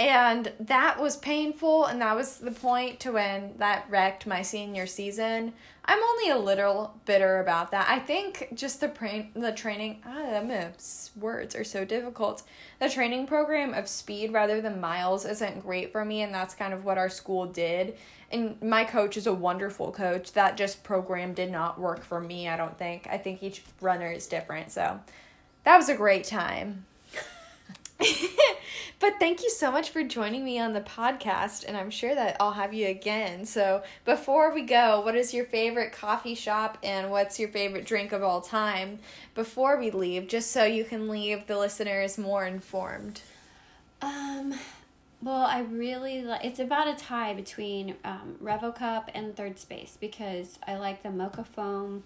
And 0.02 0.52
that 0.60 1.00
was 1.00 1.16
painful, 1.16 1.86
and 1.86 2.02
that 2.02 2.16
was 2.16 2.40
the 2.40 2.50
point 2.50 3.00
to 3.02 3.12
when 3.12 3.54
that 3.58 3.86
wrecked 3.88 4.26
my 4.26 4.42
senior 4.42 4.88
season. 4.88 5.54
I'm 5.86 6.02
only 6.02 6.32
a 6.32 6.40
little 6.40 7.00
bitter 7.06 7.40
about 7.40 7.70
that. 7.70 7.88
I 7.88 8.00
think 8.00 8.48
just 8.56 8.82
the 8.82 8.88
pra- 8.88 9.28
the 9.36 9.52
training, 9.52 10.02
ah, 10.04 10.42
words 11.16 11.56
are 11.56 11.64
so 11.64 11.86
difficult. 11.86 12.42
The 12.80 12.90
training 12.90 13.28
program 13.28 13.76
of 13.76 13.88
speed 13.88 14.34
rather 14.34 14.60
than 14.60 14.82
miles 14.82 15.24
isn't 15.24 15.62
great 15.62 15.92
for 15.92 16.04
me, 16.04 16.24
and 16.24 16.34
that's 16.34 16.56
kind 16.56 16.74
of 16.74 16.84
what 16.84 16.98
our 16.98 17.10
school 17.10 17.46
did. 17.46 17.96
And 18.32 18.60
my 18.60 18.86
coach 18.86 19.18
is 19.18 19.28
a 19.28 19.34
wonderful 19.34 19.92
coach. 19.92 20.34
That 20.34 20.58
just 20.58 20.84
program 20.84 21.36
did 21.36 21.52
not 21.52 21.80
work 21.80 22.04
for 22.04 22.20
me, 22.20 22.50
I 22.50 22.58
don't 22.58 22.78
think. 22.80 23.08
I 23.08 23.20
think 23.20 23.44
each 23.44 23.62
runner 23.80 24.12
is 24.12 24.26
different. 24.26 24.72
So 24.72 25.00
that 25.64 25.78
was 25.78 25.90
a 25.90 25.96
great 25.96 26.24
time. 26.24 26.88
But 29.00 29.14
thank 29.20 29.44
you 29.44 29.50
so 29.50 29.72
much 29.72 29.90
for 29.90 30.04
joining 30.04 30.44
me 30.44 30.60
on 30.60 30.74
the 30.74 30.82
podcast, 30.82 31.66
and 31.68 31.78
I'm 31.78 31.92
sure 31.92 32.16
that 32.16 32.38
I'll 32.40 32.54
have 32.54 32.74
you 32.74 32.88
again. 32.88 33.46
So, 33.46 33.84
before 34.06 34.54
we 34.54 34.64
go, 34.64 35.02
what 35.02 35.16
is 35.16 35.34
your 35.34 35.46
favorite 35.46 35.92
coffee 35.92 36.36
shop 36.36 36.78
and 36.84 37.12
what's 37.12 37.40
your 37.40 37.50
favorite 37.50 37.86
drink 37.86 38.12
of 38.12 38.24
all 38.24 38.42
time 38.42 39.00
before 39.36 39.78
we 39.78 39.92
leave, 39.92 40.28
just 40.28 40.52
so 40.52 40.64
you 40.64 40.84
can 40.84 41.08
leave 41.08 41.48
the 41.48 41.58
listeners 41.58 42.18
more 42.18 42.46
informed? 42.46 43.22
Um, 44.02 44.56
well, 45.22 45.44
I 45.44 45.60
really 45.60 46.24
like 46.24 46.44
it's 46.44 46.60
about 46.60 46.88
a 46.88 46.96
tie 46.96 47.34
between 47.34 47.96
um, 48.04 48.38
and 49.14 49.36
Third 49.36 49.60
Space 49.60 49.98
because 50.00 50.58
I 50.68 50.78
like 50.78 51.04
the 51.04 51.12
mocha 51.12 51.44
foam 51.44 52.04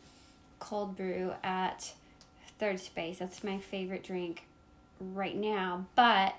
cold 0.60 0.98
brew 0.98 1.34
at 1.44 1.94
Third 2.60 2.80
Space. 2.80 3.20
That's 3.20 3.44
my 3.44 3.60
favorite 3.60 4.04
drink 4.04 4.44
right 5.00 5.36
now. 5.36 5.86
But 5.96 6.36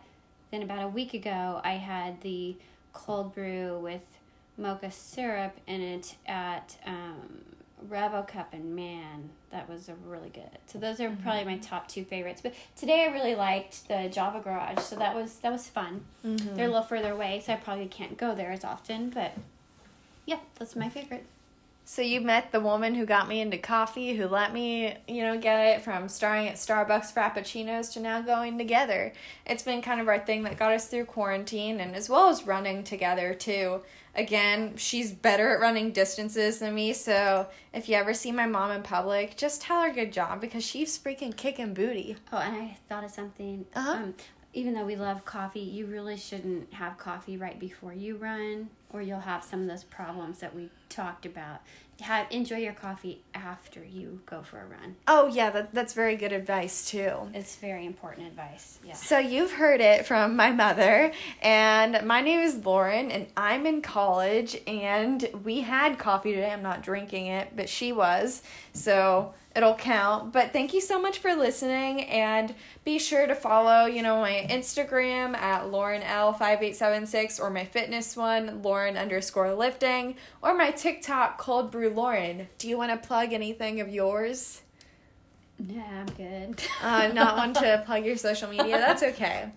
then 0.51 0.63
about 0.63 0.83
a 0.85 0.89
week 0.89 1.15
ago, 1.15 1.61
I 1.65 1.73
had 1.73 2.21
the 2.21 2.57
cold 2.93 3.35
brew 3.35 3.79
with 3.79 4.03
mocha 4.57 4.91
syrup 4.91 5.57
in 5.67 5.83
it 5.83 6.15
at 6.27 6.79
um, 6.87 7.45
Revo 7.89 8.27
Cup, 8.27 8.53
and 8.53 8.75
man, 8.75 9.31
that 9.51 9.69
was 9.69 9.89
a 9.89 9.95
really 10.07 10.31
good. 10.31 10.59
So 10.67 10.79
those 10.79 11.01
are 11.01 11.11
mm-hmm. 11.11 11.23
probably 11.23 11.45
my 11.45 11.59
top 11.59 11.89
two 11.89 12.05
favorites. 12.05 12.41
But 12.41 12.55
today 12.75 13.05
I 13.05 13.13
really 13.13 13.35
liked 13.35 13.89
the 13.89 14.09
Java 14.11 14.41
Garage, 14.41 14.81
so 14.81 14.97
that 14.97 15.15
was 15.15 15.37
that 15.39 15.53
was 15.53 15.69
fun. 15.69 16.05
Mm-hmm. 16.25 16.55
They're 16.55 16.67
a 16.67 16.71
little 16.71 16.83
further 16.83 17.13
away, 17.13 17.43
so 17.45 17.53
I 17.53 17.57
probably 17.57 17.87
can't 17.87 18.17
go 18.17 18.35
there 18.35 18.53
as 18.53 18.65
often. 18.65 19.11
But 19.11 19.35
yeah, 20.25 20.39
that's 20.59 20.75
my 20.75 20.89
favorite. 20.89 21.27
So 21.89 22.03
you 22.03 22.21
met 22.21 22.51
the 22.51 22.59
woman 22.59 22.97
who 22.97 23.07
got 23.07 23.29
me 23.29 23.41
into 23.41 23.59
coffee, 23.59 24.17
who 24.17 24.27
let 24.27 24.53
me, 24.53 24.97
you 25.07 25.23
know, 25.23 25.39
get 25.39 25.77
it 25.77 25.83
from 25.83 26.09
starting 26.09 26.49
at 26.49 26.57
Starbucks 26.57 27.15
Frappuccinos 27.15 27.93
to 27.93 28.01
now 28.01 28.21
going 28.23 28.59
together. 28.59 29.13
It's 29.47 29.63
been 29.63 29.83
kind 29.83 30.01
of 30.01 30.09
our 30.09 30.19
thing 30.19 30.43
that 30.43 30.59
got 30.59 30.73
us 30.73 30.89
through 30.89 31.05
quarantine 31.05 31.79
and 31.79 31.95
as 31.95 32.09
well 32.09 32.29
as 32.29 32.45
running 32.45 32.83
together 32.83 33.35
too. 33.35 33.83
Again, 34.17 34.77
she's 34.77 35.13
better 35.13 35.51
at 35.51 35.61
running 35.61 35.93
distances 35.93 36.59
than 36.59 36.75
me, 36.75 36.93
so 36.93 37.47
if 37.73 37.89
you 37.89 37.95
ever 37.95 38.15
see 38.15 38.33
my 38.33 38.47
mom 38.47 38.73
in 38.73 38.83
public, 38.83 39.37
just 39.37 39.63
tell 39.63 39.81
her 39.83 39.93
good 39.93 40.13
job 40.13 40.41
because 40.41 40.65
she's 40.65 40.99
freaking 40.99 41.37
kicking 41.37 41.73
booty. 41.73 42.17
Oh, 42.33 42.39
and 42.39 42.57
I 42.57 42.79
thought 42.89 43.05
of 43.05 43.13
something. 43.13 43.65
Uh-huh. 43.77 43.93
Um, 43.93 44.15
even 44.55 44.75
though 44.75 44.87
we 44.87 44.97
love 44.97 45.25
coffee, 45.25 45.61
you 45.61 45.87
really 45.87 46.17
shouldn't 46.17 46.73
have 46.73 46.97
coffee 46.99 47.37
right 47.37 47.61
before 47.61 47.93
you 47.93 48.17
run, 48.17 48.71
or 48.97 49.03
you'll 49.03 49.21
have 49.21 49.45
some 49.45 49.61
of 49.63 49.69
those 49.69 49.85
problems 49.85 50.39
that 50.39 50.55
we 50.55 50.71
talked 50.89 51.27
about. 51.27 51.61
Have 52.01 52.27
enjoy 52.31 52.57
your 52.57 52.75
coffee 52.75 53.23
after 53.35 53.83
you 53.83 54.21
go 54.27 54.43
for 54.43 54.61
a 54.61 54.67
run. 54.67 54.97
Oh 55.09 55.29
yeah, 55.29 55.49
that, 55.51 55.73
that's 55.73 55.95
very 55.95 56.17
good 56.17 56.33
advice 56.33 56.91
too. 56.91 57.31
It's 57.33 57.57
very 57.57 57.87
important 57.87 58.27
advice. 58.27 58.79
Yeah. 58.85 58.93
So 58.93 59.19
you've 59.19 59.53
heard 59.53 59.81
it 59.81 60.05
from 60.05 60.37
my 60.37 60.51
mother, 60.51 61.13
and 61.41 62.07
my 62.07 62.21
name 62.21 62.41
is 62.41 62.67
Lauren, 62.67 63.11
and 63.11 63.29
I'm 63.35 63.65
in 63.65 63.81
college, 63.81 64.59
and 64.67 65.27
we 65.43 65.63
had 65.63 65.99
coffee 65.99 66.35
today. 66.35 66.51
I'm 66.51 66.63
not 66.63 66.83
drinking 66.83 67.29
it, 67.29 67.57
but 67.57 67.71
she 67.71 67.93
was. 67.93 68.43
So 68.75 69.33
it'll 69.57 69.75
count. 69.75 70.33
But 70.33 70.53
thank 70.53 70.75
you 70.75 70.81
so 70.81 71.01
much 71.01 71.19
for 71.19 71.35
listening 71.35 72.05
and 72.05 72.55
be 72.85 72.99
sure 72.99 73.27
to 73.27 73.35
follow, 73.35 73.87
you 73.87 74.03
know, 74.03 74.21
my 74.21 74.47
Instagram 74.51 75.35
at 75.35 75.71
Lauren 75.71 76.03
L5876 76.03 77.41
or 77.41 77.51
my 77.51 77.65
fitness 77.65 78.17
one, 78.17 78.63
Lauren 78.63 78.97
underscore 78.97 79.55
lifting, 79.55 80.17
or 80.43 80.55
my 80.55 80.71
TikTok 80.71 81.39
cold 81.39 81.71
brew 81.71 81.89
Lauren. 81.89 82.49
Do 82.59 82.69
you 82.69 82.77
want 82.77 82.91
to 82.91 83.09
plug 83.09 83.33
anything 83.33 83.81
of 83.81 83.89
yours? 83.89 84.61
Nah, 85.59 85.83
I'm 85.83 86.07
good. 86.07 86.63
uh, 86.83 87.09
not 87.15 87.37
one 87.39 87.55
to 87.55 87.83
plug 87.87 88.05
your 88.05 88.19
social 88.19 88.51
media. 88.51 88.77
That's 88.77 89.03
okay. 89.03 89.49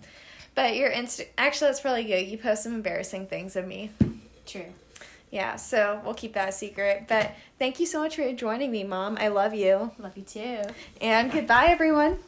But 0.54 0.74
your 0.76 0.90
Insta 0.90 1.26
actually 1.36 1.68
that's 1.68 1.80
probably 1.80 2.04
good. 2.04 2.26
You 2.26 2.38
post 2.38 2.62
some 2.64 2.74
embarrassing 2.74 3.26
things 3.26 3.54
of 3.54 3.66
me. 3.66 3.90
True 4.46 4.72
yeah, 5.30 5.56
so 5.56 6.00
we'll 6.04 6.14
keep 6.14 6.34
that 6.34 6.48
a 6.48 6.52
secret. 6.52 7.04
But 7.08 7.32
thank 7.58 7.78
you 7.78 7.86
so 7.86 8.00
much 8.00 8.16
for 8.16 8.32
joining 8.32 8.70
me, 8.70 8.84
Mom. 8.84 9.16
I 9.20 9.28
love 9.28 9.54
you. 9.54 9.92
Love 9.98 10.16
you 10.16 10.24
too. 10.24 10.62
And 11.00 11.30
goodbye, 11.30 11.66
everyone. 11.68 12.18